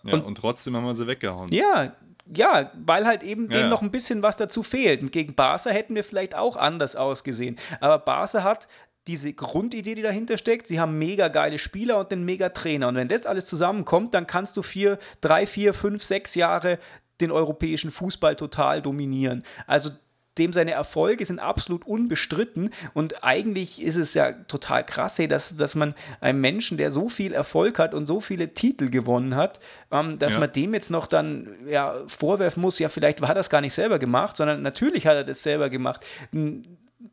Ja, 0.03 0.15
und, 0.15 0.25
und 0.25 0.35
trotzdem 0.35 0.75
haben 0.75 0.85
wir 0.85 0.95
sie 0.95 1.07
weggehauen. 1.07 1.47
Ja, 1.51 1.93
ja, 2.33 2.71
weil 2.73 3.05
halt 3.05 3.23
eben 3.23 3.49
ja. 3.51 3.59
dem 3.59 3.69
noch 3.69 3.81
ein 3.81 3.91
bisschen 3.91 4.23
was 4.23 4.37
dazu 4.37 4.63
fehlt. 4.63 5.01
Und 5.01 5.11
gegen 5.11 5.35
Barca 5.35 5.69
hätten 5.69 5.95
wir 5.95 6.03
vielleicht 6.03 6.35
auch 6.35 6.55
anders 6.55 6.95
ausgesehen. 6.95 7.57
Aber 7.79 7.99
Barca 7.99 8.43
hat 8.43 8.67
diese 9.07 9.33
Grundidee, 9.33 9.95
die 9.95 10.01
dahinter 10.01 10.37
steckt. 10.37 10.67
Sie 10.67 10.79
haben 10.79 10.97
mega 10.97 11.27
geile 11.27 11.57
Spieler 11.57 11.99
und 11.99 12.11
einen 12.11 12.25
mega 12.25 12.49
Trainer. 12.49 12.87
Und 12.87 12.95
wenn 12.95 13.07
das 13.07 13.25
alles 13.25 13.45
zusammenkommt, 13.45 14.13
dann 14.13 14.27
kannst 14.27 14.55
du 14.57 14.61
vier, 14.61 14.97
drei, 15.21 15.45
vier, 15.45 15.73
fünf, 15.73 16.03
sechs 16.03 16.35
Jahre 16.35 16.79
den 17.21 17.31
europäischen 17.31 17.91
Fußball 17.91 18.35
total 18.35 18.81
dominieren. 18.81 19.43
Also 19.67 19.91
dem 20.37 20.51
seine 20.51 20.71
Erfolge 20.71 21.25
sind 21.25 21.39
absolut 21.39 21.85
unbestritten 21.85 22.71
und 22.93 23.23
eigentlich 23.23 23.81
ist 23.81 23.95
es 23.95 24.15
ja 24.15 24.31
total 24.31 24.83
krass, 24.83 25.21
dass, 25.29 25.55
dass 25.55 25.75
man 25.75 25.93
einem 26.21 26.41
Menschen, 26.41 26.77
der 26.77 26.91
so 26.91 27.09
viel 27.09 27.33
Erfolg 27.33 27.77
hat 27.77 27.93
und 27.93 28.07
so 28.07 28.19
viele 28.19 28.53
Titel 28.53 28.89
gewonnen 28.89 29.35
hat, 29.35 29.59
ähm, 29.91 30.17
dass 30.17 30.33
ja. 30.33 30.39
man 30.39 30.51
dem 30.51 30.73
jetzt 30.73 30.89
noch 30.89 31.05
dann 31.05 31.49
ja, 31.67 32.01
vorwerfen 32.07 32.61
muss, 32.61 32.79
ja, 32.79 32.89
vielleicht 32.89 33.21
hat 33.21 33.29
er 33.29 33.35
das 33.35 33.51
gar 33.51 33.61
nicht 33.61 33.73
selber 33.73 33.99
gemacht, 33.99 34.35
sondern 34.37 34.63
natürlich 34.63 35.05
hat 35.05 35.15
er 35.15 35.23
das 35.23 35.43
selber 35.43 35.69
gemacht 35.69 36.03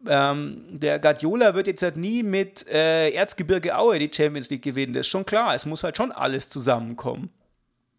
ähm, 0.06 0.64
der 0.70 0.98
Guardiola 0.98 1.54
wird 1.54 1.66
jetzt 1.66 1.82
halt 1.82 1.96
nie 1.96 2.22
mit 2.22 2.66
äh, 2.68 3.10
Erzgebirge 3.10 3.76
Aue 3.76 3.98
die 3.98 4.10
Champions 4.12 4.50
League 4.50 4.62
gewinnen. 4.62 4.92
Das 4.92 5.06
ist 5.06 5.10
schon 5.10 5.26
klar. 5.26 5.54
Es 5.54 5.66
muss 5.66 5.82
halt 5.82 5.96
schon 5.96 6.12
alles 6.12 6.48
zusammenkommen. 6.48 7.30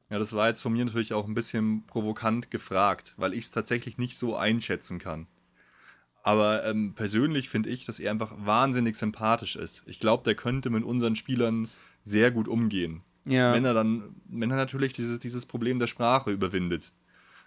Ja, 0.09 0.19
das 0.19 0.33
war 0.33 0.47
jetzt 0.47 0.61
von 0.61 0.73
mir 0.73 0.83
natürlich 0.85 1.13
auch 1.13 1.27
ein 1.27 1.33
bisschen 1.33 1.85
provokant 1.85 2.51
gefragt, 2.51 3.13
weil 3.17 3.33
ich 3.33 3.45
es 3.45 3.51
tatsächlich 3.51 3.97
nicht 3.97 4.17
so 4.17 4.35
einschätzen 4.35 4.99
kann. 4.99 5.27
Aber 6.23 6.65
ähm, 6.65 6.93
persönlich 6.95 7.49
finde 7.49 7.69
ich, 7.69 7.85
dass 7.85 7.99
er 7.99 8.11
einfach 8.11 8.33
wahnsinnig 8.37 8.95
sympathisch 8.95 9.55
ist. 9.55 9.83
Ich 9.85 9.99
glaube, 9.99 10.23
der 10.23 10.35
könnte 10.35 10.69
mit 10.69 10.83
unseren 10.83 11.15
Spielern 11.15 11.69
sehr 12.03 12.31
gut 12.31 12.47
umgehen. 12.47 13.01
Ja. 13.25 13.53
Wenn 13.53 13.65
er 13.65 13.73
dann, 13.73 14.15
wenn 14.27 14.51
er 14.51 14.57
natürlich 14.57 14.93
dieses, 14.93 15.19
dieses 15.19 15.45
Problem 15.45 15.79
der 15.79 15.87
Sprache 15.87 16.31
überwindet. 16.31 16.91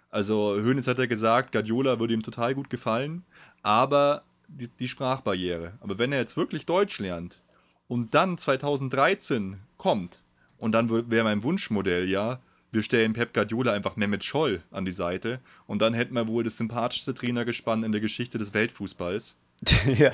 Also 0.09 0.55
Hönes 0.55 0.87
hat 0.87 0.97
ja 0.97 1.05
gesagt, 1.05 1.51
Guardiola 1.51 1.99
würde 1.99 2.13
ihm 2.13 2.23
total 2.23 2.55
gut 2.55 2.69
gefallen, 2.69 3.25
aber 3.63 4.23
die, 4.47 4.67
die 4.67 4.87
Sprachbarriere. 4.87 5.73
Aber 5.79 5.99
wenn 5.99 6.11
er 6.11 6.19
jetzt 6.19 6.37
wirklich 6.37 6.65
Deutsch 6.65 6.99
lernt 6.99 7.41
und 7.87 8.13
dann 8.13 8.37
2013 8.37 9.59
kommt, 9.77 10.19
und 10.57 10.71
dann 10.71 10.89
wäre 11.11 11.23
mein 11.23 11.43
Wunschmodell 11.43 12.09
ja, 12.09 12.39
wir 12.71 12.83
stellen 12.83 13.13
Pep 13.13 13.33
Guardiola 13.33 13.73
einfach 13.73 13.95
Mehmet 13.95 14.23
Scholl 14.23 14.61
an 14.71 14.85
die 14.85 14.91
Seite 14.91 15.39
und 15.65 15.81
dann 15.81 15.93
hätten 15.93 16.13
wir 16.13 16.27
wohl 16.27 16.43
das 16.43 16.57
sympathischste 16.57 17.13
Trainergespann 17.13 17.83
in 17.83 17.91
der 17.91 18.01
Geschichte 18.01 18.37
des 18.37 18.53
Weltfußballs. 18.53 19.37
ja. 19.97 20.11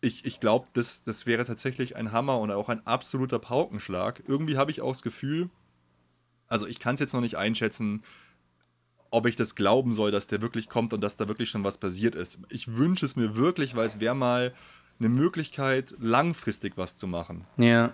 Ich, 0.00 0.26
ich 0.26 0.38
glaube, 0.38 0.68
das, 0.74 1.02
das 1.04 1.24
wäre 1.24 1.44
tatsächlich 1.44 1.96
ein 1.96 2.12
Hammer 2.12 2.38
und 2.38 2.50
auch 2.50 2.68
ein 2.68 2.86
absoluter 2.86 3.38
Paukenschlag. 3.38 4.22
Irgendwie 4.26 4.56
habe 4.56 4.70
ich 4.70 4.82
auch 4.82 4.92
das 4.92 5.02
Gefühl, 5.02 5.48
also 6.46 6.66
ich 6.66 6.78
kann 6.78 6.94
es 6.94 7.00
jetzt 7.00 7.14
noch 7.14 7.22
nicht 7.22 7.36
einschätzen, 7.36 8.02
ob 9.14 9.26
ich 9.26 9.36
das 9.36 9.54
glauben 9.54 9.92
soll, 9.92 10.10
dass 10.10 10.26
der 10.26 10.42
wirklich 10.42 10.68
kommt 10.68 10.92
und 10.92 11.00
dass 11.00 11.16
da 11.16 11.28
wirklich 11.28 11.48
schon 11.48 11.62
was 11.62 11.78
passiert 11.78 12.16
ist. 12.16 12.40
Ich 12.48 12.76
wünsche 12.76 13.06
es 13.06 13.14
mir 13.14 13.36
wirklich, 13.36 13.76
weil 13.76 13.86
es 13.86 14.00
wäre 14.00 14.16
mal 14.16 14.52
eine 14.98 15.08
Möglichkeit, 15.08 15.94
langfristig 16.00 16.76
was 16.76 16.96
zu 16.98 17.06
machen. 17.06 17.44
Ja. 17.56 17.92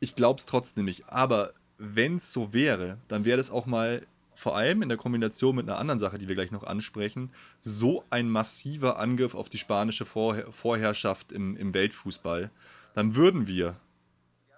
Ich 0.00 0.14
glaube 0.14 0.38
es 0.38 0.46
trotzdem 0.46 0.84
nicht. 0.84 1.08
Aber 1.08 1.52
wenn 1.78 2.16
es 2.16 2.32
so 2.32 2.52
wäre, 2.52 2.98
dann 3.08 3.24
wäre 3.24 3.38
das 3.38 3.50
auch 3.50 3.64
mal 3.64 4.06
vor 4.34 4.56
allem 4.56 4.82
in 4.82 4.88
der 4.88 4.98
Kombination 4.98 5.56
mit 5.56 5.68
einer 5.68 5.78
anderen 5.78 5.98
Sache, 5.98 6.18
die 6.18 6.28
wir 6.28 6.34
gleich 6.34 6.52
noch 6.52 6.64
ansprechen, 6.64 7.30
so 7.60 8.04
ein 8.10 8.28
massiver 8.28 8.98
Angriff 8.98 9.34
auf 9.34 9.48
die 9.48 9.58
spanische 9.58 10.04
Vorher 10.04 10.52
Vorherrschaft 10.52 11.32
im, 11.32 11.56
im 11.56 11.72
Weltfußball. 11.72 12.50
Dann 12.94 13.16
würden 13.16 13.46
wir 13.46 13.76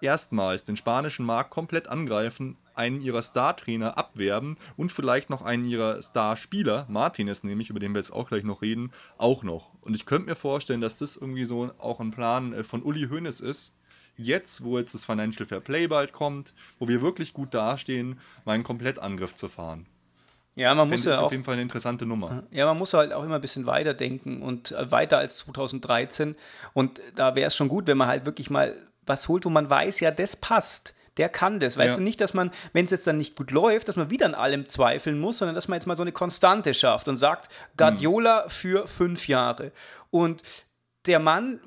erstmals 0.01 0.65
den 0.65 0.77
spanischen 0.77 1.25
Markt 1.25 1.51
komplett 1.51 1.87
angreifen, 1.87 2.57
einen 2.73 3.01
ihrer 3.01 3.21
Star-Trainer 3.21 3.97
abwerben 3.97 4.57
und 4.77 4.91
vielleicht 4.91 5.29
noch 5.29 5.41
einen 5.41 5.65
ihrer 5.65 6.01
Star-Spieler, 6.01 6.85
Martinez 6.89 7.43
nämlich, 7.43 7.69
über 7.69 7.79
den 7.79 7.93
wir 7.93 7.99
jetzt 7.99 8.11
auch 8.11 8.29
gleich 8.29 8.43
noch 8.43 8.61
reden, 8.61 8.91
auch 9.17 9.43
noch. 9.43 9.71
Und 9.81 9.95
ich 9.95 10.05
könnte 10.05 10.29
mir 10.29 10.35
vorstellen, 10.35 10.81
dass 10.81 10.97
das 10.97 11.15
irgendwie 11.15 11.45
so 11.45 11.71
auch 11.77 11.99
ein 11.99 12.11
Plan 12.11 12.53
äh, 12.53 12.63
von 12.63 12.81
Uli 12.83 13.07
Hoeneß 13.09 13.41
ist, 13.41 13.75
jetzt, 14.17 14.63
wo 14.63 14.77
jetzt 14.77 14.93
das 14.93 15.05
Financial 15.05 15.45
Fair 15.45 15.61
Play 15.61 15.87
bald 15.87 16.13
kommt, 16.13 16.53
wo 16.79 16.87
wir 16.87 17.01
wirklich 17.01 17.33
gut 17.33 17.53
dastehen, 17.53 18.19
mal 18.45 18.53
einen 18.53 18.63
Komplettangriff 18.63 19.35
zu 19.35 19.49
fahren. 19.49 19.85
Ja, 20.55 20.75
man 20.75 20.89
muss 20.89 21.05
ja 21.05 21.19
auch. 21.19 21.23
auf 21.23 21.31
jeden 21.31 21.45
Fall 21.45 21.53
eine 21.53 21.61
interessante 21.61 22.05
Nummer. 22.05 22.43
Ja, 22.51 22.65
man 22.65 22.77
muss 22.77 22.93
halt 22.93 23.13
auch 23.13 23.23
immer 23.23 23.35
ein 23.35 23.41
bisschen 23.41 23.65
weiter 23.65 23.93
denken 23.93 24.41
und 24.41 24.73
äh, 24.73 24.91
weiter 24.91 25.17
als 25.17 25.37
2013. 25.37 26.35
Und 26.73 27.01
da 27.15 27.35
wäre 27.35 27.47
es 27.47 27.55
schon 27.55 27.69
gut, 27.69 27.87
wenn 27.87 27.97
man 27.97 28.09
halt 28.09 28.25
wirklich 28.25 28.49
mal 28.49 28.75
was 29.05 29.27
holt, 29.27 29.45
wo 29.45 29.49
man 29.49 29.69
weiß, 29.69 29.99
ja, 29.99 30.11
das 30.11 30.35
passt 30.35 30.93
der 31.17 31.29
kann 31.29 31.59
das. 31.59 31.77
Weißt 31.77 31.91
ja. 31.91 31.97
du 31.97 32.03
nicht, 32.03 32.21
dass 32.21 32.33
man, 32.33 32.51
wenn 32.73 32.85
es 32.85 32.91
jetzt 32.91 33.05
dann 33.07 33.17
nicht 33.17 33.35
gut 33.35 33.51
läuft, 33.51 33.87
dass 33.87 33.95
man 33.95 34.09
wieder 34.09 34.25
an 34.25 34.35
allem 34.35 34.69
zweifeln 34.69 35.19
muss, 35.19 35.39
sondern 35.39 35.55
dass 35.55 35.67
man 35.67 35.77
jetzt 35.77 35.85
mal 35.85 35.97
so 35.97 36.03
eine 36.03 36.11
Konstante 36.11 36.73
schafft 36.73 37.07
und 37.07 37.17
sagt, 37.17 37.49
Guardiola 37.77 38.45
mhm. 38.45 38.49
für 38.49 38.87
fünf 38.87 39.27
Jahre. 39.27 39.71
Und 40.09 40.41
der 41.05 41.19
Mann 41.19 41.59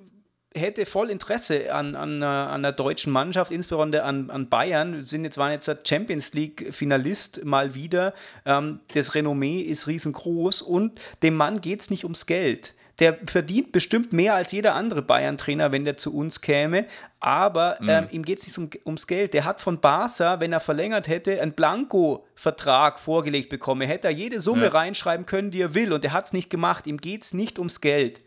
hätte 0.56 0.86
voll 0.86 1.10
Interesse 1.10 1.74
an, 1.74 1.96
an, 1.96 2.22
an 2.22 2.62
der 2.62 2.72
deutschen 2.72 3.12
Mannschaft, 3.12 3.50
insbesondere 3.50 4.04
an, 4.04 4.30
an 4.30 4.48
Bayern. 4.48 4.94
Wir 4.94 5.04
sind 5.04 5.24
jetzt, 5.24 5.36
waren 5.36 5.50
jetzt 5.50 5.66
der 5.66 5.80
Champions 5.84 6.32
League-Finalist 6.32 7.44
mal 7.44 7.74
wieder. 7.74 8.14
Ähm, 8.46 8.80
das 8.94 9.14
Renommee 9.14 9.60
ist 9.60 9.88
riesengroß 9.88 10.62
und 10.62 11.00
dem 11.22 11.36
Mann 11.36 11.60
geht 11.60 11.80
es 11.80 11.90
nicht 11.90 12.04
ums 12.04 12.26
Geld. 12.26 12.74
Der 13.00 13.18
verdient 13.26 13.72
bestimmt 13.72 14.12
mehr 14.12 14.34
als 14.34 14.52
jeder 14.52 14.74
andere 14.74 15.02
Bayern-Trainer, 15.02 15.72
wenn 15.72 15.84
der 15.84 15.96
zu 15.96 16.14
uns 16.14 16.40
käme. 16.40 16.86
Aber 17.18 17.76
mhm. 17.80 17.88
ähm, 17.88 18.08
ihm 18.10 18.22
geht 18.24 18.38
es 18.38 18.46
nicht 18.46 18.58
um, 18.58 18.70
ums 18.86 19.06
Geld. 19.06 19.34
Der 19.34 19.44
hat 19.44 19.60
von 19.60 19.80
Barca, 19.80 20.40
wenn 20.40 20.52
er 20.52 20.60
verlängert 20.60 21.08
hätte, 21.08 21.40
einen 21.40 21.52
Blanko-Vertrag 21.52 23.00
vorgelegt 23.00 23.48
bekommen. 23.48 23.82
Er 23.82 23.88
hätte 23.88 24.08
da 24.08 24.10
jede 24.10 24.40
Summe 24.40 24.66
ja. 24.66 24.70
reinschreiben 24.70 25.26
können, 25.26 25.50
die 25.50 25.60
er 25.60 25.74
will. 25.74 25.92
Und 25.92 26.04
er 26.04 26.12
hat 26.12 26.26
es 26.26 26.32
nicht 26.32 26.50
gemacht. 26.50 26.86
Ihm 26.86 26.98
geht 26.98 27.24
es 27.24 27.34
nicht 27.34 27.58
ums 27.58 27.80
Geld. 27.80 28.22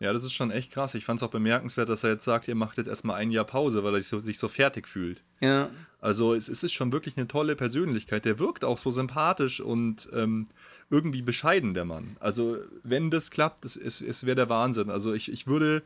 Ja, 0.00 0.12
das 0.12 0.24
ist 0.24 0.32
schon 0.32 0.50
echt 0.50 0.70
krass. 0.72 0.94
Ich 0.94 1.04
fand 1.04 1.20
es 1.20 1.26
auch 1.26 1.30
bemerkenswert, 1.30 1.88
dass 1.88 2.04
er 2.04 2.10
jetzt 2.10 2.24
sagt, 2.24 2.46
ihr 2.46 2.54
macht 2.54 2.76
jetzt 2.76 2.86
erstmal 2.86 3.16
ein 3.16 3.30
Jahr 3.30 3.44
Pause, 3.44 3.82
weil 3.82 3.94
er 3.94 4.00
sich 4.00 4.08
so, 4.08 4.20
sich 4.20 4.38
so 4.38 4.48
fertig 4.48 4.86
fühlt. 4.86 5.24
Ja. 5.40 5.70
Also 6.00 6.34
es, 6.34 6.48
es, 6.48 6.62
ist 6.62 6.72
schon 6.72 6.92
wirklich 6.92 7.16
eine 7.16 7.26
tolle 7.26 7.56
Persönlichkeit. 7.56 8.24
Der 8.24 8.38
wirkt 8.38 8.64
auch 8.64 8.78
so 8.78 8.90
sympathisch 8.90 9.60
und 9.60 10.08
ähm, 10.12 10.46
irgendwie 10.90 11.22
bescheiden, 11.22 11.74
der 11.74 11.84
Mann. 11.84 12.16
Also 12.20 12.56
wenn 12.84 13.10
das 13.10 13.30
klappt, 13.30 13.64
es, 13.64 13.76
es, 13.76 14.00
es 14.00 14.24
wäre 14.24 14.36
der 14.36 14.48
Wahnsinn. 14.48 14.90
Also 14.90 15.12
ich, 15.12 15.30
ich 15.30 15.46
würde, 15.46 15.82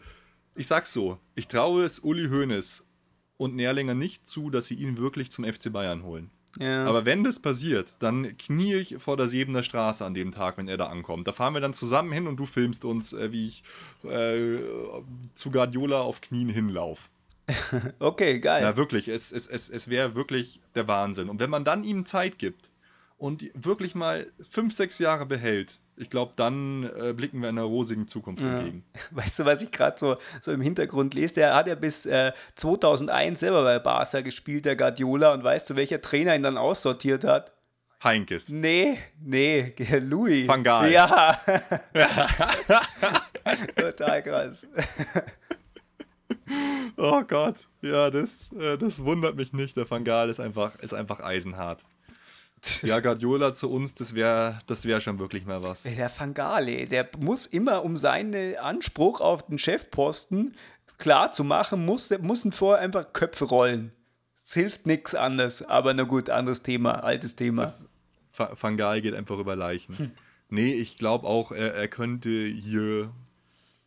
ich 0.55 0.67
sag's 0.67 0.93
so, 0.93 1.19
ich 1.35 1.49
traue 1.49 1.85
es 1.85 1.99
Uli 2.01 2.29
Hoeneß 2.29 2.87
und 3.39 3.57
Nährlinger 3.57 3.95
nicht 3.95 4.27
zu, 4.27 4.51
dass 4.51 4.67
sie 4.67 4.75
ihn 4.75 4.99
wirklich 4.99 5.31
zum 5.31 5.45
FC 5.45 5.73
Bayern 5.73 6.03
holen. 6.03 6.31
Ja. 6.59 6.85
Aber 6.85 7.07
wenn 7.07 7.25
das 7.25 7.41
passiert, 7.41 7.95
dann 8.01 8.37
knie 8.37 8.75
ich 8.75 8.97
vor 8.99 9.17
der 9.17 9.27
Siebener 9.27 9.63
Straße 9.63 10.05
an 10.05 10.13
dem 10.13 10.31
Tag, 10.31 10.59
wenn 10.59 10.69
er 10.69 10.77
da 10.77 10.89
ankommt. 10.89 11.27
Da 11.27 11.33
fahren 11.33 11.55
wir 11.55 11.61
dann 11.61 11.73
zusammen 11.73 12.13
hin 12.13 12.27
und 12.27 12.37
du 12.37 12.45
filmst 12.45 12.85
uns, 12.85 13.15
äh, 13.15 13.33
wie 13.33 13.47
ich 13.47 13.63
äh, 14.05 14.59
zu 15.35 15.51
Guardiola 15.51 16.03
auf 16.03 16.21
Knien 16.21 16.51
hinlauf. 16.51 17.09
okay, 17.99 18.41
geil. 18.41 18.63
Ja, 18.63 18.77
wirklich. 18.77 19.09
Es, 19.09 19.33
es, 19.33 19.47
es, 19.47 19.69
es 19.69 19.89
wäre 19.89 20.15
wirklich 20.15 20.61
der 20.75 20.89
Wahnsinn. 20.89 21.29
Und 21.29 21.41
wenn 21.41 21.51
man 21.51 21.65
dann 21.65 21.85
ihm 21.85 22.05
Zeit 22.05 22.39
gibt 22.39 22.73
und 23.19 23.45
wirklich 23.55 23.95
mal 23.95 24.27
fünf, 24.41 24.73
sechs 24.73 24.99
Jahre 24.99 25.27
behält, 25.27 25.81
ich 25.97 26.11
glaube, 26.11 26.33
dann 26.37 26.91
äh, 26.99 27.13
blicken 27.13 27.41
wir 27.41 27.49
einer 27.49 27.63
rosigen 27.63 28.09
Zukunft 28.09 28.43
ja. 28.43 28.59
entgegen. 28.59 28.85
Weißt 29.11 29.39
du, 29.39 29.45
was 29.45 29.63
ich 29.63 29.71
gerade 29.71 29.99
so, 29.99 30.17
so 30.41 30.53
im 30.53 30.61
Hintergrund 30.61 31.15
lese? 31.15 31.35
Der 31.35 31.55
hat 31.55 31.69
ja 31.69 31.75
bis 31.75 32.07
äh, 32.07 32.33
2001 32.57 33.41
selber 33.41 33.63
bei 33.63 33.79
Barca 33.79 34.21
gespielt, 34.21 34.65
der 34.65 34.77
Guardiola. 34.77 35.33
Und 35.35 35.45
weißt 35.45 35.71
du, 35.71 35.77
welcher 35.77 36.01
Trainer 36.01 36.35
ihn 36.35 36.43
dann 36.43 36.57
aussortiert 36.57 37.25
hat? 37.25 37.53
Heinkes. 38.03 38.49
Nee, 38.49 38.99
nee, 39.21 39.75
Louis. 40.01 40.49
Van 40.49 40.65
Gaal. 40.65 40.91
Ja. 40.91 41.41
Total 43.77 44.23
krass. 44.23 44.67
oh 46.97 47.23
Gott, 47.23 47.69
ja, 47.81 48.11
das, 48.11 48.53
äh, 48.53 48.79
das 48.79 49.05
wundert 49.05 49.37
mich 49.37 49.53
nicht. 49.53 49.77
Der 49.77 49.91
Van 49.91 50.05
Gaal 50.05 50.31
ist 50.31 50.41
einfach, 50.41 50.79
ist 50.81 50.95
einfach 50.95 51.21
eisenhart. 51.21 51.85
Ja, 52.83 53.01
Guardiola 53.01 53.55
zu 53.55 53.71
uns, 53.71 53.95
das 53.95 54.15
wäre 54.15 54.59
das 54.67 54.85
wär 54.85 55.01
schon 55.01 55.19
wirklich 55.19 55.45
mal 55.45 55.63
was. 55.63 55.83
Der 55.83 56.09
Fangale, 56.09 56.87
der 56.87 57.09
muss 57.19 57.47
immer, 57.47 57.85
um 57.85 57.97
seinen 57.97 58.57
Anspruch 58.57 59.21
auf 59.21 59.47
den 59.47 59.59
Chefposten 59.59 60.55
klar 60.99 61.33
zu 61.33 61.43
machen, 61.43 61.85
muss, 61.85 62.11
müssen 62.21 62.53
vorher 62.53 62.83
einfach 62.83 63.13
Köpfe 63.13 63.47
rollen. 63.47 63.93
Es 64.45 64.55
hilft 64.55 64.87
nichts 64.87 65.15
anderes, 65.15 65.63
aber 65.63 65.93
na 65.95 66.05
gut, 66.05 66.31
anderes 66.31 66.63
Thema, 66.63 67.03
altes 67.03 67.35
Thema. 67.35 67.75
Fangal 68.31 69.03
geht 69.03 69.15
einfach 69.15 69.39
über 69.39 69.57
Leichen. 69.57 69.99
Hm. 69.99 70.11
Nee, 70.49 70.73
ich 70.75 70.97
glaube 70.97 71.27
auch, 71.27 71.51
er, 71.51 71.75
er 71.75 71.89
könnte 71.89 72.29
hier 72.29 73.11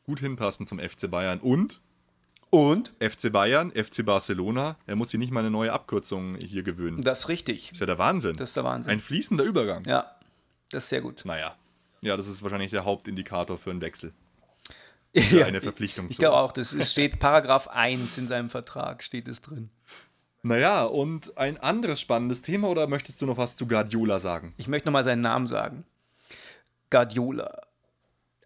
gut 0.03 0.19
hinpassen 0.19 0.67
zum 0.67 0.79
FC 0.79 1.09
Bayern. 1.09 1.39
Und 1.39 1.81
und? 2.49 2.93
FC 2.99 3.31
Bayern, 3.31 3.71
FC 3.71 4.05
Barcelona, 4.05 4.77
er 4.87 4.95
muss 4.95 5.09
sich 5.09 5.19
nicht 5.19 5.31
mal 5.31 5.41
eine 5.41 5.51
neue 5.51 5.73
Abkürzung 5.73 6.35
hier 6.37 6.63
gewöhnen. 6.63 7.01
Das 7.01 7.19
ist 7.19 7.29
richtig. 7.29 7.69
Das 7.69 7.71
ist 7.73 7.79
ja 7.79 7.85
der 7.85 7.97
Wahnsinn. 7.97 8.35
Das 8.35 8.49
ist 8.49 8.55
der 8.55 8.63
Wahnsinn. 8.63 8.93
Ein 8.93 8.99
fließender 8.99 9.43
Übergang. 9.43 9.83
Ja, 9.83 10.15
das 10.69 10.85
ist 10.85 10.89
sehr 10.89 11.01
gut. 11.01 11.23
Naja. 11.25 11.55
Ja, 12.01 12.15
das 12.15 12.27
ist 12.27 12.43
wahrscheinlich 12.43 12.71
der 12.71 12.85
Hauptindikator 12.85 13.57
für 13.57 13.71
einen 13.71 13.81
Wechsel. 13.81 14.13
Für 15.15 15.39
ja, 15.39 15.45
eine 15.45 15.61
Verpflichtung. 15.61 16.07
Ich, 16.07 16.11
ich 16.11 16.17
glaube 16.17 16.35
auch, 16.35 16.51
das 16.51 16.73
ist, 16.73 16.91
steht 16.91 17.19
Paragraph 17.19 17.69
1 17.69 18.17
in 18.17 18.27
seinem 18.27 18.49
Vertrag, 18.49 19.01
steht 19.01 19.29
es 19.29 19.39
drin. 19.39 19.69
Naja, 20.43 20.83
und 20.83 21.37
ein 21.37 21.57
anderes 21.57 22.01
spannendes 22.01 22.41
Thema, 22.41 22.67
oder 22.67 22.87
möchtest 22.87 23.21
du 23.21 23.25
noch 23.25 23.37
was 23.37 23.55
zu 23.55 23.65
Guardiola 23.65 24.19
sagen? 24.19 24.53
Ich 24.57 24.67
möchte 24.67 24.89
nochmal 24.89 25.05
seinen 25.05 25.21
Namen 25.21 25.47
sagen. 25.47 25.85
Guardiola. 26.89 27.61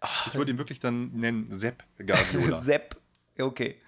Ach. 0.00 0.28
Ich 0.28 0.34
würde 0.34 0.52
ihn 0.52 0.58
wirklich 0.58 0.78
dann 0.80 1.10
nennen 1.12 1.50
Sepp 1.50 1.84
Guardiola. 1.98 2.60
Sepp, 2.60 2.96
okay. 3.38 3.80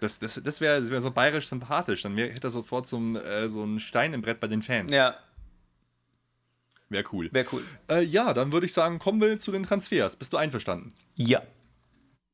Das, 0.00 0.18
das, 0.18 0.40
das 0.42 0.60
wäre 0.60 0.90
wär 0.90 1.00
so 1.00 1.10
bayerisch 1.10 1.48
sympathisch. 1.48 2.02
Dann 2.02 2.16
wär, 2.16 2.32
hätte 2.32 2.48
er 2.48 2.50
sofort 2.50 2.86
so, 2.86 2.98
äh, 3.16 3.48
so 3.48 3.64
ein 3.64 3.78
Stein 3.78 4.14
im 4.14 4.22
Brett 4.22 4.40
bei 4.40 4.46
den 4.46 4.62
Fans. 4.62 4.92
Ja. 4.92 5.16
Wäre 6.88 7.04
cool. 7.12 7.28
Wäre 7.32 7.46
cool. 7.52 7.62
Äh, 7.90 8.04
ja, 8.04 8.32
dann 8.32 8.52
würde 8.52 8.66
ich 8.66 8.72
sagen, 8.72 8.98
kommen 8.98 9.20
wir 9.20 9.38
zu 9.38 9.52
den 9.52 9.62
Transfers. 9.62 10.16
Bist 10.16 10.32
du 10.32 10.36
einverstanden? 10.36 10.92
Ja. 11.14 11.42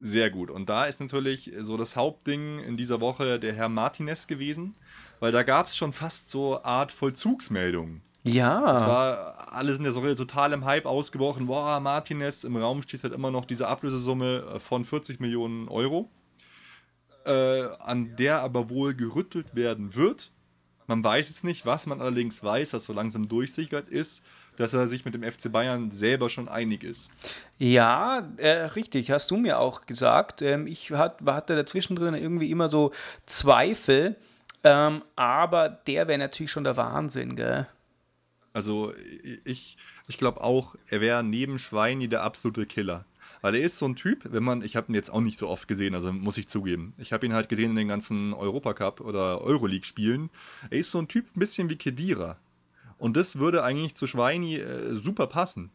Sehr 0.00 0.30
gut. 0.30 0.50
Und 0.50 0.68
da 0.68 0.84
ist 0.84 1.00
natürlich 1.00 1.52
so 1.60 1.76
das 1.76 1.96
Hauptding 1.96 2.60
in 2.60 2.76
dieser 2.76 3.00
Woche 3.00 3.40
der 3.40 3.54
Herr 3.54 3.68
Martinez 3.68 4.26
gewesen, 4.26 4.74
weil 5.18 5.32
da 5.32 5.42
gab 5.42 5.68
es 5.68 5.76
schon 5.76 5.92
fast 5.92 6.28
so 6.28 6.62
Art 6.62 6.92
Vollzugsmeldungen. 6.92 8.02
Ja. 8.22 8.60
Das 8.60 8.82
war, 8.82 9.52
alle 9.52 9.74
sind 9.74 9.84
ja 9.84 9.90
so 9.90 10.14
total 10.14 10.52
im 10.52 10.64
Hype 10.64 10.86
ausgebrochen. 10.86 11.46
Boah, 11.46 11.80
Martinez, 11.80 12.44
im 12.44 12.56
Raum 12.56 12.82
steht 12.82 13.02
halt 13.02 13.12
immer 13.12 13.30
noch 13.30 13.44
diese 13.44 13.68
Ablösesumme 13.68 14.60
von 14.60 14.84
40 14.84 15.20
Millionen 15.20 15.68
Euro 15.68 16.10
äh, 17.24 17.64
an 17.80 18.16
der 18.16 18.40
aber 18.40 18.70
wohl 18.70 18.94
gerüttelt 18.94 19.54
werden 19.54 19.94
wird. 19.94 20.30
Man 20.87 21.02
weiß 21.02 21.30
es 21.30 21.44
nicht, 21.44 21.64
was 21.64 21.87
man 21.87 22.00
allerdings 22.00 22.42
weiß, 22.42 22.74
was 22.74 22.84
so 22.84 22.92
langsam 22.92 23.28
durchsickert 23.28 23.88
ist, 23.88 24.24
dass 24.56 24.74
er 24.74 24.87
sich 24.87 25.04
mit 25.04 25.14
dem 25.14 25.22
FC 25.22 25.50
Bayern 25.50 25.90
selber 25.90 26.30
schon 26.30 26.48
einig 26.48 26.84
ist. 26.84 27.10
Ja, 27.58 28.28
äh, 28.37 28.48
richtig, 28.48 29.10
hast 29.10 29.30
du 29.30 29.37
mir 29.37 29.58
auch 29.58 29.87
gesagt. 29.87 30.42
Ähm, 30.42 30.66
ich 30.66 30.90
hat, 30.92 31.20
hatte 31.26 31.56
dazwischen 31.56 31.96
drin 31.96 32.14
irgendwie 32.14 32.50
immer 32.50 32.68
so 32.68 32.92
Zweifel, 33.26 34.16
ähm, 34.62 35.02
aber 35.16 35.68
der 35.68 36.08
wäre 36.08 36.18
natürlich 36.18 36.52
schon 36.52 36.64
der 36.64 36.76
Wahnsinn, 36.76 37.37
gell? 37.37 37.66
Also 38.52 38.92
ich, 39.44 39.76
ich 40.06 40.16
glaube 40.16 40.40
auch, 40.40 40.76
er 40.88 41.00
wäre 41.00 41.24
neben 41.24 41.58
Schweini 41.58 42.08
der 42.08 42.22
absolute 42.22 42.66
Killer. 42.66 43.04
Weil 43.44 43.57
er 43.57 43.61
ist 43.61 43.76
so 43.76 43.85
ein 43.85 43.94
Typ, 43.94 44.33
wenn 44.33 44.42
man, 44.42 44.62
ich 44.62 44.74
habe 44.74 44.90
ihn 44.90 44.94
jetzt 44.94 45.11
auch 45.11 45.20
nicht 45.20 45.37
so 45.37 45.48
oft 45.50 45.68
gesehen, 45.68 45.94
also 45.94 46.11
muss 46.14 46.38
ich 46.38 46.48
zugeben. 46.48 46.94
Ich 46.96 47.12
habe 47.12 47.26
ihn 47.26 47.35
halt 47.35 47.50
gesehen 47.50 47.72
in 47.72 47.76
den 47.76 47.88
ganzen 47.88 48.33
Europacup 48.33 49.02
oder 49.02 49.42
Euroleague-Spielen. 49.42 50.30
Er 50.70 50.78
ist 50.78 50.90
so 50.90 50.98
ein 50.98 51.09
Typ, 51.09 51.26
ein 51.37 51.40
bisschen 51.40 51.68
wie 51.68 51.76
Kedira. 51.76 52.38
Und 52.96 53.18
das 53.18 53.38
würde 53.38 53.62
eigentlich 53.62 53.94
zu 53.96 54.07
Schweini 54.07 54.57
äh, 54.57 54.96
super 54.96 55.26
passen. 55.26 55.70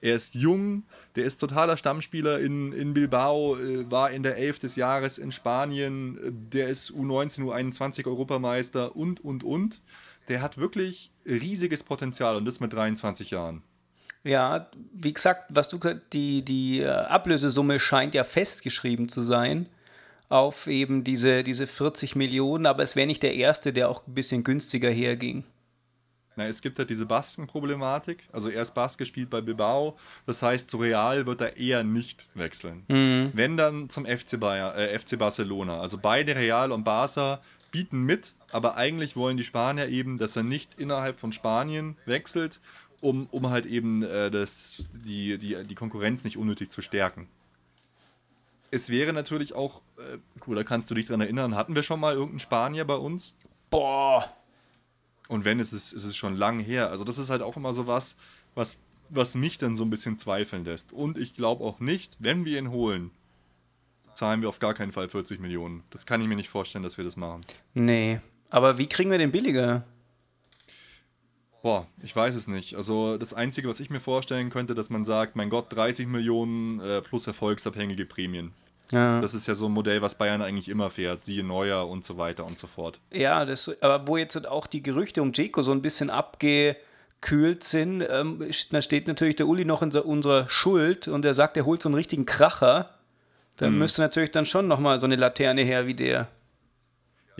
Er 0.00 0.14
ist 0.14 0.34
jung, 0.34 0.84
der 1.14 1.26
ist 1.26 1.36
totaler 1.36 1.76
Stammspieler 1.76 2.40
in, 2.40 2.72
in 2.72 2.94
Bilbao, 2.94 3.58
äh, 3.58 3.90
war 3.90 4.10
in 4.12 4.22
der 4.22 4.38
Elf 4.38 4.58
des 4.58 4.76
Jahres 4.76 5.18
in 5.18 5.30
Spanien, 5.30 6.16
äh, 6.16 6.32
der 6.32 6.68
ist 6.68 6.90
U19, 6.90 7.42
U21 7.42 8.06
Europameister 8.06 8.96
und, 8.96 9.22
und, 9.22 9.44
und. 9.44 9.82
Der 10.30 10.40
hat 10.40 10.56
wirklich 10.56 11.10
riesiges 11.26 11.82
Potenzial 11.82 12.36
und 12.36 12.46
das 12.46 12.60
mit 12.60 12.72
23 12.72 13.30
Jahren. 13.30 13.62
Ja, 14.22 14.68
wie 14.92 15.14
gesagt, 15.14 15.46
was 15.48 15.68
du 15.68 15.78
gesagt 15.78 16.12
die, 16.12 16.42
die 16.42 16.80
äh, 16.80 16.88
Ablösesumme 16.88 17.80
scheint 17.80 18.14
ja 18.14 18.24
festgeschrieben 18.24 19.08
zu 19.08 19.22
sein 19.22 19.66
auf 20.28 20.68
eben 20.68 21.02
diese, 21.04 21.42
diese 21.42 21.66
40 21.66 22.16
Millionen, 22.16 22.64
aber 22.66 22.82
es 22.82 22.96
wäre 22.96 23.06
nicht 23.06 23.22
der 23.22 23.34
erste, 23.34 23.72
der 23.72 23.88
auch 23.88 24.06
ein 24.06 24.14
bisschen 24.14 24.44
günstiger 24.44 24.88
herging. 24.88 25.44
Na, 26.36 26.46
es 26.46 26.62
gibt 26.62 26.78
halt 26.78 26.88
diese 26.88 27.04
Basken-Problematik. 27.04 28.28
Also 28.32 28.48
er 28.48 28.62
ist 28.62 28.70
Bask 28.70 28.98
gespielt 28.98 29.28
bei 29.28 29.40
Bilbao. 29.40 29.98
Das 30.26 30.42
heißt, 30.42 30.70
zu 30.70 30.78
Real 30.78 31.26
wird 31.26 31.40
er 31.40 31.56
eher 31.56 31.82
nicht 31.82 32.28
wechseln. 32.34 32.84
Mhm. 32.86 33.30
Wenn 33.34 33.56
dann 33.56 33.90
zum 33.90 34.06
FC, 34.06 34.38
Bayer, 34.38 34.76
äh, 34.76 34.96
FC 34.96 35.18
Barcelona. 35.18 35.80
Also 35.80 35.98
beide 35.98 36.36
Real 36.36 36.70
und 36.70 36.84
Barca 36.84 37.40
bieten 37.72 38.04
mit, 38.04 38.34
aber 38.52 38.76
eigentlich 38.76 39.16
wollen 39.16 39.36
die 39.36 39.44
Spanier 39.44 39.88
eben, 39.88 40.18
dass 40.18 40.36
er 40.36 40.44
nicht 40.44 40.78
innerhalb 40.78 41.18
von 41.18 41.32
Spanien 41.32 41.96
wechselt 42.06 42.60
um, 43.00 43.26
um 43.30 43.50
halt 43.50 43.66
eben 43.66 44.02
äh, 44.02 44.30
das, 44.30 44.90
die, 45.04 45.38
die, 45.38 45.64
die 45.64 45.74
Konkurrenz 45.74 46.24
nicht 46.24 46.36
unnötig 46.36 46.68
zu 46.68 46.82
stärken. 46.82 47.28
Es 48.70 48.90
wäre 48.90 49.12
natürlich 49.12 49.54
auch, 49.54 49.82
äh, 49.98 50.18
cool, 50.46 50.56
da 50.56 50.64
kannst 50.64 50.90
du 50.90 50.94
dich 50.94 51.06
dran 51.06 51.20
erinnern, 51.20 51.54
hatten 51.56 51.74
wir 51.74 51.82
schon 51.82 52.00
mal 52.00 52.14
irgendeinen 52.14 52.40
Spanier 52.40 52.84
bei 52.84 52.96
uns? 52.96 53.34
Boah. 53.70 54.30
Und 55.28 55.44
wenn, 55.44 55.60
ist 55.60 55.72
es, 55.72 55.92
ist 55.92 56.04
es 56.04 56.16
schon 56.16 56.36
lang 56.36 56.60
her. 56.60 56.90
Also 56.90 57.04
das 57.04 57.18
ist 57.18 57.30
halt 57.30 57.42
auch 57.42 57.56
immer 57.56 57.72
so 57.72 57.86
was, 57.86 58.16
was, 58.54 58.78
was 59.08 59.34
mich 59.34 59.58
dann 59.58 59.76
so 59.76 59.84
ein 59.84 59.90
bisschen 59.90 60.16
zweifeln 60.16 60.64
lässt. 60.64 60.92
Und 60.92 61.18
ich 61.18 61.34
glaube 61.34 61.64
auch 61.64 61.80
nicht, 61.80 62.16
wenn 62.20 62.44
wir 62.44 62.58
ihn 62.58 62.70
holen, 62.70 63.10
zahlen 64.14 64.42
wir 64.42 64.48
auf 64.48 64.58
gar 64.58 64.74
keinen 64.74 64.92
Fall 64.92 65.08
40 65.08 65.40
Millionen. 65.40 65.82
Das 65.90 66.04
kann 66.04 66.20
ich 66.20 66.28
mir 66.28 66.36
nicht 66.36 66.48
vorstellen, 66.48 66.84
dass 66.84 66.96
wir 66.96 67.04
das 67.04 67.16
machen. 67.16 67.42
Nee. 67.74 68.20
Aber 68.50 68.78
wie 68.78 68.88
kriegen 68.88 69.10
wir 69.10 69.18
den 69.18 69.32
billiger? 69.32 69.84
Boah, 71.62 71.86
ich 72.02 72.14
weiß 72.14 72.34
es 72.34 72.48
nicht. 72.48 72.74
Also 72.74 73.18
das 73.18 73.34
Einzige, 73.34 73.68
was 73.68 73.80
ich 73.80 73.90
mir 73.90 74.00
vorstellen 74.00 74.50
könnte, 74.50 74.74
dass 74.74 74.88
man 74.88 75.04
sagt, 75.04 75.36
mein 75.36 75.50
Gott, 75.50 75.66
30 75.70 76.06
Millionen 76.06 76.80
äh, 76.80 77.02
plus 77.02 77.26
erfolgsabhängige 77.26 78.06
Prämien. 78.06 78.52
Ja. 78.92 79.20
Das 79.20 79.34
ist 79.34 79.46
ja 79.46 79.54
so 79.54 79.66
ein 79.66 79.72
Modell, 79.72 80.02
was 80.02 80.16
Bayern 80.16 80.42
eigentlich 80.42 80.68
immer 80.68 80.90
fährt, 80.90 81.24
siehe 81.24 81.44
Neuer 81.44 81.88
und 81.88 82.04
so 82.04 82.18
weiter 82.18 82.44
und 82.44 82.58
so 82.58 82.66
fort. 82.66 83.00
Ja, 83.12 83.44
das, 83.44 83.70
aber 83.80 84.08
wo 84.08 84.16
jetzt 84.16 84.46
auch 84.48 84.66
die 84.66 84.82
Gerüchte 84.82 85.22
um 85.22 85.32
Jeko 85.32 85.62
so 85.62 85.70
ein 85.70 85.82
bisschen 85.82 86.10
abgekühlt 86.10 87.62
sind, 87.62 88.04
ähm, 88.08 88.44
da 88.70 88.82
steht 88.82 89.06
natürlich 89.06 89.36
der 89.36 89.46
Uli 89.46 89.64
noch 89.64 89.82
in 89.82 89.92
unserer 89.92 90.48
Schuld 90.48 91.08
und 91.08 91.24
er 91.24 91.34
sagt, 91.34 91.56
er 91.56 91.66
holt 91.66 91.82
so 91.82 91.88
einen 91.88 91.94
richtigen 91.94 92.26
Kracher. 92.26 92.90
Da 93.58 93.66
hm. 93.66 93.78
müsste 93.78 94.00
natürlich 94.00 94.32
dann 94.32 94.46
schon 94.46 94.66
nochmal 94.66 94.98
so 94.98 95.06
eine 95.06 95.16
Laterne 95.16 95.62
her 95.62 95.86
wie 95.86 95.94
der. 95.94 96.28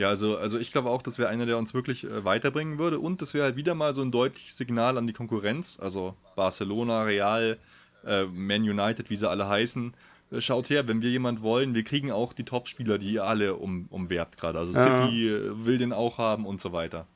Ja, 0.01 0.09
also, 0.09 0.39
also 0.39 0.59
ich 0.59 0.73
glaube 0.73 0.89
auch, 0.89 1.03
das 1.03 1.19
wäre 1.19 1.29
einer, 1.29 1.45
der 1.45 1.59
uns 1.59 1.75
wirklich 1.75 2.05
äh, 2.05 2.25
weiterbringen 2.25 2.79
würde. 2.79 2.99
Und 2.99 3.21
das 3.21 3.35
wäre 3.35 3.45
halt 3.45 3.57
wieder 3.57 3.75
mal 3.75 3.93
so 3.93 4.01
ein 4.01 4.11
deutliches 4.11 4.57
Signal 4.57 4.97
an 4.97 5.07
die 5.07 5.13
Konkurrenz. 5.13 5.79
Also 5.79 6.15
Barcelona, 6.37 7.03
Real, 7.03 7.59
äh, 8.07 8.25
Man 8.25 8.63
United, 8.63 9.11
wie 9.11 9.17
sie 9.17 9.29
alle 9.29 9.47
heißen. 9.47 9.93
Äh, 10.33 10.41
schaut 10.41 10.71
her, 10.71 10.89
wenn 10.89 11.03
wir 11.03 11.11
jemand 11.11 11.43
wollen, 11.43 11.75
wir 11.75 11.85
kriegen 11.85 12.11
auch 12.13 12.33
die 12.33 12.47
Top-Spieler, 12.47 12.97
die 12.97 13.13
ihr 13.13 13.25
alle 13.25 13.57
um, 13.57 13.89
umwerbt 13.91 14.39
gerade. 14.39 14.59
Also 14.59 14.73
City 14.73 15.29
ja. 15.29 15.67
will 15.67 15.77
den 15.77 15.93
auch 15.93 16.17
haben 16.17 16.47
und 16.47 16.63
so 16.63 16.73
weiter. 16.73 17.07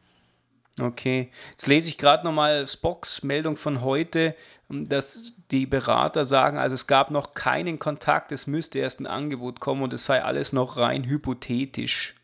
Okay, 0.78 1.30
jetzt 1.52 1.66
lese 1.66 1.88
ich 1.88 1.96
gerade 1.96 2.22
nochmal 2.26 2.66
Spocks 2.66 3.22
Meldung 3.22 3.56
von 3.56 3.80
heute, 3.80 4.36
dass 4.68 5.32
die 5.50 5.64
Berater 5.64 6.26
sagen, 6.26 6.58
also 6.58 6.74
es 6.74 6.86
gab 6.86 7.10
noch 7.10 7.32
keinen 7.32 7.78
Kontakt, 7.78 8.30
es 8.30 8.46
müsste 8.46 8.80
erst 8.80 9.00
ein 9.00 9.06
Angebot 9.06 9.60
kommen 9.60 9.82
und 9.82 9.94
es 9.94 10.04
sei 10.04 10.22
alles 10.22 10.52
noch 10.52 10.76
rein 10.76 11.04
hypothetisch. 11.04 12.14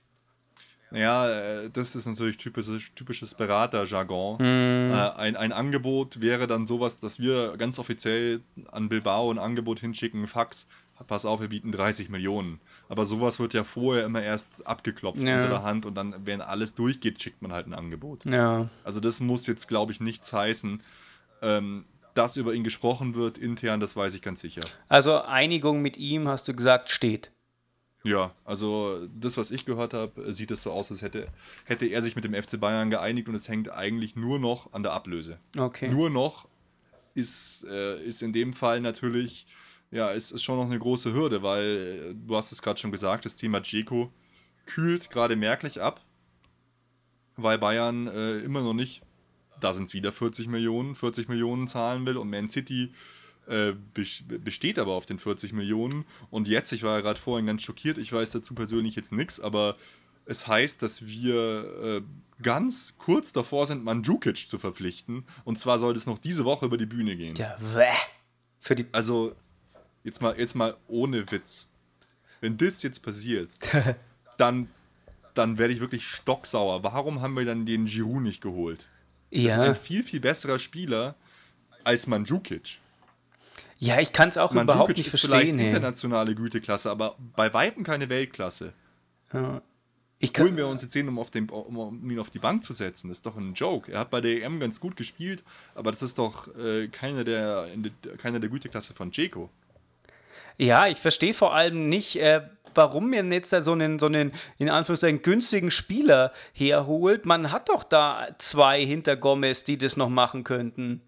Ja, 0.92 1.28
äh, 1.28 1.70
das 1.70 1.94
ist 1.94 2.06
natürlich 2.06 2.36
typisches, 2.36 2.94
typisches 2.94 3.34
Beraterjargon. 3.34 4.38
Mm. 4.38 4.92
Ein, 5.16 5.36
ein 5.36 5.52
Angebot 5.52 6.20
wäre 6.20 6.46
dann 6.46 6.66
sowas, 6.66 6.98
dass 6.98 7.20
wir 7.20 7.56
ganz 7.56 7.78
offiziell 7.78 8.40
an 8.70 8.88
Bilbao 8.88 9.30
ein 9.30 9.38
Angebot 9.38 9.80
hinschicken, 9.80 10.26
Fax, 10.26 10.68
pass 11.06 11.24
auf, 11.24 11.40
wir 11.40 11.48
bieten 11.48 11.72
30 11.72 12.10
Millionen. 12.10 12.60
Aber 12.88 13.04
sowas 13.04 13.38
wird 13.38 13.54
ja 13.54 13.64
vorher 13.64 14.04
immer 14.04 14.22
erst 14.22 14.66
abgeklopft 14.66 15.22
ja. 15.22 15.36
unter 15.36 15.48
der 15.48 15.62
Hand 15.62 15.86
und 15.86 15.94
dann, 15.94 16.14
wenn 16.24 16.40
alles 16.40 16.74
durchgeht, 16.74 17.22
schickt 17.22 17.42
man 17.42 17.52
halt 17.52 17.66
ein 17.66 17.74
Angebot. 17.74 18.24
Ja. 18.24 18.68
Also 18.84 19.00
das 19.00 19.20
muss 19.20 19.46
jetzt, 19.46 19.68
glaube 19.68 19.92
ich, 19.92 20.00
nichts 20.00 20.32
heißen. 20.32 20.82
Ähm, 21.42 21.84
dass 22.14 22.36
über 22.36 22.54
ihn 22.54 22.64
gesprochen 22.64 23.14
wird 23.14 23.38
intern, 23.38 23.78
das 23.78 23.96
weiß 23.96 24.14
ich 24.14 24.22
ganz 24.22 24.40
sicher. 24.40 24.62
Also 24.88 25.22
Einigung 25.22 25.80
mit 25.80 25.96
ihm, 25.96 26.28
hast 26.28 26.48
du 26.48 26.54
gesagt, 26.54 26.90
steht. 26.90 27.30
Ja, 28.02 28.34
also 28.44 29.06
das, 29.14 29.36
was 29.36 29.50
ich 29.50 29.66
gehört 29.66 29.92
habe, 29.92 30.32
sieht 30.32 30.50
es 30.50 30.62
so 30.62 30.72
aus, 30.72 30.90
als 30.90 31.02
hätte, 31.02 31.28
hätte 31.64 31.86
er 31.86 32.00
sich 32.00 32.16
mit 32.16 32.24
dem 32.24 32.34
FC 32.34 32.58
Bayern 32.58 32.88
geeinigt 32.90 33.28
und 33.28 33.34
es 33.34 33.48
hängt 33.48 33.70
eigentlich 33.70 34.16
nur 34.16 34.38
noch 34.38 34.72
an 34.72 34.82
der 34.82 34.92
Ablöse. 34.92 35.38
Okay. 35.56 35.90
Nur 35.90 36.08
noch 36.08 36.48
ist, 37.14 37.66
äh, 37.70 38.02
ist 38.02 38.22
in 38.22 38.32
dem 38.32 38.54
Fall 38.54 38.80
natürlich, 38.80 39.46
ja, 39.90 40.10
ist, 40.10 40.30
ist 40.30 40.42
schon 40.42 40.56
noch 40.56 40.66
eine 40.66 40.78
große 40.78 41.12
Hürde, 41.12 41.42
weil 41.42 42.12
äh, 42.12 42.14
du 42.14 42.36
hast 42.36 42.52
es 42.52 42.62
gerade 42.62 42.80
schon 42.80 42.92
gesagt, 42.92 43.26
das 43.26 43.36
Thema 43.36 43.60
Dzeko 43.60 44.10
kühlt 44.64 45.10
gerade 45.10 45.36
merklich 45.36 45.82
ab, 45.82 46.00
weil 47.36 47.58
Bayern 47.58 48.06
äh, 48.06 48.38
immer 48.38 48.62
noch 48.62 48.74
nicht, 48.74 49.02
da 49.60 49.74
sind 49.74 49.84
es 49.84 49.94
wieder 49.94 50.10
40 50.10 50.48
Millionen, 50.48 50.94
40 50.94 51.28
Millionen 51.28 51.68
zahlen 51.68 52.06
will 52.06 52.16
und 52.16 52.30
Man 52.30 52.48
City 52.48 52.92
äh, 53.46 53.72
besteht 53.92 54.78
aber 54.78 54.92
auf 54.92 55.06
den 55.06 55.18
40 55.18 55.52
Millionen. 55.52 56.04
Und 56.30 56.48
jetzt, 56.48 56.72
ich 56.72 56.82
war 56.82 56.96
ja 56.96 57.00
gerade 57.00 57.20
vorhin 57.20 57.46
ganz 57.46 57.62
schockiert, 57.62 57.98
ich 57.98 58.12
weiß 58.12 58.32
dazu 58.32 58.54
persönlich 58.54 58.94
jetzt 58.96 59.12
nichts, 59.12 59.40
aber 59.40 59.76
es 60.26 60.46
heißt, 60.46 60.82
dass 60.82 61.06
wir 61.06 61.64
äh, 61.82 62.02
ganz 62.42 62.96
kurz 62.98 63.32
davor 63.32 63.66
sind, 63.66 63.84
Mandzukic 63.84 64.48
zu 64.48 64.58
verpflichten. 64.58 65.24
Und 65.44 65.58
zwar 65.58 65.78
soll 65.78 65.96
es 65.96 66.06
noch 66.06 66.18
diese 66.18 66.44
Woche 66.44 66.66
über 66.66 66.78
die 66.78 66.86
Bühne 66.86 67.16
gehen. 67.16 67.36
Ja, 67.36 67.56
wäh. 67.58 67.90
Für 68.60 68.76
die 68.76 68.86
also, 68.92 69.34
jetzt 70.04 70.20
mal, 70.22 70.38
jetzt 70.38 70.54
mal 70.54 70.76
ohne 70.86 71.30
Witz. 71.30 71.68
Wenn 72.40 72.56
das 72.56 72.82
jetzt 72.82 73.00
passiert, 73.00 73.50
dann, 74.38 74.68
dann 75.34 75.58
werde 75.58 75.74
ich 75.74 75.80
wirklich 75.80 76.06
stocksauer. 76.06 76.84
Warum 76.84 77.20
haben 77.20 77.34
wir 77.36 77.44
dann 77.44 77.66
den 77.66 77.86
Giroud 77.86 78.22
nicht 78.22 78.40
geholt? 78.40 78.86
Ja. 79.30 79.44
Das 79.44 79.52
ist 79.54 79.58
ein 79.60 79.74
viel, 79.74 80.02
viel 80.02 80.20
besserer 80.20 80.58
Spieler 80.58 81.14
als 81.84 82.06
Mandzukic. 82.06 82.78
Ja, 83.80 83.98
ich 83.98 84.12
kann 84.12 84.28
es 84.28 84.36
auch 84.36 84.52
Mandzukic 84.52 84.74
überhaupt 84.74 84.96
nicht 84.98 85.06
ist 85.06 85.20
verstehen. 85.20 85.54
Vielleicht 85.54 85.74
internationale 85.74 86.34
Güteklasse, 86.34 86.90
aber 86.90 87.16
bei 87.34 87.52
Weitem 87.54 87.82
keine 87.82 88.10
Weltklasse. 88.10 88.74
Ja. 89.32 89.62
Ich 90.18 90.34
kann, 90.34 90.44
Holen 90.46 90.58
wir 90.58 90.68
uns 90.68 90.82
jetzt 90.82 90.92
sehen, 90.92 91.08
um, 91.08 91.18
auf 91.18 91.30
den, 91.30 91.48
um, 91.48 92.10
ihn 92.10 92.18
auf 92.18 92.28
die 92.28 92.38
Bank 92.38 92.62
zu 92.62 92.74
setzen. 92.74 93.08
Das 93.08 93.18
ist 93.18 93.26
doch 93.26 93.38
ein 93.38 93.54
Joke. 93.54 93.90
Er 93.90 94.00
hat 94.00 94.10
bei 94.10 94.20
der 94.20 94.42
EM 94.42 94.60
ganz 94.60 94.78
gut 94.78 94.96
gespielt, 94.96 95.42
aber 95.74 95.90
das 95.90 96.02
ist 96.02 96.18
doch 96.18 96.46
äh, 96.58 96.88
keiner, 96.88 97.24
der, 97.24 97.68
keiner 98.18 98.38
der 98.38 98.50
Güteklasse 98.50 98.92
von 98.92 99.10
Jeko. 99.12 99.48
Ja, 100.58 100.86
ich 100.86 100.98
verstehe 100.98 101.32
vor 101.32 101.54
allem 101.54 101.88
nicht, 101.88 102.16
äh, 102.16 102.42
warum 102.74 103.08
man 103.08 103.32
jetzt 103.32 103.50
da 103.50 103.62
so 103.62 103.72
einen, 103.72 103.98
so 103.98 104.06
einen, 104.06 104.32
in 104.58 104.68
Anführungszeichen, 104.68 105.22
günstigen 105.22 105.70
Spieler 105.70 106.34
herholt. 106.52 107.24
Man 107.24 107.50
hat 107.50 107.70
doch 107.70 107.82
da 107.82 108.28
zwei 108.36 108.84
hinter 108.84 109.16
Gomez, 109.16 109.64
die 109.64 109.78
das 109.78 109.96
noch 109.96 110.10
machen 110.10 110.44
könnten. 110.44 111.00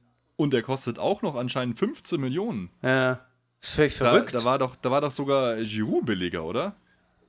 Und 0.43 0.53
der 0.53 0.63
kostet 0.63 0.99
auch 0.99 1.23
noch 1.23 1.37
anscheinend 1.37 1.79
15 1.79 2.21
Millionen. 2.21 2.69
Ja. 2.83 3.21
Ist 3.61 3.75
völlig 3.75 3.95
verrückt. 3.95 4.35
Da, 4.35 4.39
da, 4.39 4.45
war 4.45 4.59
doch, 4.59 4.75
da 4.75 4.91
war 4.91 5.01
doch 5.01 5.13
sogar 5.13 5.55
Giroud 5.63 6.05
billiger, 6.05 6.45
oder? 6.45 6.75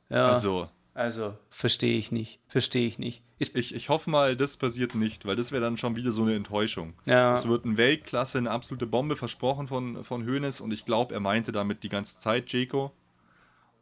Ja. 0.09 0.25
Also. 0.25 0.67
Also, 0.95 1.35
verstehe 1.51 1.95
ich 1.95 2.11
nicht. 2.11 2.39
Verstehe 2.47 2.87
ich 2.87 2.97
nicht. 2.97 3.21
Ich, 3.37 3.55
ich, 3.55 3.75
ich, 3.75 3.89
hoffe 3.89 4.09
mal, 4.09 4.35
das 4.35 4.57
passiert 4.57 4.95
nicht, 4.95 5.27
weil 5.27 5.35
das 5.35 5.51
wäre 5.51 5.61
dann 5.61 5.77
schon 5.77 5.95
wieder 5.95 6.11
so 6.11 6.23
eine 6.23 6.33
Enttäuschung. 6.33 6.95
Ja. 7.05 7.33
Es 7.33 7.47
wird 7.47 7.65
eine 7.65 7.77
Weltklasse, 7.77 8.39
eine 8.39 8.49
absolute 8.49 8.87
Bombe 8.87 9.15
versprochen 9.15 9.67
von, 9.67 10.03
von 10.03 10.25
Hoeneß 10.25 10.61
und 10.61 10.71
ich 10.71 10.85
glaube, 10.85 11.13
er 11.13 11.19
meinte 11.19 11.51
damit 11.51 11.83
die 11.83 11.89
ganze 11.89 12.17
Zeit 12.17 12.51
Jeko. 12.51 12.91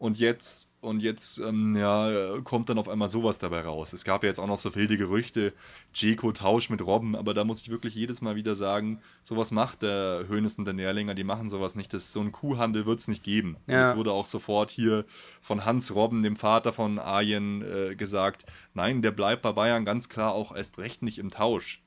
Und 0.01 0.17
jetzt, 0.17 0.73
und 0.81 1.03
jetzt 1.03 1.37
ähm, 1.37 1.75
ja, 1.75 2.09
kommt 2.43 2.69
dann 2.69 2.79
auf 2.79 2.89
einmal 2.89 3.07
sowas 3.07 3.37
dabei 3.37 3.61
raus. 3.61 3.93
Es 3.93 4.03
gab 4.03 4.23
ja 4.23 4.29
jetzt 4.29 4.39
auch 4.39 4.47
noch 4.47 4.57
so 4.57 4.73
wilde 4.73 4.97
Gerüchte, 4.97 5.53
Jeko 5.93 6.31
Tausch 6.31 6.71
mit 6.71 6.83
Robben, 6.83 7.15
aber 7.15 7.35
da 7.35 7.43
muss 7.43 7.61
ich 7.61 7.69
wirklich 7.69 7.93
jedes 7.93 8.19
Mal 8.19 8.35
wieder 8.35 8.55
sagen, 8.55 8.99
sowas 9.21 9.51
macht 9.51 9.83
der 9.83 10.25
Hönes 10.27 10.55
und 10.55 10.65
der 10.65 10.73
Nährlinger, 10.73 11.13
die 11.13 11.23
machen 11.23 11.51
sowas 11.51 11.75
nicht. 11.75 11.93
Das, 11.93 12.11
so 12.13 12.19
einen 12.19 12.31
Kuhhandel 12.31 12.87
wird 12.87 12.99
es 12.99 13.09
nicht 13.09 13.23
geben. 13.23 13.57
Ja. 13.67 13.79
Das 13.79 13.95
wurde 13.95 14.11
auch 14.11 14.25
sofort 14.25 14.71
hier 14.71 15.05
von 15.39 15.65
Hans 15.65 15.93
Robben, 15.93 16.23
dem 16.23 16.35
Vater 16.35 16.73
von 16.73 16.97
Arjen, 16.97 17.61
äh, 17.61 17.95
gesagt. 17.95 18.47
Nein, 18.73 19.03
der 19.03 19.11
bleibt 19.11 19.43
bei 19.43 19.51
Bayern 19.51 19.85
ganz 19.85 20.09
klar 20.09 20.33
auch 20.33 20.55
erst 20.55 20.79
recht 20.79 21.03
nicht 21.03 21.19
im 21.19 21.29
Tausch. 21.29 21.80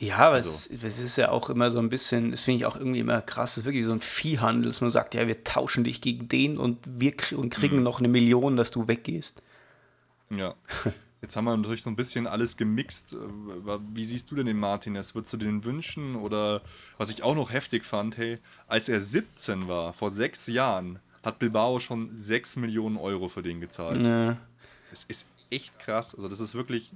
Ja, 0.00 0.18
aber 0.18 0.34
also. 0.34 0.48
es, 0.48 0.70
es, 0.84 1.00
ist 1.00 1.16
ja 1.16 1.30
auch 1.30 1.50
immer 1.50 1.72
so 1.72 1.80
ein 1.80 1.88
bisschen, 1.88 2.30
das 2.30 2.42
finde 2.42 2.58
ich 2.58 2.66
auch 2.66 2.76
irgendwie 2.76 3.00
immer 3.00 3.20
krass, 3.20 3.52
das 3.52 3.58
ist 3.58 3.64
wirklich 3.64 3.84
so 3.84 3.90
ein 3.90 4.00
Viehhandel, 4.00 4.70
dass 4.70 4.80
man 4.80 4.90
sagt, 4.90 5.14
ja, 5.14 5.26
wir 5.26 5.42
tauschen 5.42 5.82
dich 5.82 6.00
gegen 6.00 6.28
den 6.28 6.56
und 6.56 6.78
wir 6.84 7.14
und 7.36 7.50
kriegen 7.50 7.78
mhm. 7.78 7.82
noch 7.82 7.98
eine 7.98 8.06
Million, 8.06 8.56
dass 8.56 8.70
du 8.70 8.86
weggehst. 8.86 9.42
Ja. 10.30 10.54
Jetzt 11.20 11.36
haben 11.36 11.46
wir 11.46 11.56
natürlich 11.56 11.82
so 11.82 11.90
ein 11.90 11.96
bisschen 11.96 12.28
alles 12.28 12.56
gemixt. 12.56 13.16
Wie 13.92 14.04
siehst 14.04 14.30
du 14.30 14.36
denn 14.36 14.46
den 14.46 14.56
Martinez? 14.56 15.16
Würdest 15.16 15.32
du 15.32 15.36
den 15.36 15.64
wünschen? 15.64 16.14
Oder 16.14 16.62
was 16.96 17.10
ich 17.10 17.24
auch 17.24 17.34
noch 17.34 17.52
heftig 17.52 17.84
fand, 17.84 18.16
hey, 18.18 18.38
als 18.68 18.88
er 18.88 19.00
17 19.00 19.66
war, 19.66 19.92
vor 19.94 20.12
sechs 20.12 20.46
Jahren, 20.46 21.00
hat 21.24 21.40
Bilbao 21.40 21.80
schon 21.80 22.16
6 22.16 22.56
Millionen 22.56 22.96
Euro 22.96 23.26
für 23.26 23.42
den 23.42 23.60
gezahlt. 23.60 24.04
Ja. 24.04 24.36
Es 24.92 25.02
ist 25.04 25.28
echt 25.50 25.80
krass. 25.80 26.14
Also 26.14 26.28
das 26.28 26.38
ist 26.38 26.54
wirklich, 26.54 26.92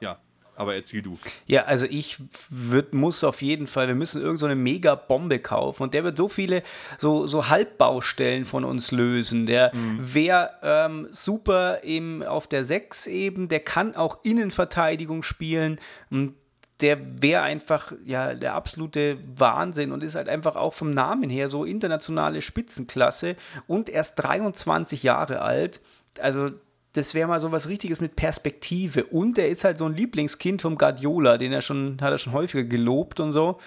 ja, 0.00 0.18
aber 0.58 0.74
erzähl 0.74 1.02
du. 1.02 1.16
Ja, 1.46 1.64
also 1.64 1.86
ich 1.88 2.18
würd, 2.50 2.92
muss 2.92 3.22
auf 3.22 3.42
jeden 3.42 3.66
Fall, 3.68 3.86
wir 3.86 3.94
müssen 3.94 4.20
irgendeine 4.20 4.54
so 4.54 4.60
Mega-Bombe 4.60 5.38
kaufen 5.38 5.84
und 5.84 5.94
der 5.94 6.02
wird 6.02 6.16
so 6.16 6.28
viele 6.28 6.62
so, 6.98 7.28
so 7.28 7.48
Halbbaustellen 7.48 8.44
von 8.44 8.64
uns 8.64 8.90
lösen. 8.90 9.46
Der 9.46 9.74
mhm. 9.74 10.14
wäre 10.14 10.50
ähm, 10.62 11.08
super 11.12 11.84
im, 11.84 12.22
auf 12.22 12.48
der 12.48 12.64
6 12.64 13.06
eben, 13.06 13.48
der 13.48 13.60
kann 13.60 13.94
auch 13.94 14.18
Innenverteidigung 14.24 15.22
spielen. 15.22 15.78
Und 16.10 16.34
der 16.80 17.22
wäre 17.22 17.42
einfach 17.42 17.92
ja 18.04 18.34
der 18.34 18.54
absolute 18.54 19.18
Wahnsinn 19.36 19.92
und 19.92 20.02
ist 20.02 20.14
halt 20.14 20.28
einfach 20.28 20.56
auch 20.56 20.74
vom 20.74 20.90
Namen 20.90 21.30
her 21.30 21.48
so 21.48 21.64
internationale 21.64 22.42
Spitzenklasse 22.42 23.36
und 23.66 23.90
erst 23.90 24.18
23 24.22 25.02
Jahre 25.02 25.40
alt. 25.40 25.80
Also 26.20 26.50
das 26.98 27.14
wäre 27.14 27.28
mal 27.28 27.38
so 27.40 27.52
was 27.52 27.68
Richtiges 27.68 28.00
mit 28.00 28.16
Perspektive. 28.16 29.04
Und 29.04 29.38
er 29.38 29.48
ist 29.48 29.64
halt 29.64 29.78
so 29.78 29.86
ein 29.86 29.94
Lieblingskind 29.94 30.60
vom 30.60 30.76
Guardiola, 30.76 31.38
den 31.38 31.52
er 31.52 31.62
schon, 31.62 31.98
hat 32.00 32.10
er 32.10 32.18
schon 32.18 32.32
häufiger 32.32 32.64
gelobt 32.64 33.20
und 33.20 33.32
so. 33.32 33.58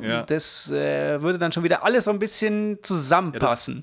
Ja. 0.00 0.22
Das 0.22 0.70
äh, 0.70 1.20
würde 1.20 1.38
dann 1.38 1.52
schon 1.52 1.64
wieder 1.64 1.84
alles 1.84 2.04
so 2.04 2.10
ein 2.10 2.18
bisschen 2.18 2.78
zusammenpassen. 2.82 3.74
Ja, 3.74 3.82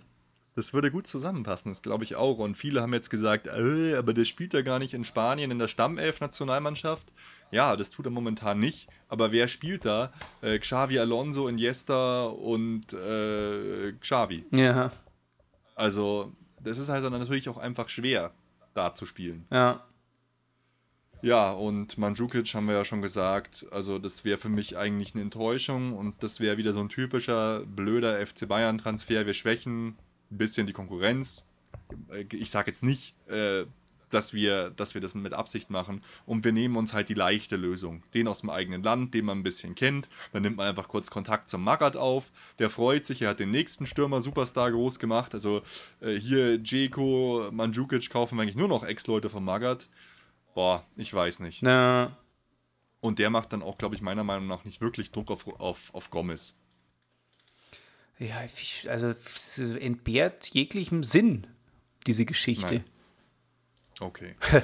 das, 0.55 0.65
das, 0.65 0.73
würde 0.73 0.89
gut 0.89 1.05
zusammenpassen, 1.05 1.69
das 1.69 1.83
glaube 1.83 2.03
ich 2.03 2.15
auch. 2.15 2.39
Und 2.39 2.55
viele 2.55 2.81
haben 2.81 2.93
jetzt 2.93 3.11
gesagt, 3.11 3.47
äh, 3.47 3.95
aber 3.95 4.13
der 4.13 4.25
spielt 4.25 4.53
ja 4.53 4.61
gar 4.61 4.79
nicht 4.79 4.95
in 4.95 5.05
Spanien 5.05 5.51
in 5.51 5.59
der 5.59 5.67
Stammelf-Nationalmannschaft. 5.67 7.13
Ja, 7.51 7.75
das 7.75 7.91
tut 7.91 8.05
er 8.05 8.11
momentan 8.11 8.59
nicht. 8.59 8.87
Aber 9.07 9.31
wer 9.31 9.47
spielt 9.47 9.85
da? 9.85 10.11
Äh, 10.41 10.57
Xavi 10.57 10.97
Alonso, 10.97 11.47
Iniesta 11.47 12.25
und 12.25 12.93
äh, 12.93 13.91
Xavi. 13.99 14.45
Ja. 14.51 14.91
Also, 15.75 16.33
das 16.63 16.79
ist 16.79 16.89
halt 16.89 17.03
dann 17.03 17.13
natürlich 17.13 17.49
auch 17.49 17.57
einfach 17.57 17.89
schwer 17.89 18.33
da 18.73 18.93
zu 18.93 19.05
spielen. 19.05 19.45
Ja. 19.51 19.83
Ja, 21.21 21.51
und 21.51 21.97
Mandzukic 21.97 22.53
haben 22.53 22.67
wir 22.67 22.75
ja 22.75 22.85
schon 22.85 23.01
gesagt, 23.01 23.65
also 23.71 23.99
das 23.99 24.23
wäre 24.23 24.37
für 24.37 24.47
mich 24.47 24.77
eigentlich 24.77 25.13
eine 25.13 25.23
Enttäuschung 25.23 25.97
und 25.97 26.23
das 26.23 26.39
wäre 26.39 26.55
wieder 26.57 26.71
so 26.71 26.79
ein 26.79 26.87
typischer 26.87 27.65
blöder 27.65 28.25
FC 28.25 28.47
Bayern-Transfer. 28.47 29.25
Wir 29.25 29.33
schwächen 29.33 29.97
ein 30.31 30.37
bisschen 30.37 30.65
die 30.65 30.73
Konkurrenz. 30.73 31.45
Äh, 32.09 32.25
Ich 32.31 32.51
sage 32.51 32.71
jetzt 32.71 32.83
nicht, 32.83 33.15
äh, 33.27 33.65
dass 34.09 34.33
wir, 34.33 34.71
dass 34.71 34.93
wir 34.93 35.01
das 35.01 35.13
mit 35.13 35.33
Absicht 35.33 35.69
machen. 35.69 36.01
Und 36.25 36.43
wir 36.43 36.51
nehmen 36.51 36.75
uns 36.75 36.93
halt 36.93 37.09
die 37.09 37.13
leichte 37.13 37.55
Lösung. 37.55 38.03
Den 38.13 38.27
aus 38.27 38.41
dem 38.41 38.49
eigenen 38.49 38.83
Land, 38.83 39.13
den 39.13 39.25
man 39.25 39.39
ein 39.39 39.43
bisschen 39.43 39.75
kennt. 39.75 40.09
Dann 40.31 40.43
nimmt 40.43 40.57
man 40.57 40.67
einfach 40.67 40.87
kurz 40.87 41.09
Kontakt 41.09 41.49
zum 41.49 41.63
Magath 41.63 41.95
auf. 41.95 42.31
Der 42.59 42.69
freut 42.69 43.05
sich, 43.05 43.21
er 43.21 43.29
hat 43.29 43.39
den 43.39 43.51
nächsten 43.51 43.85
Stürmer 43.85 44.21
Superstar 44.21 44.71
groß 44.71 44.99
gemacht. 44.99 45.33
Also 45.33 45.61
äh, 46.01 46.13
hier 46.15 46.55
Jeko, 46.55 47.49
Mandzukic 47.51 48.09
kaufen 48.09 48.39
eigentlich 48.39 48.55
nur 48.55 48.67
noch 48.67 48.83
Ex-Leute 48.83 49.29
vom 49.29 49.45
Magath. 49.45 49.89
Boah, 50.53 50.85
ich 50.95 51.13
weiß 51.13 51.39
nicht. 51.41 51.61
Na, 51.61 52.17
Und 52.99 53.19
der 53.19 53.29
macht 53.29 53.53
dann 53.53 53.61
auch, 53.61 53.77
glaube 53.77 53.95
ich, 53.95 54.01
meiner 54.01 54.23
Meinung 54.23 54.47
nach 54.47 54.65
nicht 54.65 54.81
wirklich 54.81 55.11
Druck 55.11 55.31
auf, 55.31 55.47
auf, 55.59 55.93
auf 55.93 56.09
Gomez. 56.09 56.57
ja, 58.17 58.41
also 58.87 59.13
entbehrt 59.79 60.49
jeglichem 60.49 61.03
Sinn, 61.03 61.47
diese 62.07 62.25
Geschichte. 62.25 62.75
Nein. 62.75 62.83
Okay. 63.99 64.35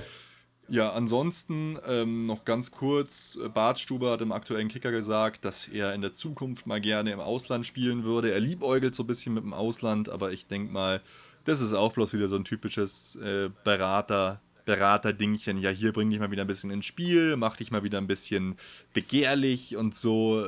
ja, 0.70 0.92
ansonsten 0.94 1.78
ähm, 1.88 2.26
noch 2.26 2.46
ganz 2.46 2.72
kurz, 2.72 3.38
äh, 3.44 3.50
Bart 3.50 3.80
Stuber 3.80 4.12
hat 4.12 4.22
im 4.22 4.32
aktuellen 4.32 4.68
Kicker 4.68 4.92
gesagt, 4.92 5.46
dass 5.46 5.68
er 5.68 5.94
in 5.94 6.02
der 6.02 6.14
Zukunft 6.14 6.68
mal 6.68 6.82
gerne 6.82 7.12
im 7.12 7.20
Ausland 7.20 7.66
spielen 7.66 8.04
würde. 8.04 8.32
Er 8.32 8.40
liebäugelt 8.40 8.96
so 8.96 9.04
ein 9.04 9.08
bisschen 9.08 9.34
mit 9.34 9.44
dem 9.44 9.54
Ausland, 9.54 10.10
aber 10.10 10.32
ich 10.32 10.48
denke 10.48 10.72
mal, 10.72 11.02
das 11.46 11.62
ist 11.62 11.74
auch 11.74 11.94
bloß 11.94 12.14
wieder 12.14 12.28
so 12.28 12.36
ein 12.36 12.46
typisches 12.46 13.16
äh, 13.18 13.50
Berater, 13.64 14.42
Berater-Dingchen. 14.66 15.58
Ja, 15.60 15.70
hier 15.70 15.94
bring 15.94 16.10
dich 16.10 16.20
mal 16.20 16.32
wieder 16.32 16.44
ein 16.44 16.48
bisschen 16.48 16.72
ins 16.72 16.86
Spiel, 16.86 17.38
mach 17.38 17.58
dich 17.58 17.72
mal 17.72 17.84
wieder 17.84 17.98
ein 18.00 18.08
bisschen 18.08 18.56
begehrlich 18.94 19.78
und 19.78 19.96
so. 19.96 20.44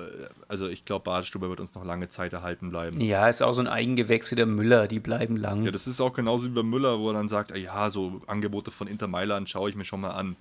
Also 0.47 0.67
ich 0.67 0.85
glaube, 0.85 1.03
Bart 1.03 1.25
Stuber 1.25 1.49
wird 1.49 1.59
uns 1.59 1.75
noch 1.75 1.85
lange 1.85 2.09
Zeit 2.09 2.33
erhalten 2.33 2.69
bleiben. 2.69 2.99
Ja, 2.99 3.27
ist 3.29 3.41
auch 3.41 3.53
so 3.53 3.61
ein 3.61 3.67
Eigengewächs 3.67 4.31
wie 4.31 4.35
der 4.35 4.45
Müller, 4.45 4.87
die 4.87 4.99
bleiben 4.99 5.37
lang. 5.37 5.63
Ja, 5.65 5.71
das 5.71 5.87
ist 5.87 6.01
auch 6.01 6.13
genauso 6.13 6.47
wie 6.47 6.53
bei 6.53 6.63
Müller, 6.63 6.99
wo 6.99 7.09
er 7.09 7.13
dann 7.13 7.29
sagt, 7.29 7.51
ah 7.51 7.57
ja, 7.57 7.89
so 7.89 8.21
Angebote 8.27 8.71
von 8.71 8.87
Inter 8.87 9.07
Mailand 9.07 9.49
schaue 9.49 9.69
ich 9.69 9.75
mir 9.75 9.85
schon 9.85 10.01
mal 10.01 10.11
an. 10.11 10.35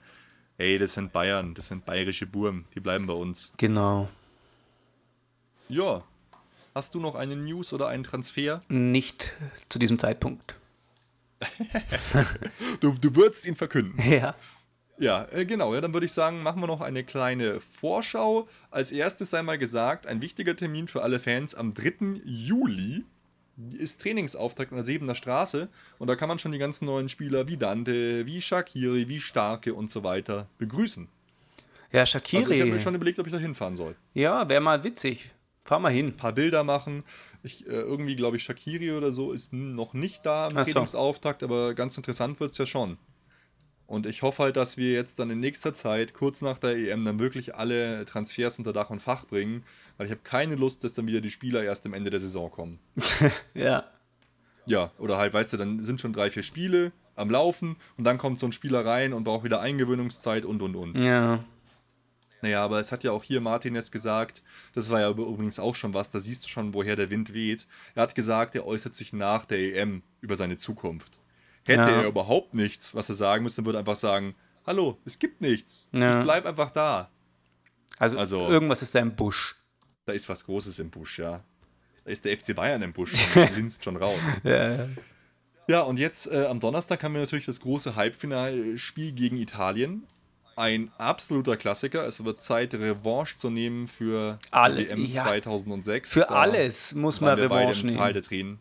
Ey, 0.58 0.78
das 0.78 0.94
sind 0.94 1.12
Bayern, 1.12 1.52
das 1.54 1.68
sind 1.68 1.84
bayerische 1.84 2.26
Burm, 2.26 2.64
die 2.74 2.80
bleiben 2.80 3.06
bei 3.06 3.12
uns. 3.12 3.52
genau. 3.58 4.08
Ja. 5.68 6.02
Hast 6.74 6.94
du 6.94 7.00
noch 7.00 7.14
eine 7.14 7.36
News 7.36 7.72
oder 7.72 7.88
einen 7.88 8.04
Transfer? 8.04 8.60
Nicht 8.68 9.34
zu 9.70 9.78
diesem 9.78 9.98
Zeitpunkt. 9.98 10.56
Du, 12.80 12.93
du 13.01 13.14
würdest 13.14 13.47
ihn 13.47 13.57
verkünden. 13.57 13.99
Ja. 14.11 14.34
Ja, 14.99 15.26
äh, 15.32 15.45
genau. 15.45 15.74
Ja, 15.74 15.80
dann 15.82 15.93
würde 15.93 16.07
ich 16.07 16.12
sagen, 16.12 16.43
machen 16.43 16.61
wir 16.62 16.66
noch 16.66 16.80
eine 16.80 17.05
kleine 17.05 17.61
Vorschau. 17.61 18.49
Als 18.70 18.93
erstes 18.93 19.30
sei 19.30 19.43
mal 19.43 19.59
gesagt, 19.59 20.07
ein 20.07 20.22
wichtiger 20.22 20.57
Termin 20.57 20.89
für 20.89 21.03
alle 21.03 21.18
Fans 21.20 21.55
am 21.55 21.74
3. 21.74 22.22
Juli 22.24 23.05
ist 23.72 24.01
Trainingsauftakt 24.03 24.70
an 24.72 24.76
der 24.76 24.84
Sebener 24.84 25.14
Straße 25.14 25.68
und 25.99 26.09
da 26.09 26.16
kann 26.16 26.28
man 26.28 26.39
schon 26.39 26.53
die 26.53 26.59
ganzen 26.59 26.87
neuen 26.87 27.09
Spieler 27.11 27.47
wie 27.49 27.57
Dante, 27.59 28.26
wie 28.26 28.41
Shakiri, 28.41 29.09
wie 29.09 29.20
Starke 29.20 29.74
und 29.74 29.91
so 29.91 30.03
weiter 30.03 30.49
begrüßen. 30.59 31.09
Ja, 31.93 32.01
Also 32.01 32.18
ich 32.18 32.24
habe 32.24 32.45
Shakiri. 32.47 32.70
mir 32.70 32.80
schon 32.80 32.95
überlegt, 32.95 33.18
ob 33.18 33.26
ich 33.26 33.32
da 33.32 33.39
hinfahren 33.39 33.76
soll. 33.76 33.97
ja, 34.14 34.49
wäre 34.49 34.61
mal 34.62 34.82
witzig. 34.84 35.32
Fahr 35.66 35.80
mal 35.80 35.92
hin. 35.92 36.06
Ein 36.06 36.16
paar 36.16 36.32
Bilder 36.32 36.64
machen. 36.64 37.02
Ich, 37.42 37.66
äh, 37.66 37.70
irgendwie 37.70 38.16
glaube 38.16 38.36
ich, 38.36 38.44
Shakiri 38.44 38.92
oder 38.92 39.12
so 39.12 39.32
ist 39.32 39.52
noch 39.52 39.94
nicht 39.94 40.24
da 40.24 40.48
im 40.48 40.56
Ach 40.56 40.64
so. 40.64 40.72
Trainingsauftakt, 40.72 41.42
aber 41.42 41.74
ganz 41.74 41.96
interessant 41.96 42.40
wird 42.40 42.52
es 42.52 42.58
ja 42.58 42.66
schon. 42.66 42.98
Und 43.86 44.06
ich 44.06 44.22
hoffe 44.22 44.42
halt, 44.42 44.56
dass 44.56 44.76
wir 44.76 44.92
jetzt 44.92 45.20
dann 45.20 45.30
in 45.30 45.38
nächster 45.38 45.72
Zeit, 45.72 46.12
kurz 46.12 46.42
nach 46.42 46.58
der 46.58 46.76
EM, 46.76 47.04
dann 47.04 47.20
wirklich 47.20 47.54
alle 47.54 48.04
Transfers 48.04 48.58
unter 48.58 48.72
Dach 48.72 48.90
und 48.90 49.00
Fach 49.00 49.26
bringen, 49.26 49.62
weil 49.96 50.06
ich 50.06 50.10
habe 50.10 50.22
keine 50.24 50.56
Lust, 50.56 50.82
dass 50.82 50.94
dann 50.94 51.06
wieder 51.06 51.20
die 51.20 51.30
Spieler 51.30 51.62
erst 51.62 51.86
am 51.86 51.94
Ende 51.94 52.10
der 52.10 52.20
Saison 52.20 52.50
kommen. 52.50 52.78
Ja. 53.54 53.84
Ja, 54.68 54.90
oder 54.98 55.16
halt, 55.16 55.32
weißt 55.32 55.52
du, 55.52 55.56
dann 55.58 55.78
sind 55.80 56.00
schon 56.00 56.12
drei, 56.12 56.28
vier 56.28 56.42
Spiele 56.42 56.90
am 57.14 57.30
Laufen 57.30 57.76
und 57.96 58.02
dann 58.02 58.18
kommt 58.18 58.40
so 58.40 58.46
ein 58.46 58.52
Spieler 58.52 58.84
rein 58.84 59.12
und 59.12 59.22
braucht 59.22 59.44
wieder 59.44 59.60
Eingewöhnungszeit 59.60 60.44
und 60.44 60.60
und 60.60 60.74
und. 60.74 60.98
Ja. 60.98 61.44
Naja, 62.43 62.62
aber 62.62 62.80
es 62.80 62.93
hat 62.93 63.03
ja 63.03 63.12
auch 63.12 63.24
hier 63.24 63.41
Martinez 63.41 63.91
gesagt, 63.91 64.43
das 64.74 64.91
war 64.91 65.01
ja 65.01 65.09
übrigens 65.11 65.59
auch 65.59 65.74
schon 65.74 65.95
was, 65.95 66.11
da 66.11 66.18
siehst 66.20 66.45
du 66.45 66.49
schon, 66.49 66.74
woher 66.74 66.95
der 66.97 67.09
Wind 67.11 67.32
weht. 67.32 67.66
Er 67.95 68.03
hat 68.03 68.14
gesagt, 68.14 68.55
er 68.55 68.66
äußert 68.66 68.93
sich 68.95 69.12
nach 69.12 69.47
der 69.47 69.59
EM 69.59 70.03
über 70.20 70.37
seine 70.37 70.57
Zukunft. 70.57 71.18
Hätte 71.66 71.80
Ja. 71.91 72.03
er 72.03 72.07
überhaupt 72.07 72.55
nichts, 72.55 72.95
was 72.95 73.09
er 73.09 73.14
sagen 73.14 73.43
müsste, 73.43 73.64
würde 73.64 73.78
er 73.78 73.80
einfach 73.80 73.97
sagen, 73.97 74.34
hallo, 74.66 74.99
es 75.05 75.18
gibt 75.18 75.41
nichts. 75.41 75.89
Ja. 75.93 76.18
Ich 76.18 76.24
bleib 76.24 76.45
einfach 76.47 76.70
da. 76.70 77.11
Also, 77.99 78.18
Also- 78.18 78.49
irgendwas 78.49 78.82
ist 78.82 78.95
da 78.95 78.99
im 79.01 79.16
Busch. 79.16 79.57
Da 80.05 80.12
ist 80.12 80.28
was 80.28 80.45
Großes 80.45 80.78
im 80.78 80.91
Busch, 80.91 81.18
ja. 81.18 81.43
Da 82.05 82.11
ist 82.11 82.24
der 82.24 82.37
FC 82.37 82.55
Bayern 82.55 82.82
im 82.82 82.93
Busch 82.93 83.12
linst 83.57 83.82
schon 83.82 83.97
raus. 83.97 84.22
Ja. 84.45 84.89
Ja, 85.68 85.80
und 85.80 85.99
jetzt 85.99 86.30
äh, 86.30 86.45
am 86.47 86.61
Donnerstag 86.61 87.03
haben 87.03 87.14
wir 87.14 87.20
natürlich 87.22 87.47
das 87.47 87.59
große 87.61 87.97
Halbfinalspiel 87.97 89.11
gegen 89.12 89.37
Italien. 89.39 90.05
Ein 90.57 90.90
absoluter 90.96 91.57
Klassiker. 91.59 92.07
Es 92.07 92.24
wird 92.24 92.40
Zeit, 92.40 92.72
Revanche 92.74 93.36
zu 93.36 93.50
nehmen 93.50 93.86
für 93.86 94.38
Alle- 94.50 94.84
die 94.84 94.88
WM 94.88 95.04
ja. 95.04 95.22
2006. 95.24 96.12
Für 96.14 96.20
Da 96.20 96.46
muss 96.46 96.94
muss 96.94 97.20
man 97.20 97.38
Revanche 97.38 97.82
Tal 97.82 97.90
nehmen. 97.90 98.12
der 98.14 98.22
Tränen. 98.22 98.59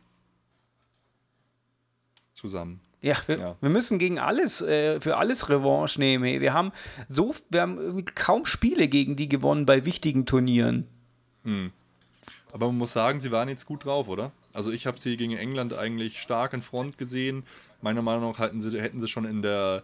Zusammen. 2.33 2.81
Ja 3.01 3.15
wir, 3.27 3.37
Ja. 3.37 3.55
wir 3.61 3.69
müssen 3.69 3.97
gegen 3.99 4.19
alles, 4.19 4.61
äh, 4.61 4.99
für 4.99 5.17
alles 5.17 5.49
Revanche 5.49 5.99
nehmen. 5.99 6.41
Wir 6.41 6.53
haben 6.53 6.71
so, 7.07 7.33
wir 7.49 7.61
haben 7.61 8.03
kaum 8.15 8.45
Spiele 8.45 8.87
gegen 8.87 9.15
die 9.15 9.29
gewonnen 9.29 9.65
bei 9.65 9.85
wichtigen 9.85 10.25
Turnieren. 10.25 10.87
Aber 12.51 12.67
man 12.67 12.77
muss 12.77 12.91
sagen, 12.93 13.19
sie 13.19 13.31
waren 13.31 13.47
jetzt 13.47 13.65
gut 13.67 13.85
drauf, 13.85 14.09
oder? 14.09 14.31
Also 14.53 14.71
ich 14.71 14.87
habe 14.87 14.97
sie 14.99 15.15
gegen 15.15 15.37
England 15.37 15.73
eigentlich 15.73 16.19
stark 16.19 16.53
in 16.53 16.61
Front 16.61 16.97
gesehen. 16.97 17.43
Meiner 17.81 18.01
Meinung 18.01 18.31
nach 18.31 18.39
hätten 18.39 18.59
sie, 18.61 18.81
hätten 18.81 18.99
sie 18.99 19.07
schon 19.07 19.25
in 19.25 19.41
der, 19.43 19.83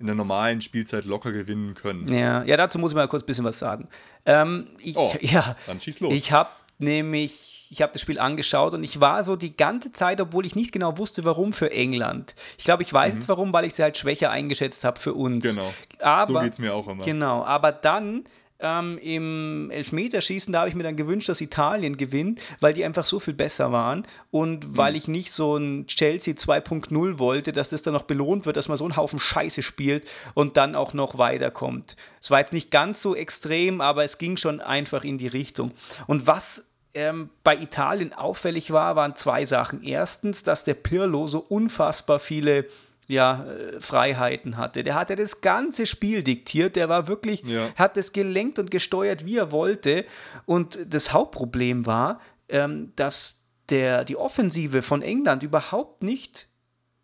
in 0.00 0.06
der 0.06 0.14
normalen 0.14 0.60
Spielzeit 0.62 1.04
locker 1.04 1.30
gewinnen 1.30 1.74
können. 1.74 2.06
Ja, 2.10 2.42
ja, 2.42 2.56
dazu 2.56 2.78
muss 2.78 2.92
ich 2.92 2.96
mal 2.96 3.06
kurz 3.06 3.22
ein 3.22 3.26
bisschen 3.26 3.44
was 3.44 3.58
sagen. 3.58 3.86
Ähm, 4.26 4.66
ich, 4.78 4.96
Oh, 4.96 5.14
ja, 5.20 5.56
dann 5.66 5.78
schieß 5.80 6.00
los. 6.00 6.14
Ich 6.14 6.32
habe 6.32 6.48
nämlich, 6.78 7.68
ich 7.70 7.82
habe 7.82 7.92
das 7.92 8.00
Spiel 8.02 8.18
angeschaut 8.18 8.74
und 8.74 8.82
ich 8.82 9.00
war 9.00 9.22
so 9.22 9.36
die 9.36 9.56
ganze 9.56 9.92
Zeit, 9.92 10.20
obwohl 10.20 10.46
ich 10.46 10.56
nicht 10.56 10.72
genau 10.72 10.96
wusste, 10.98 11.24
warum 11.24 11.52
für 11.52 11.70
England. 11.70 12.34
Ich 12.58 12.64
glaube, 12.64 12.82
ich 12.82 12.92
weiß 12.92 13.14
jetzt 13.14 13.28
warum, 13.28 13.52
weil 13.52 13.64
ich 13.66 13.74
sie 13.74 13.82
halt 13.82 13.96
schwächer 13.96 14.30
eingeschätzt 14.30 14.84
habe 14.84 14.98
für 14.98 15.14
uns. 15.14 15.44
Mhm. 15.44 15.56
Genau. 15.56 15.74
Aber, 16.00 16.26
so 16.26 16.40
geht 16.40 16.52
es 16.54 16.58
mir 16.58 16.74
auch 16.74 16.88
immer. 16.88 17.04
Genau, 17.04 17.44
aber 17.44 17.70
dann 17.70 18.24
ähm, 18.62 18.98
im 18.98 19.70
Elfmeterschießen, 19.70 20.52
da 20.52 20.60
habe 20.60 20.68
ich 20.68 20.74
mir 20.74 20.82
dann 20.82 20.96
gewünscht, 20.96 21.28
dass 21.28 21.40
Italien 21.40 21.96
gewinnt, 21.96 22.40
weil 22.60 22.74
die 22.74 22.84
einfach 22.84 23.04
so 23.04 23.18
viel 23.20 23.34
besser 23.34 23.72
waren 23.72 24.06
und 24.30 24.68
Mhm. 24.70 24.76
weil 24.76 24.96
ich 24.96 25.08
nicht 25.08 25.32
so 25.32 25.56
ein 25.56 25.86
Chelsea 25.86 26.34
2.0 26.34 27.18
wollte, 27.18 27.52
dass 27.52 27.70
das 27.70 27.82
dann 27.82 27.94
noch 27.94 28.02
belohnt 28.02 28.46
wird, 28.46 28.56
dass 28.56 28.68
man 28.68 28.76
so 28.76 28.84
einen 28.84 28.96
Haufen 28.96 29.18
Scheiße 29.18 29.62
spielt 29.62 30.08
und 30.34 30.56
dann 30.56 30.74
auch 30.74 30.92
noch 30.94 31.18
weiterkommt. 31.18 31.96
Es 32.20 32.30
war 32.30 32.40
jetzt 32.40 32.52
nicht 32.52 32.70
ganz 32.70 33.00
so 33.02 33.14
extrem, 33.14 33.80
aber 33.80 34.04
es 34.04 34.18
ging 34.18 34.36
schon 34.36 34.60
einfach 34.60 35.04
in 35.04 35.18
die 35.18 35.28
Richtung. 35.28 35.72
Und 36.06 36.26
was 36.26 36.66
ähm, 36.92 37.30
bei 37.44 37.56
Italien 37.56 38.12
auffällig 38.12 38.72
war, 38.72 38.96
waren 38.96 39.14
zwei 39.14 39.46
Sachen. 39.46 39.82
Erstens, 39.84 40.42
dass 40.42 40.64
der 40.64 40.74
Pirlo 40.74 41.28
so 41.28 41.38
unfassbar 41.38 42.18
viele 42.18 42.66
ja, 43.10 43.44
äh, 43.44 43.80
Freiheiten 43.80 44.56
hatte. 44.56 44.82
Der 44.82 44.94
hatte 44.94 45.16
das 45.16 45.40
ganze 45.40 45.86
Spiel 45.86 46.22
diktiert. 46.22 46.76
Der 46.76 46.88
war 46.88 47.08
wirklich, 47.08 47.42
Ja. 47.44 47.68
hat 47.76 47.96
es 47.96 48.12
gelenkt 48.12 48.58
und 48.58 48.70
gesteuert, 48.70 49.26
wie 49.26 49.36
er 49.36 49.52
wollte. 49.52 50.04
Und 50.46 50.78
das 50.88 51.12
Hauptproblem 51.12 51.86
war, 51.86 52.20
ähm, 52.48 52.92
dass 52.96 53.48
der, 53.68 54.04
die 54.04 54.16
Offensive 54.16 54.82
von 54.82 55.02
England 55.02 55.42
überhaupt 55.42 56.02
nicht 56.02 56.48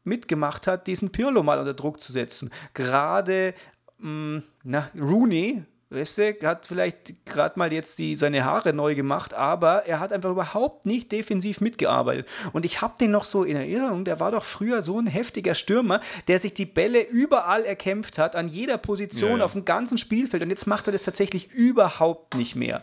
mitgemacht 0.04 0.66
hat, 0.66 0.86
diesen 0.86 1.10
Pirlo 1.10 1.42
mal 1.42 1.58
unter 1.58 1.74
Druck 1.74 2.00
zu 2.00 2.12
setzen. 2.12 2.50
Gerade 2.74 3.54
mh, 3.98 4.42
na, 4.64 4.90
Rooney, 4.98 5.64
weißt 5.90 6.18
du, 6.18 6.36
hat 6.44 6.66
vielleicht 6.66 7.24
gerade 7.26 7.58
mal 7.58 7.72
jetzt 7.72 7.98
die, 7.98 8.16
seine 8.16 8.44
Haare 8.44 8.72
neu 8.72 8.94
gemacht, 8.94 9.34
aber 9.34 9.86
er 9.86 10.00
hat 10.00 10.12
einfach 10.12 10.30
überhaupt 10.30 10.84
nicht 10.84 11.12
defensiv 11.12 11.60
mitgearbeitet. 11.60 12.28
Und 12.52 12.64
ich 12.64 12.82
habe 12.82 12.94
den 13.00 13.12
noch 13.12 13.24
so 13.24 13.44
in 13.44 13.56
Erinnerung, 13.56 14.04
der 14.04 14.18
war 14.18 14.32
doch 14.32 14.42
früher 14.42 14.82
so 14.82 14.98
ein 14.98 15.06
heftiger 15.06 15.54
Stürmer, 15.54 16.00
der 16.26 16.40
sich 16.40 16.54
die 16.54 16.66
Bälle 16.66 17.02
überall 17.02 17.64
erkämpft 17.64 18.18
hat, 18.18 18.34
an 18.34 18.48
jeder 18.48 18.78
Position, 18.78 19.32
Ja, 19.32 19.38
ja. 19.38 19.44
auf 19.44 19.52
dem 19.52 19.64
ganzen 19.64 19.96
Spielfeld. 19.98 20.42
Und 20.42 20.50
jetzt 20.50 20.66
macht 20.66 20.88
er 20.88 20.92
das 20.92 21.02
tatsächlich 21.02 21.52
überhaupt 21.52 22.34
nicht 22.34 22.56
mehr. 22.56 22.82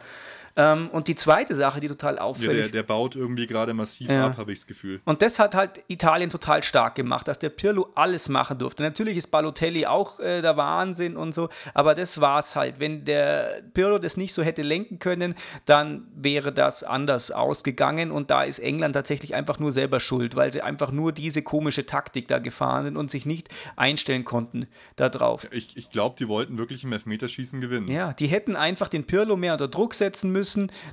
Ähm, 0.56 0.90
und 0.92 1.08
die 1.08 1.16
zweite 1.16 1.56
Sache, 1.56 1.80
die 1.80 1.88
total 1.88 2.16
Ja, 2.16 2.22
auffällig 2.22 2.66
der, 2.66 2.70
der 2.70 2.84
baut 2.84 3.16
irgendwie 3.16 3.48
gerade 3.48 3.74
massiv 3.74 4.10
Ja. 4.10 4.28
ab, 4.28 4.38
habe 4.38 4.52
ich 4.52 4.60
das 4.60 4.68
Gefühl. 4.68 5.02
und 5.06 5.22
das 5.24 5.40
hat 5.40 5.56
halt 5.56 5.82
Italien 5.88 6.30
total 6.30 6.62
stark 6.62 6.94
gemacht, 6.94 7.28
dass 7.28 7.40
der 7.40 7.50
Pirlo 7.50 7.90
alles 7.96 8.30
machen 8.30 8.60
durfte. 8.60 8.84
Natürlich 8.84 9.18
ist 9.18 9.32
Balotelli 9.32 9.88
auch 9.88 10.20
äh, 10.20 10.42
der 10.42 10.56
Wahnsinn 10.56 11.18
und 11.18 11.34
so, 11.34 11.50
aber 11.74 11.96
das 11.96 12.22
war's 12.22 12.56
halt. 12.56 12.80
Wenn 12.80 13.04
der 13.04 13.64
Pirlo 13.74 13.98
das 13.98 14.16
nicht 14.16 14.32
so 14.34 14.44
hätte 14.44 14.62
lenken 14.62 15.00
können, 15.00 15.34
dann 15.66 16.06
wäre 16.16 16.52
das 16.54 16.84
anders 16.84 17.32
ausgegangen 17.32 18.12
und 18.12 18.30
da 18.30 18.44
ist 18.44 18.60
England 18.60 18.94
tatsächlich 18.94 19.34
einfach 19.34 19.58
nur 19.58 19.72
selber 19.72 20.00
schuld, 20.00 20.36
weil 20.36 20.52
sie 20.54 20.62
einfach 20.62 20.92
nur 20.92 21.14
diese 21.14 21.42
komische 21.42 21.88
Taktik 21.88 22.28
da 22.28 22.38
gefahren 22.38 22.84
sind 22.86 22.98
und 22.98 23.10
sich 23.10 23.26
nicht 23.26 23.50
einstellen 23.76 24.24
konnten 24.24 24.68
darauf. 24.98 25.48
Ich, 25.52 25.76
ich 25.78 25.90
glaube, 25.90 26.16
die 26.20 26.28
wollten 26.28 26.60
wirklich 26.60 26.84
im 26.84 26.94
Elfmeterschießen 26.94 27.60
gewinnen. 27.60 27.88
Ja, 27.90 28.14
die 28.14 28.28
hätten 28.28 28.56
einfach 28.56 28.88
den 28.88 29.06
Pirlo 29.06 29.36
mehr 29.36 29.54
unter 29.54 29.68
Druck 29.68 29.96
setzen 29.96 30.32
müssen, 30.32 30.43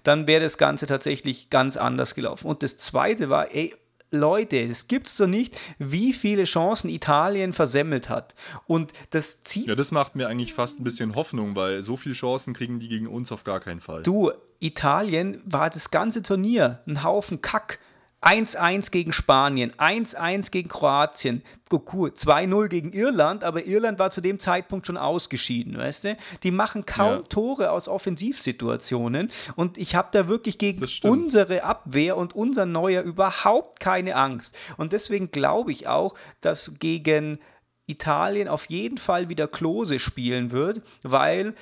dann 0.03 0.27
wäre 0.27 0.43
das 0.43 0.59
Ganze 0.59 0.87
tatsächlich 0.87 1.51
ganz 1.51 1.77
anders 1.77 2.15
gelaufen. 2.15 2.47
Und 2.47 2.63
das 2.63 2.77
Zweite 2.77 3.31
war, 3.31 3.55
ey, 3.55 3.75
Leute, 4.11 4.59
es 4.59 4.89
gibt's 4.89 5.17
doch 5.17 5.27
nicht, 5.27 5.57
wie 5.79 6.13
viele 6.13 6.45
Chancen 6.45 6.89
Italien 6.89 7.53
versemmelt 7.53 8.09
hat. 8.09 8.35
Und 8.67 8.93
das 9.11 9.43
zieht. 9.43 9.69
Ja, 9.69 9.75
das 9.75 9.93
macht 9.93 10.17
mir 10.17 10.29
eigentlich 10.29 10.53
fast 10.53 10.81
ein 10.81 10.85
bisschen 10.85 11.15
Hoffnung, 11.15 11.55
weil 11.55 11.83
so 11.83 11.97
viele 11.97 12.15
Chancen 12.15 12.53
kriegen 12.55 12.81
die 12.81 12.89
gegen 12.89 13.07
uns 13.07 13.31
auf 13.31 13.45
gar 13.45 13.61
keinen 13.61 13.81
Fall. 13.81 14.03
Du, 14.03 14.33
Italien 14.59 15.41
war 15.45 15.71
das 15.71 15.91
ganze 15.91 16.23
Turnier 16.23 16.81
ein 16.87 17.05
Haufen 17.05 17.41
Kack. 17.41 17.79
1-1 18.23 18.91
gegen 18.91 19.13
Spanien, 19.13 19.73
1-1 19.73 20.51
gegen 20.51 20.69
Kroatien, 20.69 21.43
2-0 21.71 22.69
gegen 22.69 22.93
Irland, 22.93 23.45
aber 23.45 23.65
Irland 23.65 23.99
war 23.99 24.11
zu 24.11 24.21
dem 24.21 24.39
Zeitpunkt 24.39 24.87
schon 24.87 24.99
ausgeschieden, 24.99 25.79
weißt 25.79 26.05
du? 26.05 26.17
Die 26.43 26.51
machen 26.51 26.85
kaum 26.85 27.13
ja. 27.13 27.23
Tore 27.23 27.71
aus 27.71 27.89
Offensivsituationen 27.89 29.31
und 29.57 29.79
ich 29.79 29.95
habe 29.95 30.09
da 30.13 30.29
wirklich 30.29 30.59
gegen 30.59 30.87
unsere 31.05 31.65
Abwehr 31.65 32.17
und 32.17 32.35
unser 32.35 32.67
Neuer 32.67 33.03
überhaupt 33.03 33.81
keine 33.81 34.17
Angst. 34.17 34.57
Und 34.77 34.93
deswegen 34.93 35.31
glaube 35.31 35.73
ich 35.73 35.89
auch, 35.89 36.15
dass 36.43 36.79
gegen 36.79 37.39
Italien 37.87 38.49
auf 38.49 38.67
jeden 38.67 38.99
Fall 38.99 39.29
wieder 39.29 39.49
Klose 39.49 39.99
spielen 39.99 40.51
wird, 40.51 40.83
weil 41.03 41.55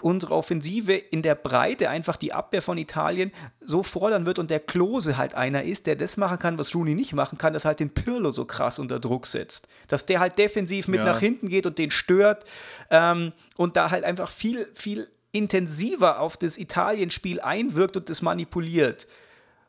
unsere 0.00 0.34
Offensive 0.34 0.92
in 0.92 1.22
der 1.22 1.34
Breite 1.34 1.90
einfach 1.90 2.16
die 2.16 2.32
Abwehr 2.32 2.62
von 2.62 2.78
Italien 2.78 3.32
so 3.60 3.82
fordern 3.82 4.26
wird 4.26 4.38
und 4.38 4.50
der 4.50 4.60
Klose 4.60 5.16
halt 5.16 5.34
einer 5.34 5.64
ist, 5.64 5.86
der 5.86 5.96
das 5.96 6.16
machen 6.16 6.38
kann, 6.38 6.58
was 6.58 6.74
Rooney 6.74 6.94
nicht 6.94 7.12
machen 7.12 7.38
kann, 7.38 7.52
das 7.52 7.64
halt 7.64 7.80
den 7.80 7.90
Pirlo 7.90 8.30
so 8.30 8.44
krass 8.44 8.78
unter 8.78 9.00
Druck 9.00 9.26
setzt. 9.26 9.68
Dass 9.88 10.06
der 10.06 10.20
halt 10.20 10.38
defensiv 10.38 10.88
mit 10.88 11.00
ja. 11.00 11.06
nach 11.06 11.20
hinten 11.20 11.48
geht 11.48 11.66
und 11.66 11.78
den 11.78 11.90
stört 11.90 12.44
ähm, 12.90 13.32
und 13.56 13.76
da 13.76 13.90
halt 13.90 14.04
einfach 14.04 14.30
viel, 14.30 14.68
viel 14.74 15.08
intensiver 15.32 16.20
auf 16.20 16.36
das 16.36 16.58
Italien-Spiel 16.58 17.40
einwirkt 17.40 17.96
und 17.96 18.08
das 18.08 18.22
manipuliert. 18.22 19.06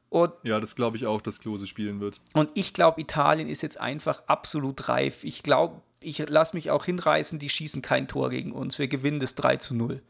Und 0.09 0.33
ja, 0.43 0.59
das 0.59 0.75
glaube 0.75 0.97
ich 0.97 1.07
auch, 1.07 1.21
dass 1.21 1.39
Klose 1.39 1.67
spielen 1.67 2.01
wird. 2.01 2.19
Und 2.33 2.49
ich 2.53 2.73
glaube, 2.73 2.99
Italien 2.99 3.47
ist 3.47 3.61
jetzt 3.61 3.79
einfach 3.79 4.23
absolut 4.27 4.89
reif. 4.89 5.23
Ich 5.23 5.41
glaube, 5.41 5.81
ich 6.01 6.27
lasse 6.27 6.55
mich 6.55 6.69
auch 6.69 6.85
hinreißen, 6.85 7.39
die 7.39 7.49
schießen 7.49 7.81
kein 7.81 8.07
Tor 8.07 8.29
gegen 8.29 8.51
uns. 8.51 8.79
Wir 8.79 8.87
gewinnen 8.87 9.19
das 9.19 9.35
3 9.35 9.57
zu 9.57 9.75
0. 9.75 10.01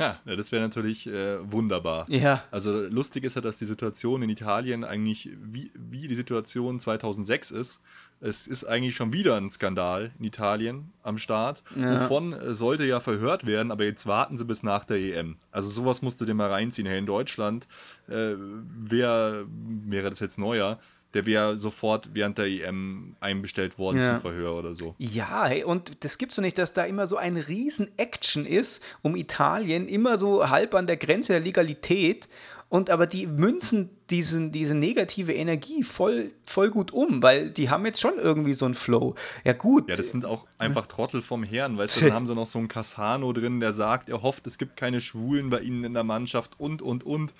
Ja, 0.00 0.18
das 0.24 0.50
wäre 0.50 0.62
natürlich 0.62 1.06
äh, 1.06 1.38
wunderbar. 1.52 2.06
Ja. 2.08 2.42
Also 2.50 2.86
lustig 2.86 3.24
ist 3.24 3.36
ja, 3.36 3.42
dass 3.42 3.58
die 3.58 3.66
Situation 3.66 4.22
in 4.22 4.30
Italien 4.30 4.82
eigentlich 4.82 5.30
wie, 5.42 5.70
wie 5.74 6.08
die 6.08 6.14
Situation 6.14 6.80
2006 6.80 7.50
ist. 7.50 7.82
Es 8.22 8.46
ist 8.46 8.64
eigentlich 8.64 8.96
schon 8.96 9.12
wieder 9.12 9.36
ein 9.36 9.50
Skandal 9.50 10.10
in 10.18 10.24
Italien 10.24 10.92
am 11.02 11.18
Start. 11.18 11.62
Ja. 11.76 12.00
Wovon 12.00 12.32
äh, 12.32 12.54
sollte 12.54 12.84
ja 12.86 13.00
verhört 13.00 13.46
werden, 13.46 13.70
aber 13.70 13.84
jetzt 13.84 14.06
warten 14.06 14.38
sie 14.38 14.44
bis 14.46 14.62
nach 14.62 14.84
der 14.84 14.96
EM. 14.96 15.36
Also 15.50 15.68
sowas 15.68 16.00
musst 16.00 16.20
du 16.20 16.24
dir 16.24 16.34
mal 16.34 16.50
reinziehen. 16.50 16.88
Hey, 16.88 16.98
in 16.98 17.06
Deutschland 17.06 17.68
äh, 18.08 18.34
wär, 18.36 19.44
wäre 19.46 20.10
das 20.10 20.20
jetzt 20.20 20.38
neuer 20.38 20.78
der 21.14 21.26
wäre 21.26 21.56
sofort 21.56 22.10
während 22.14 22.38
der 22.38 22.46
EM 22.46 23.16
einbestellt 23.20 23.78
worden 23.78 23.98
ja. 23.98 24.04
zum 24.04 24.18
Verhör 24.18 24.56
oder 24.56 24.74
so. 24.74 24.94
Ja, 24.98 25.46
hey, 25.46 25.64
und 25.64 26.04
das 26.04 26.18
gibt's 26.18 26.36
so 26.36 26.42
nicht, 26.42 26.58
dass 26.58 26.72
da 26.72 26.84
immer 26.84 27.08
so 27.08 27.16
ein 27.16 27.36
riesen 27.36 27.90
Action 27.96 28.46
ist 28.46 28.82
um 29.02 29.16
Italien, 29.16 29.88
immer 29.88 30.18
so 30.18 30.48
halb 30.48 30.74
an 30.74 30.86
der 30.86 30.96
Grenze 30.96 31.32
der 31.32 31.40
Legalität 31.40 32.28
und 32.70 32.88
aber 32.88 33.06
die 33.06 33.26
münzen 33.26 33.90
diesen, 34.10 34.50
diese 34.52 34.74
negative 34.74 35.32
Energie 35.32 35.82
voll, 35.82 36.32
voll 36.44 36.70
gut 36.70 36.92
um, 36.92 37.22
weil 37.22 37.50
die 37.50 37.68
haben 37.68 37.84
jetzt 37.84 38.00
schon 38.00 38.14
irgendwie 38.16 38.54
so 38.54 38.64
einen 38.64 38.74
Flow. 38.74 39.14
Ja, 39.44 39.52
gut. 39.52 39.88
Ja, 39.88 39.96
das 39.96 40.10
sind 40.10 40.24
auch 40.24 40.46
einfach 40.56 40.86
Trottel 40.86 41.20
vom 41.20 41.42
Herrn, 41.42 41.76
weißt 41.76 42.00
du, 42.00 42.04
dann 42.06 42.14
haben 42.14 42.26
sie 42.26 42.34
noch 42.34 42.46
so 42.46 42.58
einen 42.58 42.68
Cassano 42.68 43.32
drin, 43.32 43.60
der 43.60 43.72
sagt, 43.72 44.08
er 44.08 44.22
hofft, 44.22 44.46
es 44.46 44.56
gibt 44.56 44.76
keine 44.76 45.00
Schwulen 45.00 45.50
bei 45.50 45.60
ihnen 45.60 45.84
in 45.84 45.94
der 45.94 46.04
Mannschaft 46.04 46.58
und, 46.58 46.80
und, 46.80 47.04
und. 47.04 47.34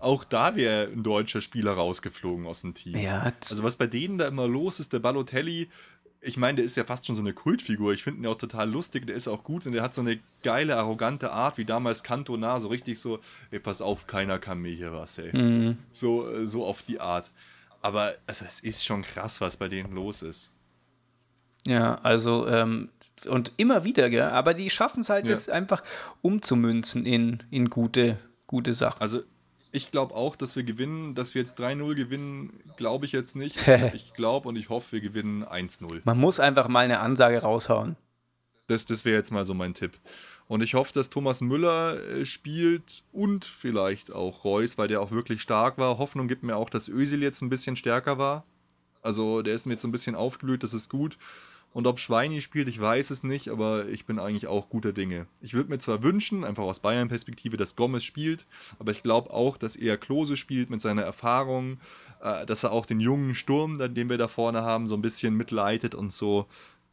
Auch 0.00 0.24
da 0.24 0.54
wäre 0.54 0.88
ein 0.88 1.02
deutscher 1.02 1.40
Spieler 1.40 1.72
rausgeflogen 1.72 2.46
aus 2.46 2.60
dem 2.60 2.74
Team. 2.74 2.98
Ja, 2.98 3.32
also 3.42 3.62
was 3.62 3.76
bei 3.76 3.86
denen 3.86 4.18
da 4.18 4.28
immer 4.28 4.46
los 4.46 4.80
ist, 4.80 4.92
der 4.92 4.98
Balotelli, 5.00 5.68
ich 6.24 6.36
meine, 6.36 6.56
der 6.56 6.64
ist 6.64 6.76
ja 6.76 6.84
fast 6.84 7.06
schon 7.06 7.14
so 7.14 7.22
eine 7.22 7.34
Kultfigur. 7.34 7.92
Ich 7.92 8.02
finde 8.02 8.20
ihn 8.20 8.26
auch 8.26 8.36
total 8.36 8.70
lustig, 8.70 9.06
der 9.06 9.14
ist 9.14 9.28
auch 9.28 9.44
gut 9.44 9.66
und 9.66 9.72
der 9.72 9.82
hat 9.82 9.94
so 9.94 10.00
eine 10.00 10.18
geile, 10.42 10.76
arrogante 10.76 11.30
Art, 11.30 11.58
wie 11.58 11.64
damals 11.64 12.02
Cantona, 12.02 12.58
so 12.58 12.68
richtig 12.68 12.98
so, 12.98 13.20
ey, 13.50 13.60
pass 13.60 13.82
auf, 13.82 14.06
keiner 14.06 14.38
kann 14.38 14.58
mir 14.58 14.72
hier 14.72 14.92
was, 14.92 15.18
ey. 15.18 15.36
Mhm. 15.36 15.78
So, 15.92 16.28
äh, 16.30 16.46
so 16.46 16.64
auf 16.64 16.82
die 16.82 17.00
Art. 17.00 17.30
Aber 17.82 18.14
also, 18.26 18.46
es 18.46 18.60
ist 18.60 18.84
schon 18.84 19.02
krass, 19.02 19.40
was 19.40 19.58
bei 19.58 19.68
denen 19.68 19.94
los 19.94 20.22
ist. 20.22 20.52
Ja, 21.66 21.96
also, 21.96 22.46
ähm, 22.48 22.90
und 23.26 23.52
immer 23.58 23.84
wieder, 23.84 24.08
gell? 24.10 24.22
aber 24.22 24.54
die 24.54 24.70
schaffen 24.70 25.00
es 25.00 25.10
halt, 25.10 25.24
ja. 25.24 25.30
das 25.30 25.48
einfach 25.48 25.82
umzumünzen 26.22 27.06
in, 27.06 27.42
in 27.50 27.68
gute, 27.70 28.18
gute 28.46 28.74
Sachen. 28.74 29.00
Also, 29.00 29.22
ich 29.74 29.90
glaube 29.90 30.14
auch, 30.14 30.36
dass 30.36 30.56
wir 30.56 30.62
gewinnen. 30.62 31.14
Dass 31.14 31.34
wir 31.34 31.42
jetzt 31.42 31.60
3-0 31.60 31.94
gewinnen, 31.94 32.60
glaube 32.76 33.06
ich 33.06 33.12
jetzt 33.12 33.34
nicht. 33.36 33.58
ich 33.94 34.14
glaube 34.14 34.48
und 34.48 34.56
ich 34.56 34.68
hoffe, 34.68 34.92
wir 34.92 35.00
gewinnen 35.00 35.44
1-0. 35.44 36.02
Man 36.04 36.18
muss 36.18 36.40
einfach 36.40 36.68
mal 36.68 36.84
eine 36.84 37.00
Ansage 37.00 37.42
raushauen. 37.42 37.96
Das, 38.68 38.86
das 38.86 39.04
wäre 39.04 39.16
jetzt 39.16 39.30
mal 39.30 39.44
so 39.44 39.52
mein 39.52 39.74
Tipp. 39.74 39.98
Und 40.46 40.62
ich 40.62 40.74
hoffe, 40.74 40.92
dass 40.92 41.10
Thomas 41.10 41.40
Müller 41.40 42.00
äh, 42.02 42.24
spielt 42.24 43.02
und 43.12 43.44
vielleicht 43.44 44.12
auch 44.12 44.44
Reus, 44.44 44.78
weil 44.78 44.88
der 44.88 45.00
auch 45.00 45.10
wirklich 45.10 45.42
stark 45.42 45.76
war. 45.76 45.98
Hoffnung 45.98 46.28
gibt 46.28 46.44
mir 46.44 46.56
auch, 46.56 46.70
dass 46.70 46.88
Özil 46.88 47.22
jetzt 47.22 47.42
ein 47.42 47.50
bisschen 47.50 47.76
stärker 47.76 48.16
war. 48.18 48.44
Also 49.02 49.42
der 49.42 49.54
ist 49.54 49.66
mir 49.66 49.72
jetzt 49.72 49.84
ein 49.84 49.92
bisschen 49.92 50.14
aufgeblüht, 50.14 50.62
das 50.62 50.72
ist 50.72 50.88
gut. 50.88 51.18
Und 51.74 51.88
ob 51.88 51.98
Schweini 51.98 52.40
spielt, 52.40 52.68
ich 52.68 52.80
weiß 52.80 53.10
es 53.10 53.24
nicht, 53.24 53.48
aber 53.48 53.88
ich 53.88 54.06
bin 54.06 54.20
eigentlich 54.20 54.46
auch 54.46 54.68
guter 54.68 54.92
Dinge. 54.92 55.26
Ich 55.40 55.54
würde 55.54 55.70
mir 55.70 55.78
zwar 55.78 56.04
wünschen, 56.04 56.44
einfach 56.44 56.62
aus 56.62 56.78
Bayern-Perspektive, 56.78 57.56
dass 57.56 57.74
Gomez 57.74 58.04
spielt, 58.04 58.46
aber 58.78 58.92
ich 58.92 59.02
glaube 59.02 59.32
auch, 59.32 59.56
dass 59.56 59.74
er 59.74 59.98
Klose 59.98 60.36
spielt 60.36 60.70
mit 60.70 60.80
seiner 60.80 61.02
Erfahrung, 61.02 61.78
äh, 62.22 62.46
dass 62.46 62.62
er 62.62 62.70
auch 62.70 62.86
den 62.86 63.00
jungen 63.00 63.34
Sturm, 63.34 63.76
den 63.76 64.08
wir 64.08 64.18
da 64.18 64.28
vorne 64.28 64.62
haben, 64.62 64.86
so 64.86 64.94
ein 64.94 65.02
bisschen 65.02 65.34
mitleitet 65.34 65.96
und 65.96 66.12
so. 66.12 66.46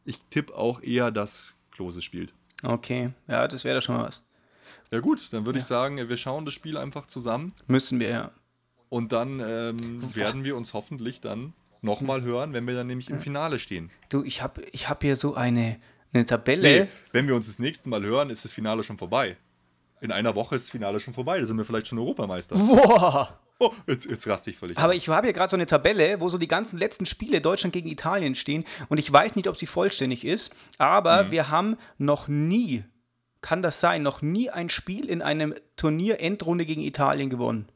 Ich 0.04 0.18
tippe 0.30 0.56
auch 0.56 0.82
eher, 0.82 1.12
dass 1.12 1.54
Klose 1.70 2.02
spielt. 2.02 2.34
Okay, 2.64 3.10
ja, 3.28 3.46
das 3.46 3.62
wäre 3.62 3.76
doch 3.76 3.86
schon 3.86 3.96
mal 3.96 4.08
was. 4.08 4.24
Ja 4.90 4.98
gut, 4.98 5.32
dann 5.32 5.46
würde 5.46 5.60
ja. 5.60 5.62
ich 5.62 5.66
sagen, 5.66 5.96
wir 5.96 6.16
schauen 6.16 6.44
das 6.44 6.54
Spiel 6.54 6.76
einfach 6.76 7.06
zusammen. 7.06 7.54
Müssen 7.68 8.00
wir, 8.00 8.08
ja. 8.08 8.30
Und 8.88 9.12
dann 9.12 9.38
ähm, 9.38 10.14
werden 10.16 10.42
wir 10.42 10.56
uns 10.56 10.74
hoffentlich 10.74 11.20
dann 11.20 11.54
nochmal 11.82 12.22
hören, 12.22 12.52
wenn 12.52 12.66
wir 12.66 12.74
dann 12.74 12.86
nämlich 12.86 13.10
im 13.10 13.18
Finale 13.18 13.58
stehen. 13.58 13.90
Du, 14.08 14.24
ich 14.24 14.42
habe 14.42 14.62
ich 14.72 14.88
hab 14.88 15.02
hier 15.02 15.16
so 15.16 15.34
eine, 15.34 15.78
eine 16.12 16.24
Tabelle. 16.24 16.84
Nee, 16.84 16.88
wenn 17.12 17.28
wir 17.28 17.34
uns 17.34 17.46
das 17.46 17.58
nächste 17.58 17.88
Mal 17.88 18.02
hören, 18.02 18.30
ist 18.30 18.44
das 18.44 18.52
Finale 18.52 18.82
schon 18.82 18.96
vorbei. 18.96 19.36
In 20.00 20.10
einer 20.10 20.34
Woche 20.34 20.54
ist 20.54 20.66
das 20.66 20.70
Finale 20.70 20.98
schon 20.98 21.14
vorbei. 21.14 21.38
Da 21.38 21.44
sind 21.44 21.58
wir 21.58 21.64
vielleicht 21.64 21.88
schon 21.88 21.98
Europameister. 21.98 22.56
Boah! 22.56 23.38
Oh, 23.58 23.70
jetzt, 23.86 24.10
jetzt 24.10 24.26
raste 24.26 24.50
ich 24.50 24.56
völlig. 24.56 24.76
Aber 24.76 24.92
aus. 24.92 24.96
ich 24.96 25.08
habe 25.08 25.26
hier 25.26 25.32
gerade 25.32 25.48
so 25.48 25.56
eine 25.56 25.66
Tabelle, 25.66 26.20
wo 26.20 26.28
so 26.28 26.38
die 26.38 26.48
ganzen 26.48 26.78
letzten 26.78 27.06
Spiele 27.06 27.40
Deutschland 27.40 27.72
gegen 27.72 27.88
Italien 27.88 28.34
stehen. 28.34 28.64
Und 28.88 28.98
ich 28.98 29.12
weiß 29.12 29.36
nicht, 29.36 29.46
ob 29.46 29.56
sie 29.56 29.66
vollständig 29.66 30.24
ist. 30.24 30.50
Aber 30.78 31.24
mhm. 31.24 31.30
wir 31.30 31.50
haben 31.50 31.76
noch 31.98 32.26
nie, 32.26 32.84
kann 33.40 33.62
das 33.62 33.78
sein, 33.78 34.02
noch 34.02 34.20
nie 34.20 34.50
ein 34.50 34.68
Spiel 34.68 35.04
in 35.08 35.22
einem 35.22 35.54
Turnier 35.76 36.18
Endrunde 36.18 36.66
gegen 36.66 36.82
Italien 36.82 37.30
gewonnen. 37.30 37.68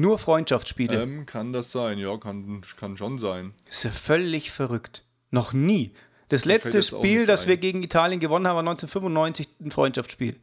Nur 0.00 0.18
Freundschaftsspiele. 0.18 1.02
Ähm, 1.02 1.26
kann 1.26 1.52
das 1.52 1.72
sein, 1.72 1.98
ja, 1.98 2.16
kann, 2.16 2.62
kann 2.76 2.96
schon 2.96 3.18
sein. 3.18 3.52
ist 3.68 3.84
ja 3.84 3.90
völlig 3.90 4.50
verrückt. 4.50 5.04
Noch 5.30 5.52
nie. 5.52 5.92
Das 6.28 6.44
letzte 6.44 6.82
Spiel, 6.82 7.26
das 7.26 7.46
wir 7.46 7.56
gegen 7.56 7.82
Italien 7.82 8.20
gewonnen 8.20 8.46
haben, 8.46 8.56
war 8.56 8.60
1995 8.60 9.48
ein 9.60 9.70
Freundschaftsspiel. 9.70 10.36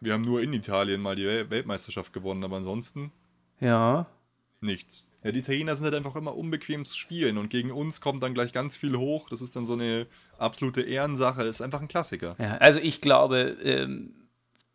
Wir 0.00 0.12
haben 0.12 0.22
nur 0.22 0.42
in 0.42 0.52
Italien 0.52 1.00
mal 1.00 1.14
die 1.14 1.24
Weltmeisterschaft 1.24 2.12
gewonnen, 2.12 2.42
aber 2.42 2.56
ansonsten. 2.56 3.12
Ja. 3.60 4.06
Nichts. 4.60 5.06
Ja, 5.22 5.32
die 5.32 5.38
Italiener 5.38 5.74
sind 5.74 5.84
halt 5.84 5.94
einfach 5.94 6.16
immer 6.16 6.36
unbequem 6.36 6.84
zu 6.84 6.96
spielen 6.96 7.38
und 7.38 7.48
gegen 7.48 7.70
uns 7.70 8.00
kommt 8.00 8.22
dann 8.22 8.34
gleich 8.34 8.52
ganz 8.52 8.76
viel 8.76 8.96
hoch. 8.96 9.28
Das 9.30 9.40
ist 9.40 9.56
dann 9.56 9.66
so 9.66 9.74
eine 9.74 10.06
absolute 10.38 10.82
Ehrensache. 10.82 11.44
Das 11.44 11.56
ist 11.56 11.62
einfach 11.62 11.80
ein 11.80 11.88
Klassiker. 11.88 12.34
Ja, 12.38 12.56
also 12.58 12.78
ich 12.80 13.00
glaube, 13.00 13.56
ähm, 13.62 14.14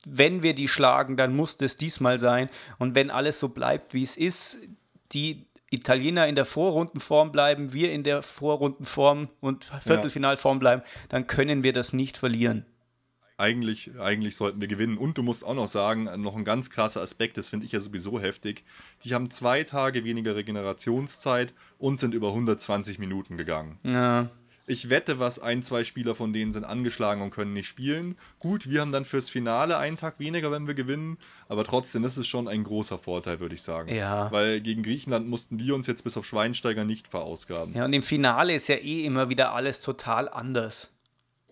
wenn 0.06 0.44
wir 0.44 0.54
die 0.54 0.68
schlagen, 0.68 1.18
dann 1.18 1.36
muss 1.36 1.58
das 1.58 1.76
diesmal 1.78 2.20
sein. 2.20 2.50
Und 2.78 2.96
wenn 2.96 3.12
alles 3.12 3.40
so 3.40 3.50
bleibt, 3.50 3.94
wie 3.94 4.04
es 4.04 4.16
ist, 4.16 4.60
die 5.12 5.46
Italiener 5.72 6.28
in 6.28 6.36
der 6.36 6.46
Vorrundenform 6.46 7.32
bleiben, 7.32 7.74
wir 7.74 7.92
in 7.92 8.04
der 8.04 8.22
Vorrundenform 8.22 9.30
und 9.40 9.72
Viertelfinalform 9.84 10.60
bleiben, 10.60 10.82
dann 11.10 11.28
können 11.28 11.64
wir 11.64 11.74
das 11.74 11.94
nicht 11.94 12.18
verlieren. 12.18 12.66
Eigentlich, 13.38 13.98
eigentlich 13.98 14.36
sollten 14.36 14.60
wir 14.60 14.68
gewinnen. 14.68 14.98
Und 14.98 15.18
du 15.18 15.24
musst 15.24 15.46
auch 15.46 15.54
noch 15.54 15.68
sagen, 15.68 16.10
noch 16.22 16.36
ein 16.36 16.44
ganz 16.44 16.70
krasser 16.70 17.02
Aspekt, 17.02 17.38
das 17.38 17.48
finde 17.48 17.66
ich 17.66 17.72
ja 17.72 17.80
sowieso 17.80 18.20
heftig. 18.20 18.66
Die 19.06 19.14
haben 19.14 19.32
zwei 19.32 19.64
Tage 19.64 20.04
weniger 20.04 20.36
Regenerationszeit 20.36 21.54
und 21.78 22.00
sind 22.00 22.14
über 22.14 22.30
120 22.30 23.00
Minuten 23.00 23.38
gegangen. 23.38 23.80
Ja. 23.84 24.30
Ich 24.70 24.92
wette, 24.92 25.18
was 25.18 25.40
ein, 25.40 25.64
zwei 25.64 25.84
Spieler 25.84 26.14
von 26.14 26.32
denen 26.32 26.52
sind 26.52 26.64
angeschlagen 26.64 27.24
und 27.24 27.32
können 27.32 27.54
nicht 27.54 27.68
spielen. 27.68 28.16
Gut, 28.38 28.70
wir 28.70 28.82
haben 28.82 28.92
dann 28.92 29.04
fürs 29.04 29.28
Finale 29.28 29.78
einen 29.80 29.98
Tag 29.98 30.20
weniger, 30.20 30.52
wenn 30.52 30.68
wir 30.68 30.76
gewinnen, 30.76 31.18
aber 31.48 31.64
trotzdem, 31.64 32.04
das 32.04 32.18
ist 32.18 32.28
schon 32.28 32.48
ein 32.48 32.64
großer 32.64 33.00
Vorteil, 33.00 33.40
würde 33.40 33.56
ich 33.56 33.64
sagen. 33.64 33.92
Ja. 33.92 34.32
Weil 34.32 34.62
gegen 34.62 34.84
Griechenland 34.84 35.28
mussten 35.28 35.58
wir 35.58 35.74
uns 35.74 35.88
jetzt 35.88 36.04
bis 36.04 36.18
auf 36.18 36.26
Schweinsteiger 36.26 36.86
nicht 36.86 37.08
verausgaben. 37.08 37.74
Ja, 37.74 37.86
und 37.86 37.94
im 37.94 38.04
Finale 38.04 38.54
ist 38.54 38.68
ja 38.68 38.76
eh 38.76 39.06
immer 39.06 39.30
wieder 39.30 39.54
alles 39.54 39.82
total 39.82 40.30
anders. 40.30 40.94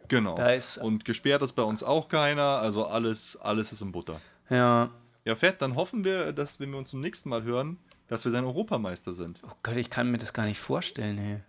Genau. 0.09 0.38
und 0.82 1.03
gesperrt 1.03 1.41
ist 1.41 1.53
bei 1.53 1.63
uns 1.63 1.82
auch 1.82 2.09
keiner, 2.09 2.59
also 2.59 2.86
alles, 2.86 3.36
alles 3.36 3.74
ist 3.74 3.82
in 3.82 3.91
Butter. 3.91 4.22
Ja. 4.51 4.91
Ja, 5.26 5.36
fett, 5.36 5.61
dann 5.63 5.76
hoffen 5.76 6.05
wir, 6.05 6.34
dass, 6.34 6.59
wenn 6.59 6.70
wir 6.70 6.78
uns 6.78 6.91
zum 6.91 7.01
nächsten 7.01 7.30
Mal 7.30 7.41
hören, 7.41 7.80
dass 8.07 8.26
wir 8.26 8.32
dann 8.32 8.45
Europameister 8.45 9.11
sind. 9.11 9.41
Oh 9.43 9.55
Gott, 9.63 9.76
ich 9.76 9.89
kann 9.89 10.11
mir 10.11 10.20
das 10.20 10.34
gar 10.34 10.45
nicht 10.45 10.59
vorstellen, 10.59 11.18
ey. 11.18 11.41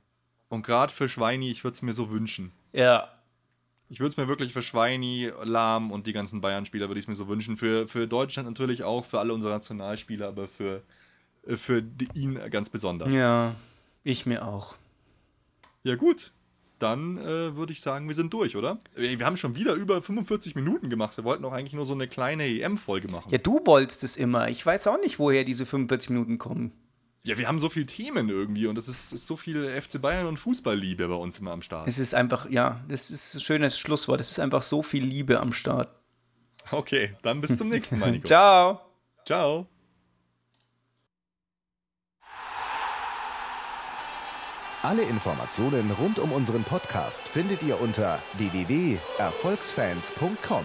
Und 0.48 0.62
gerade 0.64 0.92
für 0.92 1.08
Schweini, 1.08 1.50
ich 1.50 1.64
würde 1.64 1.74
es 1.74 1.82
mir 1.82 1.92
so 1.92 2.10
wünschen. 2.10 2.52
Ja. 2.72 3.08
Ich 3.90 4.00
würde 4.00 4.10
es 4.10 4.16
mir 4.16 4.28
wirklich 4.28 4.52
für 4.52 4.62
Schweini, 4.62 5.30
Lahm 5.44 5.90
und 5.90 6.06
die 6.06 6.12
ganzen 6.12 6.40
Bayern-Spieler 6.40 6.88
würde 6.88 6.98
ich 6.98 7.04
es 7.04 7.08
mir 7.08 7.14
so 7.14 7.28
wünschen. 7.28 7.56
Für, 7.56 7.88
für 7.88 8.06
Deutschland 8.06 8.48
natürlich 8.48 8.82
auch, 8.84 9.04
für 9.04 9.18
alle 9.18 9.32
unsere 9.32 9.52
Nationalspieler, 9.52 10.28
aber 10.28 10.48
für, 10.48 10.82
äh, 11.46 11.56
für 11.56 11.82
ihn 12.14 12.38
ganz 12.50 12.70
besonders. 12.70 13.14
Ja, 13.14 13.54
ich 14.04 14.26
mir 14.26 14.46
auch. 14.46 14.76
Ja, 15.84 15.96
gut. 15.96 16.32
Dann 16.78 17.18
äh, 17.18 17.56
würde 17.56 17.72
ich 17.72 17.80
sagen, 17.80 18.06
wir 18.06 18.14
sind 18.14 18.32
durch, 18.32 18.54
oder? 18.54 18.78
Wir 18.94 19.18
haben 19.26 19.36
schon 19.36 19.56
wieder 19.56 19.74
über 19.74 20.00
45 20.00 20.54
Minuten 20.54 20.90
gemacht. 20.90 21.16
Wir 21.16 21.24
wollten 21.24 21.42
doch 21.42 21.52
eigentlich 21.52 21.72
nur 21.72 21.84
so 21.84 21.94
eine 21.94 22.06
kleine 22.06 22.46
EM-Folge 22.46 23.08
machen. 23.08 23.30
Ja, 23.32 23.38
du 23.38 23.60
wolltest 23.64 24.04
es 24.04 24.16
immer. 24.16 24.48
Ich 24.48 24.64
weiß 24.64 24.86
auch 24.86 25.00
nicht, 25.00 25.18
woher 25.18 25.42
diese 25.42 25.66
45 25.66 26.10
Minuten 26.10 26.38
kommen. 26.38 26.72
Ja, 27.28 27.36
wir 27.36 27.46
haben 27.46 27.58
so 27.58 27.68
viele 27.68 27.84
Themen 27.84 28.30
irgendwie 28.30 28.66
und 28.68 28.78
es 28.78 28.88
ist, 28.88 29.12
ist, 29.12 29.26
so 29.26 29.36
viel 29.36 29.68
FC 29.78 30.00
Bayern 30.00 30.26
und 30.26 30.38
Fußballliebe 30.38 31.08
bei 31.08 31.14
uns 31.14 31.38
immer 31.38 31.50
am 31.50 31.60
Start. 31.60 31.86
Es 31.86 31.98
ist 31.98 32.14
einfach, 32.14 32.48
ja, 32.48 32.82
das 32.88 33.10
ist 33.10 33.34
ein 33.34 33.40
schönes 33.40 33.78
Schlusswort. 33.78 34.22
Es 34.22 34.30
ist 34.30 34.40
einfach 34.40 34.62
so 34.62 34.82
viel 34.82 35.04
Liebe 35.04 35.38
am 35.38 35.52
Start. 35.52 35.90
Okay, 36.70 37.14
dann 37.20 37.42
bis 37.42 37.54
zum 37.54 37.68
nächsten 37.68 37.98
Mal, 37.98 38.12
Nico. 38.12 38.24
Ciao. 38.28 38.80
Ciao. 39.26 39.66
Alle 44.82 45.02
Informationen 45.02 45.90
rund 45.90 46.18
um 46.18 46.32
unseren 46.32 46.64
Podcast 46.64 47.28
findet 47.28 47.62
ihr 47.62 47.78
unter 47.78 48.22
www.erfolgsfans.com. 48.38 50.64